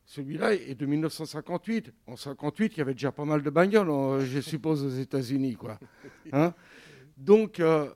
[0.06, 1.94] Celui-là est de 1958.
[2.08, 5.56] En 58, il y avait déjà pas mal de bagnoles, en- je suppose, aux États-Unis.
[5.56, 5.80] quoi.
[6.34, 6.54] Hein
[7.18, 7.90] Donc, euh,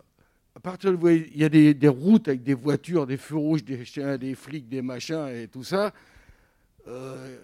[0.55, 3.63] à partir de, il y a des, des routes avec des voitures, des feux rouges,
[3.65, 5.91] des chiens, des flics, des machins et tout ça.
[6.87, 7.37] Euh,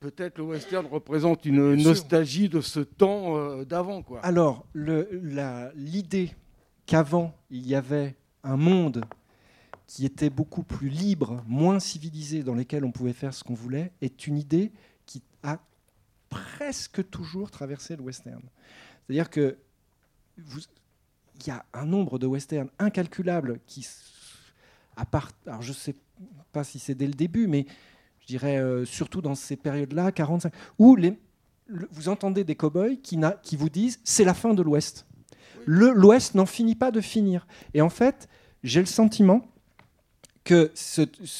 [0.00, 4.20] Peut-être le western représente une nostalgie de ce temps euh, d'avant, quoi.
[4.20, 6.30] Alors, l'idée
[6.86, 8.14] qu'avant, il y avait
[8.44, 9.04] un monde
[9.88, 13.90] qui était beaucoup plus libre, moins civilisé, dans lequel on pouvait faire ce qu'on voulait,
[14.02, 14.70] est une idée
[15.06, 15.58] qui a
[16.28, 18.42] presque toujours traversé le western.
[19.06, 19.56] C'est-à-dire que
[20.36, 23.86] il y a un nombre de westerns incalculables qui,
[24.96, 25.94] à part, alors je ne sais
[26.52, 27.66] pas si c'est dès le début, mais
[28.20, 31.18] je dirais euh, surtout dans ces périodes-là, 45, où les,
[31.66, 33.16] le- vous entendez des cow-boys qui,
[33.56, 35.06] vous disent c'est la fin de l'Ouest.
[35.66, 37.46] L'Ouest n'en finit pas de finir.
[37.74, 38.28] Et en fait,
[38.62, 39.46] j'ai le sentiment
[40.48, 40.72] que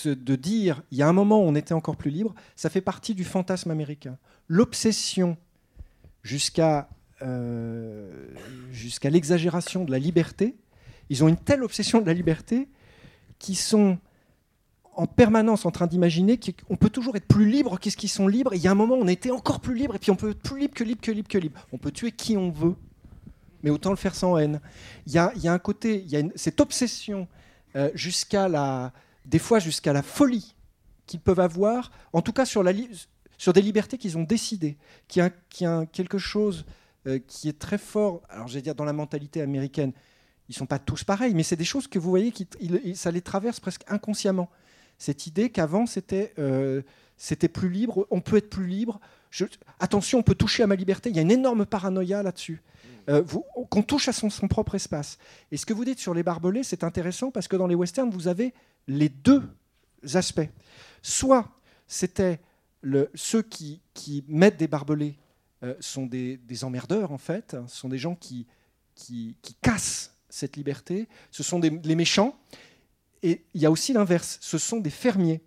[0.06, 2.82] de dire il y a un moment où on était encore plus libre, ça fait
[2.82, 4.18] partie du fantasme américain.
[4.48, 5.39] L'obsession
[6.22, 6.90] jusqu'à
[7.22, 8.28] euh,
[8.70, 10.56] jusqu'à l'exagération de la liberté,
[11.09, 12.68] ils ont une telle obsession de la liberté
[13.39, 13.97] qu'ils sont
[14.94, 18.52] en permanence en train d'imaginer qu'on peut toujours être plus libre qu'est-ce qu'ils sont libres.
[18.55, 20.43] Il y a un moment, on était encore plus libre, et puis on peut être
[20.43, 21.66] plus libre que libre que libre que libre.
[21.72, 22.74] On peut tuer qui on veut,
[23.62, 24.60] mais autant le faire sans haine.
[25.06, 27.26] Il y a, il y a un côté, il y a cette obsession
[27.76, 28.92] euh, jusqu'à la,
[29.24, 30.54] des fois jusqu'à la folie
[31.06, 32.72] qu'ils peuvent avoir, en tout cas sur, la
[33.38, 34.76] sur des libertés qu'ils ont décidées,
[35.08, 36.64] qui a, qui a quelque chose
[37.06, 38.22] euh, qui est très fort.
[38.28, 39.92] Alors, je vais dire dans la mentalité américaine,
[40.48, 43.10] ils sont pas tous pareils, mais c'est des choses que vous voyez qui, il- ça
[43.10, 44.50] les traverse presque inconsciemment.
[44.98, 46.82] Cette idée qu'avant c'était euh,
[47.52, 49.00] plus libre, on peut être plus libre.
[49.78, 51.10] Attention, on peut toucher à ma liberté.
[51.10, 52.62] Il y a une énorme paranoïa là-dessus.
[53.09, 53.24] Euh,
[53.70, 55.18] qu'on touche à son, propre espace.
[55.51, 58.10] Et ce que vous dites sur les barbelés, c'est intéressant parce que dans les westerns,
[58.10, 58.52] vous avez
[58.86, 59.43] les deux
[60.14, 60.48] aspects.
[61.01, 61.48] Soit
[61.86, 62.39] c'était
[63.14, 63.80] ceux qui,
[64.28, 65.16] mettent des barbelés
[65.62, 68.47] euh, sont des, emmerdeurs, en fait, hein, sont des gens qui,
[69.62, 72.39] cassent cette liberté, ce sont les méchants.
[73.22, 75.43] Et il y a aussi l'inverse, ce sont des fermiers.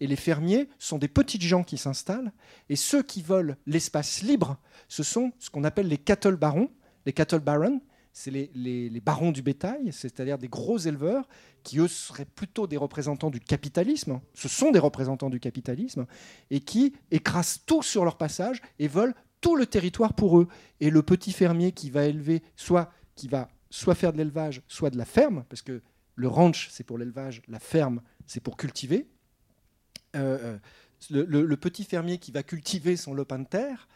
[0.00, 2.32] Et les fermiers sont des petites gens qui s'installent,
[2.68, 4.58] et ceux qui volent l'espace libre,
[4.88, 6.70] ce sont ce qu'on appelle les cattle barons.
[7.06, 7.80] Les cattle barons,
[8.12, 11.28] c'est les, barons du bétail, c'est-à-dire des gros éleveurs
[11.64, 14.20] qui, eux, seraient plutôt des représentants du capitalisme.
[14.34, 16.06] Ce sont des représentants du capitalisme,
[16.50, 20.48] et qui écrasent tout sur leur passage et volent tout le territoire pour eux.
[20.80, 24.90] Et le petit fermier qui va élever, soit qui va soit faire de l'élevage, soit
[24.90, 25.82] de la ferme, parce que
[26.14, 29.08] le ranch, c'est pour l'élevage, la ferme, c'est pour cultiver.
[30.14, 30.58] Euh,
[31.10, 33.88] euh, le petit fermier qui va cultiver son lopin de terre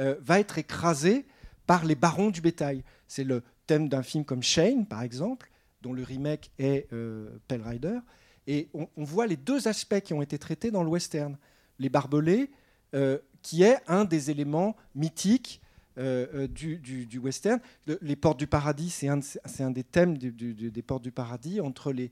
[0.00, 1.24] euh, va être écrasé
[1.66, 2.82] par les barons du bétail.
[3.08, 5.50] C'est le thème d'un film comme Shane, par exemple,
[5.82, 7.98] dont le remake est euh, Pell Rider.
[8.46, 11.36] Et on, voit les deux aspects qui ont été traités dans le western.
[11.78, 12.50] Les barbelés,
[12.94, 15.60] euh, qui est un des éléments mythiques
[15.96, 17.60] euh, euh, du, western.
[17.86, 22.10] Le- les portes du paradis, c'est un, des thèmes des portes du paradis, entre les,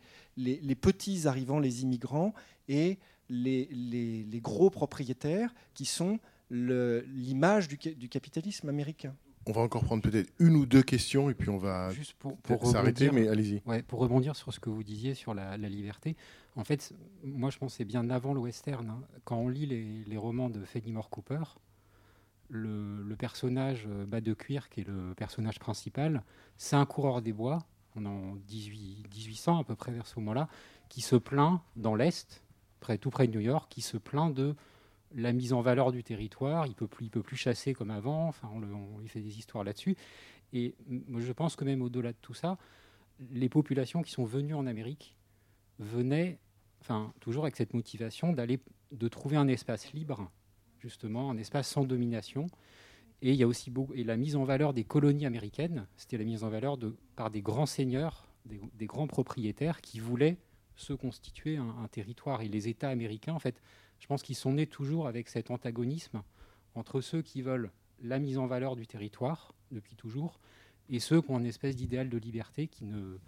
[0.75, 2.33] petits arrivants, les immigrants,
[2.69, 2.99] et
[3.29, 6.19] les, gros propriétaires, qui sont
[6.51, 9.15] l'image du capitalisme américain.
[9.47, 12.37] On va encore prendre peut-être une ou deux questions et puis on va Juste pour,
[12.67, 13.61] s'arrêter, mais allez-y.
[13.67, 16.17] Ouais, pour rebondir sur ce que vous disiez sur la, la liberté,
[16.55, 16.93] en fait,
[17.25, 18.89] moi je pense c'est bien avant le western.
[18.89, 19.01] hein.
[19.25, 21.43] Quand on lit les, les romans de Fenimore Cooper,
[22.49, 26.23] le, le personnage euh, bas de cuir, qui est le personnage principal,
[26.59, 27.67] c'est un coureur des bois,
[27.97, 30.49] on en 18, 1800 à peu près vers ce moment-là,
[30.89, 32.43] qui se plaint dans l'Est,
[32.81, 34.55] près, tout près de New York, qui se plaint de
[35.15, 38.29] la mise en valeur du territoire, il peut plus, il peut plus chasser comme avant,
[38.29, 39.97] enfin on, le- on lui fait des histoires là-dessus.
[40.53, 40.75] Et
[41.17, 42.59] je pense que même au-delà de tout ça,
[43.31, 45.17] les populations qui sont venues en Amérique
[45.79, 46.39] venaient,
[46.81, 48.61] enfin toujours avec cette motivation d'aller,
[48.91, 50.31] de trouver un espace libre,
[50.81, 52.49] justement, un espace sans domination.
[53.23, 56.19] Et il y a aussi beaucoup, et la mise en valeur des colonies américaines, c'était
[56.19, 60.37] la mise en valeur de, par des grands seigneurs, des, grands propriétaires qui voulaient
[60.75, 62.43] se constituer un territoire.
[62.43, 63.63] Et les États américains, en fait,
[64.03, 66.25] je pense qu'ils sont nés toujours avec cet antagonisme
[66.75, 67.71] entre ceux qui veulent
[68.03, 70.41] la mise en valeur du territoire depuis toujours
[70.89, 73.19] et ceux qui ont une espèce d'idéal de liberté qui ne.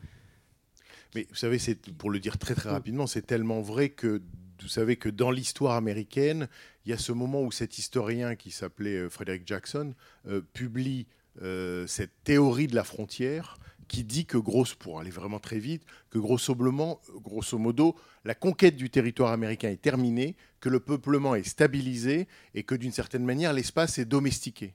[1.15, 4.21] Mais vous savez, c'est pour le dire très très rapidement, c'est tellement vrai que
[4.63, 6.49] vous savez que dans l'histoire américaine,
[6.85, 9.95] il y a ce moment où cet historien qui s'appelait euh, Frederick Jackson
[10.27, 11.07] euh, publie
[11.41, 15.83] euh, cette théorie de la frontière qui dit que, grosso, pour aller vraiment très vite,
[16.11, 21.47] que grosso, grosso modo, la conquête du territoire américain est terminée, que le peuplement est
[21.47, 24.75] stabilisé et que d'une certaine manière l'espace est domestiqué.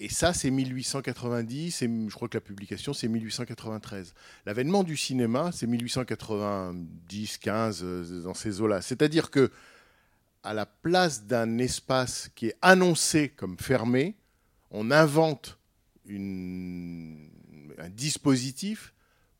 [0.00, 4.14] Et ça, c'est 1890, et je crois que la publication, c'est 1893.
[4.46, 8.80] L'avènement du cinéma, c'est 1890, 15, euh, dans ces eaux-là.
[8.80, 9.50] C'est-à-dire que,
[10.44, 14.14] à la place d'un espace qui est annoncé comme fermé,
[14.70, 15.58] on invente
[16.06, 17.28] une,
[17.78, 18.94] un dispositif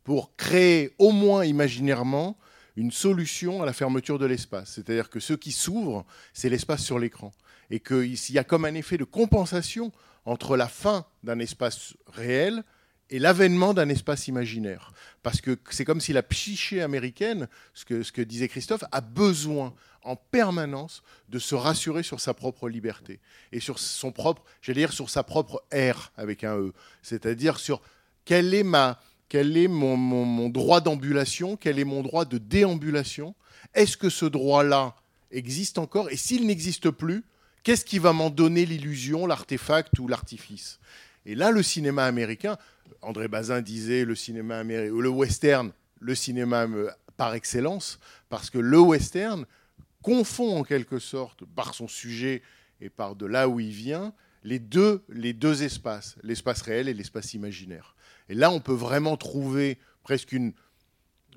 [0.05, 2.38] pour créer, au moins imaginairement,
[2.76, 4.72] une solution à la fermeture de l'espace.
[4.74, 7.32] C'est-à-dire que ce qui s'ouvre, c'est l'espace sur l'écran.
[7.70, 9.92] Et qu'il y a comme un effet de compensation
[10.24, 12.62] entre la fin d'un espace réel
[13.10, 14.92] et l'avènement d'un espace imaginaire.
[15.22, 20.16] Parce que c'est comme si la psyché américaine, ce que, disait Christophe, a besoin en
[20.16, 23.20] permanence de se rassurer sur sa propre liberté
[23.52, 26.72] et sur son propre, j'allais dire sur sa propre ère avec un E,
[27.02, 27.82] c'est-à-dire sur
[28.28, 28.52] quel
[29.56, 33.34] est mon, droit d'ambulation, quel est mon droit de déambulation,
[33.72, 34.94] est-ce que ce droit-là
[35.30, 37.24] existe encore et s'il n'existe plus,
[37.62, 40.78] qu'est-ce qui va m'en donner l'illusion, l'artefact ou l'artifice?
[41.24, 42.59] Et là, le cinéma américain,
[43.00, 47.98] André Bazin disait le cinéma américain, le western, le cinéma euh, par excellence,
[48.28, 49.46] parce que le western
[50.02, 52.42] confond en quelque sorte, par son sujet
[52.82, 54.12] et par de là où il vient,
[54.44, 57.94] les deux espaces, l'espace réel et l'espace imaginaire.
[58.28, 60.52] Et là, on peut vraiment trouver presque une,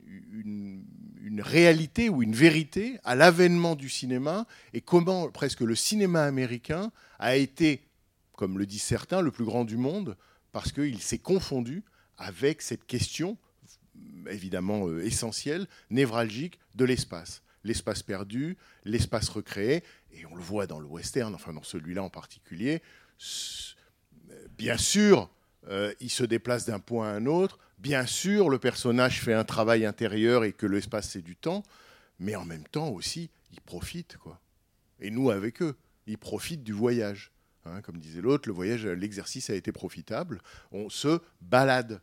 [0.06, 0.86] une,
[1.40, 7.36] réalité ou une vérité à l'avènement du cinéma et comment presque le cinéma américain a
[7.36, 7.88] été,
[8.34, 10.18] comme le disent certains, le plus grand du monde
[10.52, 11.84] parce qu'il s'est confondu
[12.18, 13.38] avec cette question
[14.30, 17.42] évidemment euh, essentielle, névralgique de l'espace.
[17.64, 22.10] L'espace perdu, l'espace recréé, et on le voit dans le western, enfin dans celui-là en
[22.10, 22.82] particulier.
[24.58, 25.30] Bien sûr,
[25.70, 27.60] euh, il se déplace d'un point à un autre.
[27.78, 31.64] Bien sûr, le personnage fait un travail intérieur et que l'espace c'est du temps,
[32.20, 34.40] mais en même temps aussi, il profite quoi.
[35.00, 35.76] Et nous avec eux,
[36.08, 37.32] ils profitent du voyage.
[37.66, 40.42] Hein, comme disait l'autre, le voyage, l'exercice a été profitable.
[40.72, 42.02] On se balade.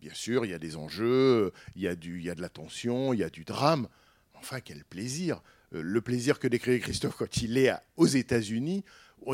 [0.00, 2.40] Bien sûr, il y a des enjeux, il y a, du, il y a de
[2.40, 3.88] la tension, il y a du drame.
[4.34, 5.42] Enfin, quel plaisir
[5.74, 8.84] euh, Le plaisir que décrit Christophe quand il est aux États-Unis,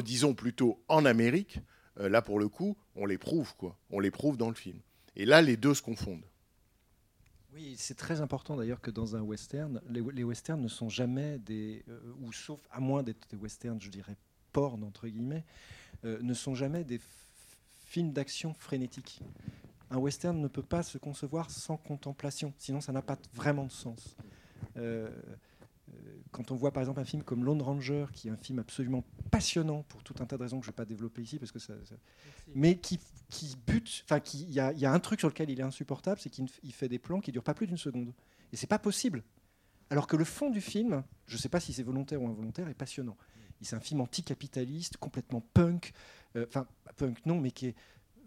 [0.03, 1.61] disons plutôt en Amérique,
[2.01, 3.77] euh, là pour le coup, on l'éprouve, quoi.
[3.91, 4.79] On l'éprouve dans le film.
[5.17, 6.25] Et là, les deux se confondent.
[7.55, 11.39] Oui, c'est très important d'ailleurs que dans un western, les, les, westerns ne sont jamais
[11.39, 14.15] des, euh, ou sauf à moins d'être des westerns, je dirais
[14.53, 15.45] porn entre guillemets,
[16.05, 17.01] euh, ne sont jamais des
[17.87, 19.21] films d'action frénétiques.
[19.91, 23.73] Un western ne peut pas se concevoir sans contemplation, sinon ça n'a pas vraiment de
[23.73, 24.17] sens.
[26.33, 29.05] Quand on voit par exemple un film comme Lone Ranger, qui est un film absolument
[29.31, 31.53] passionnant pour tout un tas de raisons que je ne vais pas développer ici, parce
[31.53, 31.95] que ça, ça...
[32.55, 33.01] mais qui,
[33.31, 36.31] qui bute, enfin, il y, y, a un truc sur lequel il est insupportable, c'est
[36.31, 38.13] qu'il fait des plans qui durent pas plus d'une seconde,
[38.53, 39.23] et c'est pas possible.
[39.91, 42.69] Alors que le fond du film, je ne sais pas si c'est volontaire ou involontaire,
[42.69, 43.17] est passionnant.
[43.63, 45.93] C'est un film anticapitaliste, complètement punk,
[46.37, 47.75] enfin euh, punk non, mais qui est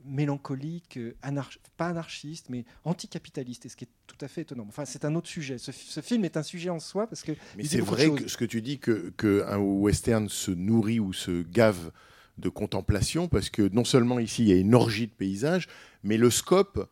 [0.05, 4.65] mélancolique, euh, anarch pas anarchiste, mais anticapitaliste, et ce qui est tout à fait étonnant.
[4.67, 5.57] Enfin, c'est un autre sujet.
[5.57, 7.33] Ce, ce, film est un sujet en soi parce que.
[7.57, 11.43] Mais c'est vrai que ce que tu dis que qu'un western se nourrit ou se
[11.43, 11.91] gave
[12.37, 15.67] de contemplation, parce que non seulement ici il y a une orgie de paysages,
[16.03, 16.89] mais le scope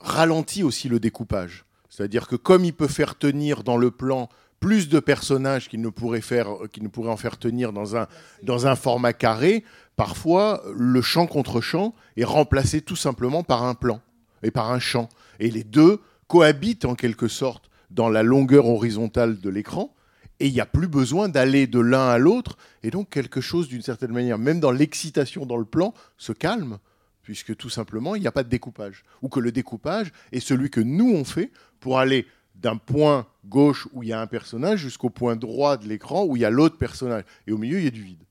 [0.00, 1.64] ralentit aussi le découpage.
[1.88, 4.28] C'est-à-dire que comme il peut faire tenir dans le plan
[4.60, 8.06] plus de personnages qu'il ne pourrait faire, qu'il ne pourrait en faire tenir dans un,
[8.42, 9.64] dans un format carré,
[9.96, 14.00] parfois le champ contre champ est remplacé tout simplement par un plan
[14.42, 15.08] et par un champ.
[15.40, 19.92] Et les deux cohabitent en quelque sorte dans la longueur horizontale de l'écran.
[20.38, 22.58] Et il n'y a plus besoin d'aller de l'un à l'autre.
[22.82, 26.78] Et donc quelque chose d'une certaine manière, même dans l'excitation dans le plan, se calme,
[27.22, 29.04] puisque tout simplement il n'y a pas de découpage.
[29.22, 31.50] Ou que le découpage est celui que nous on fait
[31.80, 32.26] pour aller
[32.60, 36.36] d'un point gauche où il y a un personnage jusqu'au point droit de l'écran où
[36.36, 37.24] il y a l'autre personnage.
[37.46, 38.24] Et au milieu, il y a du vide.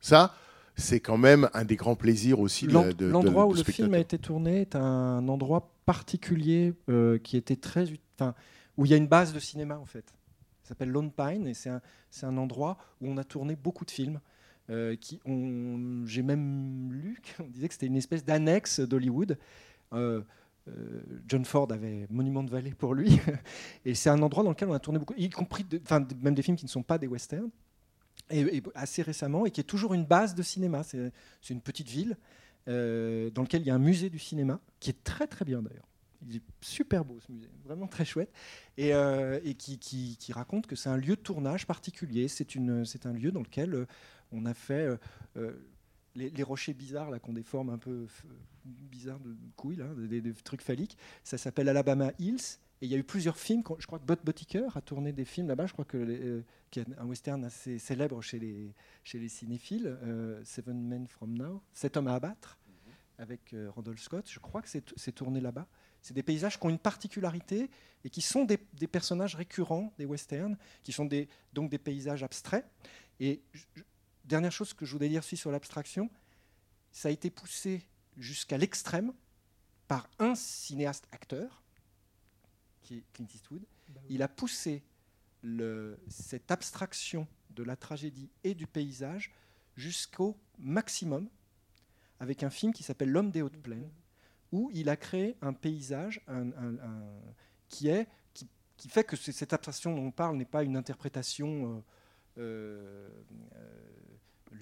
[0.00, 0.34] Ça,
[0.76, 4.18] c'est quand même un des grands plaisirs aussi de L'endroit où le film a été
[4.18, 7.84] tourné est un endroit particulier euh, qui était très.
[8.18, 8.34] Enfin,
[8.76, 10.06] où il y a une base de cinéma, en fait.
[10.62, 11.82] Ça s'appelle Lone Pine et c'est un,
[12.22, 14.20] un, endroit où on a tourné beaucoup de films.
[14.70, 19.36] euh, qui ont, j'ai même lu qu'on disait que c'était une espèce d'annexe d'Hollywood.
[19.92, 20.22] Euh,
[21.26, 23.18] John Ford avait Monument de Vallée pour lui,
[23.84, 25.66] et c'est un endroit dans lequel on a tourné beaucoup, y compris,
[26.22, 27.50] même des films qui ne sont pas des westerns,
[28.30, 30.82] et, assez récemment, et qui est toujours une base de cinéma.
[30.82, 31.12] C'est,
[31.50, 32.16] une petite ville
[32.68, 35.62] euh, dans laquelle il y a un musée du cinéma, qui est très très bien
[35.62, 35.86] d'ailleurs.
[36.28, 38.30] Il est super beau ce musée, vraiment très chouette,
[38.76, 42.28] et, euh, qui, raconte que c'est un lieu de tournage particulier.
[42.28, 43.86] C'est, un lieu dans lequel euh,
[44.32, 44.96] on a fait euh,
[45.36, 45.52] euh,
[46.14, 48.06] les, les rochers bizarres là, qui ont des formes un peu
[48.64, 50.96] bizarres de couilles, là, des, des trucs phalliques.
[51.24, 52.58] Ça s'appelle Alabama Hills.
[52.82, 53.62] Et il y a eu plusieurs films.
[53.78, 55.66] Je crois que Bud Buttiker a tourné des films là-bas.
[55.66, 58.72] Je crois que euh, qu'il y a un western assez célèbre chez les,
[59.04, 62.58] chez les cinéphiles, euh, Seven Men from Now, Sept hommes à abattre,
[63.18, 64.26] avec euh, Randolph Scott.
[64.30, 65.66] Je crois que c'est tourné là-bas.
[66.00, 67.68] C'est des paysages qui ont une particularité
[68.02, 72.22] et qui sont des, des personnages récurrents des westerns, qui sont des, donc des paysages
[72.22, 72.64] abstraits.
[73.20, 73.82] Et je-
[74.30, 76.08] dernière chose que je voudrais dire aussi sur l'abstraction,
[76.92, 77.84] ça a été poussé
[78.16, 79.12] jusqu'à l'extrême
[79.88, 81.62] par un cinéaste acteur,
[82.82, 83.62] qui est Clint Eastwood.
[84.08, 84.82] Il a poussé
[85.42, 89.32] le- cette abstraction de la tragédie et du paysage
[89.76, 91.28] jusqu'au maximum
[92.20, 93.90] avec un film qui s'appelle L'homme des hautes plaines,
[94.52, 97.20] où il a créé un paysage un- un- un-
[97.68, 98.46] qui, est, qui,
[98.76, 101.82] qui fait que cette abstraction dont on parle n'est pas une interprétation,
[102.36, 103.08] euh, euh,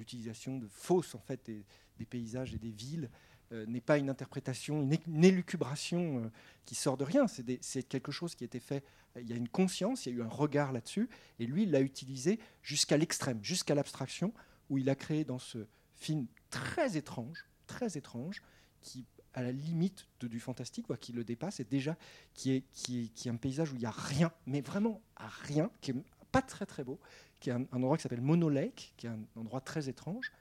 [0.09, 3.11] l'utilisation de fausses en fait, des, paysages et des villes,
[3.53, 6.31] euh, n'est pas une interprétation, une, élucubration euh,
[6.65, 7.27] qui sort de rien.
[7.61, 8.85] C'est quelque chose qui a été fait.
[9.21, 11.09] Il y a une conscience, il y a eu un regard là-dessus,
[11.39, 14.33] et lui, il l'a utilisé jusqu'à l'extrême, jusqu'à l'abstraction,
[14.71, 15.67] où il a créé dans ce
[15.97, 18.43] film très étrange, très étrange,
[18.81, 19.05] qui
[19.35, 21.97] à la limite du fantastique, quoi, qui le dépasse, et déjà
[22.35, 25.29] qui est, qui, qui est un paysage où il n'y a rien, mais vraiment à
[25.29, 25.95] rien, qui est
[26.33, 26.99] pas très très beau,
[27.41, 30.33] qui est un, endroit qui s'appelle Mono Lake, qui est un endroit très étrange,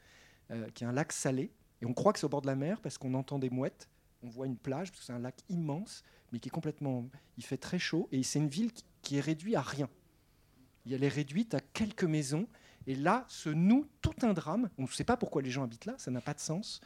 [0.51, 1.51] euh, qui est un lac salé,
[1.81, 3.87] et on croit que c'est au bord de la mer parce qu'on entend des mouettes,
[4.23, 7.07] on voit une plage, parce que c'est un lac immense, mais qui est complètement...
[7.37, 8.71] Il fait très chaud, et c'est une ville
[9.01, 9.89] qui, est réduite à rien.
[10.89, 12.47] Elle est réduite à quelques maisons,
[12.87, 14.69] et là se noue tout un drame.
[14.77, 16.81] On ne sait pas pourquoi les gens habitent là, ça n'a pas de sens.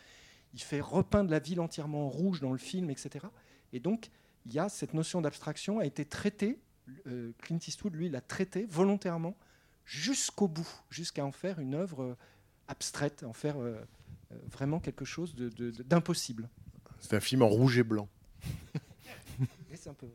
[0.54, 3.28] Il fait repeindre la ville entièrement en rouge dans le film, etc.
[3.72, 4.10] Et donc,
[4.46, 6.60] il y a cette notion d'abstraction a été traitée,
[7.08, 9.38] euh, Clint Eastwood, lui, l'a traitée volontairement
[9.92, 12.16] jusqu'au bout, jusqu'à en faire une œuvre euh,
[12.70, 13.76] abstraite, en faire euh,
[14.32, 16.50] euh, vraiment quelque chose de- de- de- d'impossible.
[17.00, 18.08] C'est un film en rouge et blanc.
[19.72, 20.08] Et c'est un peu-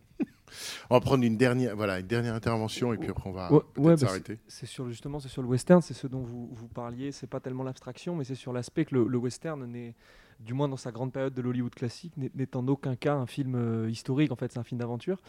[0.88, 3.60] On va prendre une dernière, voilà, une dernière intervention et puis après on va Ouais,
[3.74, 4.38] peut-être ouais, s'arrêter.
[4.46, 7.12] c'est- C'est sur justement, c'est sur le western, c'est ce dont vous, vous parliez.
[7.12, 9.94] C'est pas tellement l'abstraction, mais c'est sur l'aspect que le, le western n'est,
[10.40, 13.54] du moins dans sa grande période de l'Hollywood classique, n'est- en aucun cas un film
[13.54, 14.30] euh, historique.
[14.30, 15.20] En fait, c'est un film d'aventure.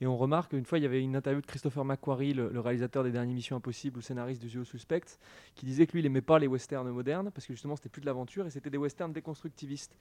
[0.00, 3.04] Et on remarque une fois, il y avait une interview de Christopher McQuarrie, le, réalisateur
[3.04, 5.18] des dernières Missions Impossibles, ou scénariste de The Suspect,
[5.54, 8.00] qui disait que lui, il aimait pas les westerns modernes parce que justement, c'était plus
[8.00, 9.96] de l'aventure et c'était des westerns déconstructivistes.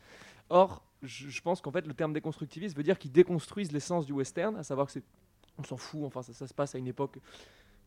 [0.49, 4.55] Or, je, pense qu'en fait, le terme déconstructiviste veut dire qu'ils déconstruisent l'essence du western,
[4.55, 5.03] à savoir que c'est
[5.57, 7.17] on s'en fout, enfin ça se passe à une époque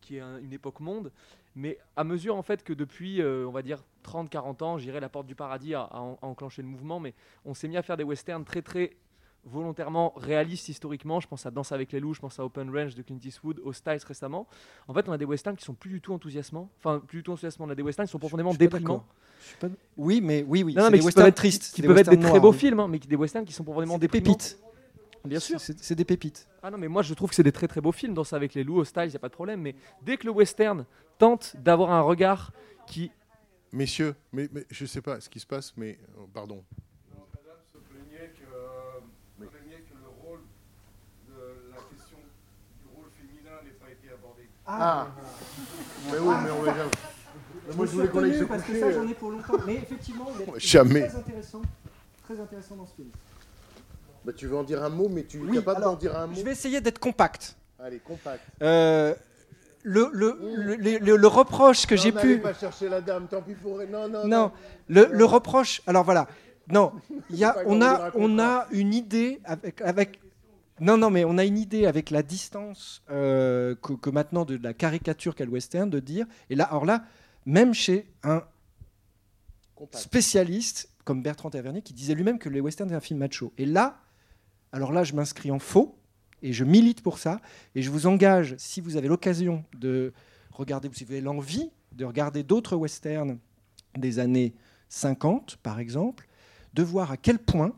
[0.01, 1.11] qui est un- une époque monde,
[1.55, 5.09] mais à mesure en fait que depuis, euh, on va dire 30-40 ans, j'irai la
[5.09, 7.13] porte du paradis à, à en- à enclencher le mouvement, mais
[7.45, 8.95] on s'est mis à faire des westerns très très
[9.45, 12.93] volontairement réalistes historiquement, je pense à Danse avec les loups, je pense à Open Range
[12.93, 14.47] de Clint Eastwood, Hostiles récemment.
[14.87, 17.23] En fait, on a des westerns qui sont plus du tout enthousiasmants, enfin plus du
[17.23, 19.05] tout enthousiasmants, on a des westerns qui sont profondément je déprimants.
[19.61, 19.67] pas-
[19.97, 20.75] Oui, mais oui, oui.
[20.75, 22.57] Non, mais des qui westerns peuvent être tristes, qui peuvent être des très beaux oui.
[22.57, 24.35] films, hein, mais qui- des westerns qui sont profondément des déprimants.
[24.35, 24.59] pépites.
[25.25, 25.59] Bien sûr.
[25.59, 26.47] C'est des pépites.
[26.63, 28.13] Ah non, mais moi je trouve que c'est des très très beaux films.
[28.13, 29.61] Dans ça avec les loups, Hostiles, il n'y a pas de problème.
[29.61, 30.85] Mais dès que le western
[31.17, 32.51] tente d'avoir un regard
[32.87, 33.11] qui.
[33.71, 36.63] Messieurs, mais, mais je sais pas ce qui se passe, mais euh, pardon.
[37.11, 40.39] Madame se plaignait que, euh, plaignait que le rôle
[41.27, 42.17] de la question
[42.81, 44.49] du rôle féminin n'ait pas été abordé.
[44.65, 45.07] Ah.
[46.11, 48.85] Mais oui, mais on va déjà- Moi, je voulais qu'on aille se parce que ça,
[48.87, 48.91] euh.
[48.93, 49.53] j'en ai pour longtemps.
[49.67, 51.07] Mais effectivement, il est Jamais.
[51.07, 51.61] très intéressant,
[52.23, 53.09] très intéressant dans ce film.
[54.25, 56.27] Bah, tu veux en dire un mot, mais tu es Oui, capable d'en dire un
[56.27, 57.55] mot Je vais essayer d'être compact.
[57.79, 58.41] Allez, compact.
[58.61, 59.15] Euh,
[59.83, 62.39] le, le, le, le- le reproche que Non, j'ai pu.
[62.39, 63.77] pas chercher la dame, tant pis pour.
[63.89, 64.51] Non, non, Non,
[64.87, 65.81] le, le reproche.
[65.87, 66.27] Alors voilà.
[66.69, 66.91] Non,
[67.31, 70.19] y a, on a, on a une idée avec, avec.
[70.81, 74.59] Non, non, mais on a une idée avec la distance euh, que, que maintenant de
[74.61, 76.25] la caricature qu'est le western de dire.
[76.49, 77.03] Et là, alors là,
[77.45, 78.43] même chez un
[79.93, 83.53] spécialiste comme Bertrand Tavernier qui disait lui-même que les westerns étaient un film macho.
[83.57, 83.97] Et là,
[84.71, 85.97] alors là, je m'inscris en faux
[86.41, 87.41] et je milite pour ça.
[87.75, 90.13] Et je vous engage, si vous avez l'occasion de
[90.51, 93.39] regarder, si vous avez l'envie de regarder d'autres westerns
[93.97, 94.53] des années
[94.89, 96.27] 50, par exemple,
[96.73, 97.73] de voir à quel point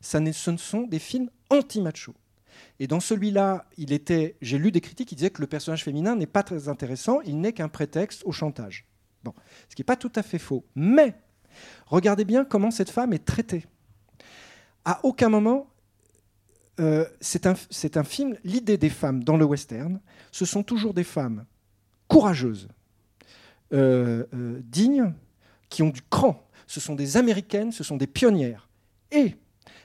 [0.00, 2.14] ça ce ne sont des films anti-macho.
[2.78, 6.14] Et dans celui-là, il était, j'ai lu des critiques qui disaient que le personnage féminin
[6.14, 8.86] n'est pas très intéressant, il n'est qu'un prétexte au chantage.
[9.24, 9.32] Bon,
[9.68, 10.64] ce qui n'est pas tout à fait faux.
[10.76, 11.14] Mais
[11.86, 13.64] regardez bien comment cette femme est traitée.
[14.84, 15.68] À aucun moment,
[16.80, 20.00] euh, c'est un, film, l'idée des femmes dans le western,
[20.32, 21.44] ce sont toujours des femmes
[22.08, 22.68] courageuses,
[23.72, 25.12] euh, euh, dignes,
[25.68, 26.48] qui ont du cran.
[26.66, 28.68] Ce sont des américaines, ce sont des pionnières.
[29.12, 29.36] Et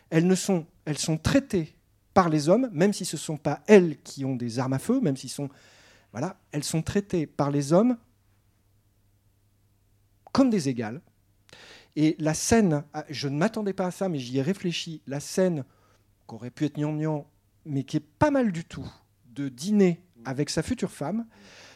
[0.09, 1.75] elles, ne sont, elles sont traitées
[2.13, 4.79] par les hommes, même si ce ne sont pas elles qui ont des armes à
[4.79, 5.49] feu, même si sont,
[6.11, 7.97] voilà, elles sont traitées par les hommes
[10.31, 11.01] comme des égales.
[11.95, 15.19] Et la scène, ah, je ne m'attendais pas à ça, mais j'y ai réfléchi, la
[15.19, 15.65] scène
[16.29, 17.27] qui aurait pu être gnangnan,
[17.65, 18.87] mais qui est pas mal du tout,
[19.33, 21.25] de dîner avec sa future femme,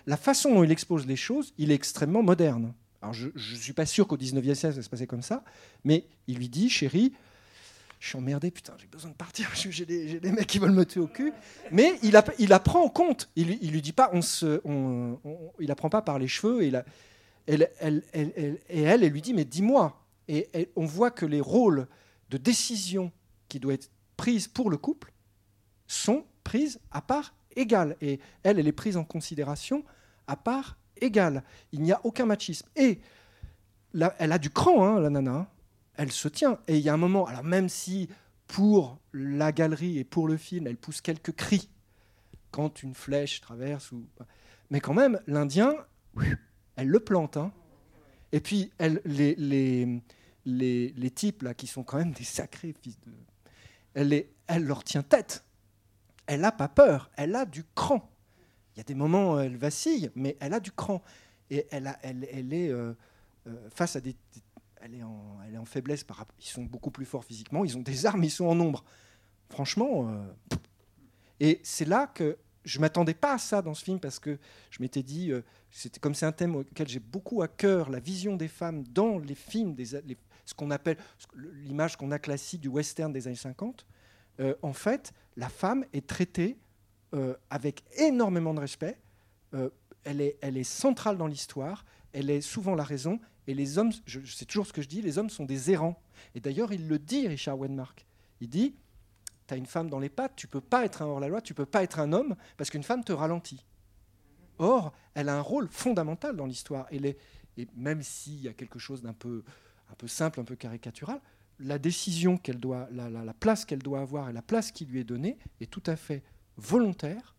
[0.05, 2.73] la façon dont il expose les choses, il est extrêmement moderne.
[3.01, 5.43] Alors je ne suis pas sûr qu'au 19e siècle, ça se passait comme ça,
[5.83, 7.13] mais il lui dit, chérie,
[7.99, 10.85] je suis emmerdé, putain, j'ai besoin de partir, j'ai des, des mecs qui veulent me
[10.85, 11.31] tuer au cul.
[11.71, 13.29] Mais il, a, il apprend en compte.
[13.35, 14.61] Il, il lui dit pas, on se,
[15.59, 16.63] il apprend pas par les cheveux.
[16.63, 16.85] Et, la-
[17.47, 20.01] elle, elle, elle, et elle, elle lui dit, mais dis-moi.
[20.27, 21.87] Et on voit que les rôles
[22.29, 23.11] de décision
[23.47, 25.11] qui doivent être prises pour le couple
[25.87, 27.95] sont prises à part égale.
[28.01, 29.83] Et elle, elle est prise en considération
[30.27, 31.43] à part égale.
[31.71, 32.67] Il n'y a aucun machisme.
[32.75, 32.99] Et
[34.17, 35.31] elle a du cran, hein, la nana.
[35.31, 35.47] hein.
[35.95, 36.59] Elle se tient.
[36.67, 38.09] Et il y a un moment, alors même si
[38.47, 41.69] pour la galerie et pour le film, elle pousse quelques cris
[42.51, 44.05] quand une flèche traverse, ou...
[44.69, 45.73] mais quand même, l'Indien,
[46.75, 47.37] elle le plante.
[47.37, 47.51] hein.
[48.31, 48.71] Et puis,
[49.05, 49.35] les,
[50.45, 53.11] les types, là, qui sont quand même des sacrés fils de...
[53.95, 54.25] Elle,
[54.65, 55.43] leur tient tête.
[56.25, 57.11] Elle n'a pas peur.
[57.15, 58.09] Elle a du cran.
[58.75, 61.01] Il y a des moments où elle vacille, mais elle a du cran.
[61.49, 61.87] Et elle,
[62.53, 62.93] est euh,
[63.47, 64.15] euh, face à des...
[64.81, 66.25] Elle est, en, faiblesse par.
[66.39, 67.63] Ils sont beaucoup plus forts physiquement.
[67.63, 68.83] Ils ont des armes, ils sont en nombre.
[69.49, 70.09] Franchement...
[70.09, 70.57] euh,
[71.39, 74.37] et c'est là que je m'attendais pas à ça dans ce film parce que
[74.69, 75.31] je m'étais dit,
[75.99, 79.35] comme c'est un thème auquel j'ai beaucoup à cœur, la vision des femmes dans les
[79.35, 79.95] films, des,
[80.45, 80.97] ce qu'on appelle
[81.35, 83.85] l'image qu'on a classique du western des années 50.
[84.39, 86.57] euh, en fait, la femme est traitée
[87.13, 88.97] euh, avec énormément de respect.
[89.53, 89.69] Euh,
[90.03, 91.85] elle, est, centrale dans l'histoire.
[92.11, 93.19] Elle est souvent la raison.
[93.47, 95.71] Et les hommes, je, je sais toujours ce que je dis, les hommes sont des
[95.71, 96.01] errants.
[96.35, 98.05] Et d'ailleurs, il le dit, Richard Wenmark.
[98.41, 98.75] Il dit
[99.47, 101.65] tu as une femme dans les pattes, tu peux pas être un hors-la-loi, tu peux
[101.65, 103.65] pas être un homme, parce qu'une femme te ralentit.
[104.57, 106.87] Or, elle a un rôle fondamental dans l'histoire.
[106.91, 107.17] Et,
[107.57, 109.43] et même s'il y a quelque chose d'un peu,
[109.93, 111.21] un peu simple, un peu caricatural,
[111.59, 114.85] la décision qu'elle doit, la, la- la place qu'elle doit avoir et la place qui
[114.85, 116.23] lui est donnée est tout à fait
[116.57, 117.35] volontaire.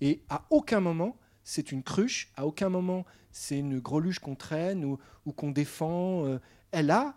[0.00, 4.84] Et à aucun moment, c'est une cruche, à aucun moment, c'est une greluche qu'on traîne
[4.84, 4.98] ou,
[5.32, 6.26] qu'on défend.
[6.26, 6.38] euh,
[6.72, 7.14] elle a,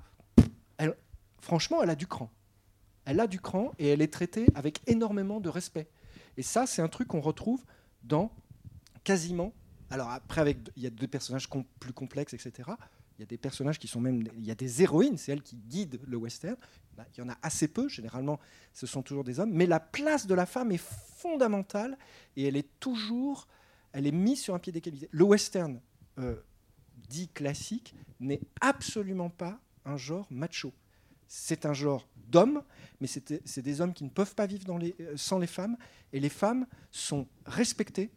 [1.41, 2.29] franchement, elle a du cran.
[3.05, 5.87] Elle a du cran et elle est traitée avec énormément de respect.
[6.37, 7.63] Et ça, c'est un truc qu'on retrouve
[8.03, 8.31] dans
[9.03, 9.51] quasiment.
[9.89, 11.47] Alors après, avec, il y a deux personnages
[11.79, 12.69] plus complexes, etc.
[13.17, 14.23] Il y a des personnages qui sont même.
[14.37, 16.57] Il y a des héroïnes, c'est elles qui guident le western.
[16.97, 18.39] Là, Il y en a assez peu, généralement,
[18.73, 19.51] ce sont toujours des hommes.
[19.51, 20.83] Mais la place de la femme est
[21.17, 21.97] fondamentale
[22.35, 23.47] et elle est toujours.
[23.93, 25.07] Elle est mise sur un pied d'égalité.
[25.11, 25.79] Le western,
[26.19, 26.35] euh,
[27.07, 30.73] dit classique, n'est absolument pas un genre macho.
[31.27, 32.63] C'est un genre d'hommes,
[32.99, 35.77] mais c'est des hommes qui ne peuvent pas vivre euh, sans les femmes.
[36.11, 38.11] Et les femmes sont respectées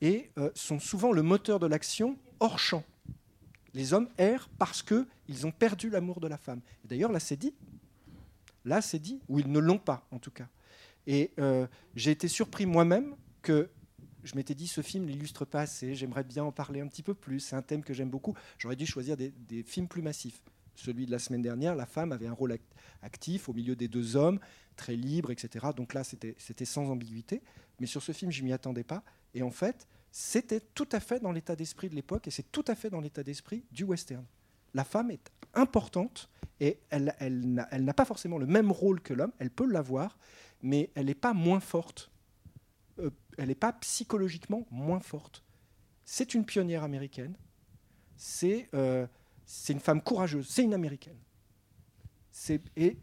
[0.00, 2.84] et euh, sont souvent le moteur de l'action hors champ.
[3.78, 6.60] Les hommes errent parce qu'ils ont perdu l'amour de la femme.
[6.84, 7.54] D'ailleurs, là, c'est dit.
[8.64, 10.48] Là, c'est dit, ou ils ne l'ont pas, en tout cas.
[11.06, 11.64] Et euh,
[11.94, 13.70] j'ai été surpris moi-même que
[14.24, 17.14] je m'étais dit, ce film l'illustre pas assez, j'aimerais bien en parler un petit peu
[17.14, 18.34] plus, c'est un thème que j'aime beaucoup.
[18.58, 19.32] J'aurais dû choisir des,
[19.62, 20.42] films plus massifs.
[20.74, 23.86] Celui de la semaine dernière, la femme avait un rôle act- actif au milieu des
[23.86, 24.40] deux hommes,
[24.74, 25.66] très libre, etc.
[25.76, 27.42] Donc là, c'était sans ambiguïté.
[27.78, 29.04] Mais sur ce film, je m'y attendais pas.
[29.34, 32.64] Et en fait, c'était tout à fait dans l'état d'esprit de l'époque, et c'est tout
[32.66, 34.24] à fait dans l'état d'esprit du western.
[34.74, 36.28] La femme est importante,
[36.60, 37.14] et elle,
[37.80, 40.18] n'a pas forcément le même rôle que l'homme, elle peut l'avoir,
[40.62, 42.10] mais elle n'est pas moins forte.
[42.98, 45.44] Euh, elle n'est pas psychologiquement moins forte.
[46.04, 47.36] C'est une pionnière américaine,
[48.16, 49.06] c'est euh,
[49.68, 51.18] une femme courageuse, c'est une américaine.
[52.76, 52.96] Et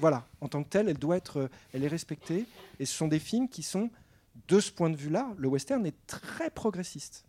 [0.00, 2.46] voilà, en tant que telle, elle doit être, euh, elle est respectée,
[2.78, 3.90] et ce sont des films qui sont
[4.46, 7.24] de ce point de vue-là, le western est très progressiste.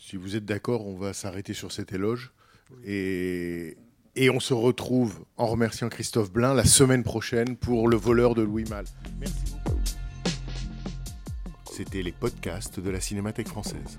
[0.00, 2.32] Si vous êtes d'accord, on va s'arrêter sur cet éloge.
[2.84, 3.76] Et,
[4.16, 8.42] et on se retrouve en remerciant Christophe Blain la semaine prochaine pour Le voleur de
[8.42, 8.86] Louis Malle.
[9.20, 9.78] Merci beaucoup.
[11.70, 13.98] C'était les podcasts de la Cinémathèque française.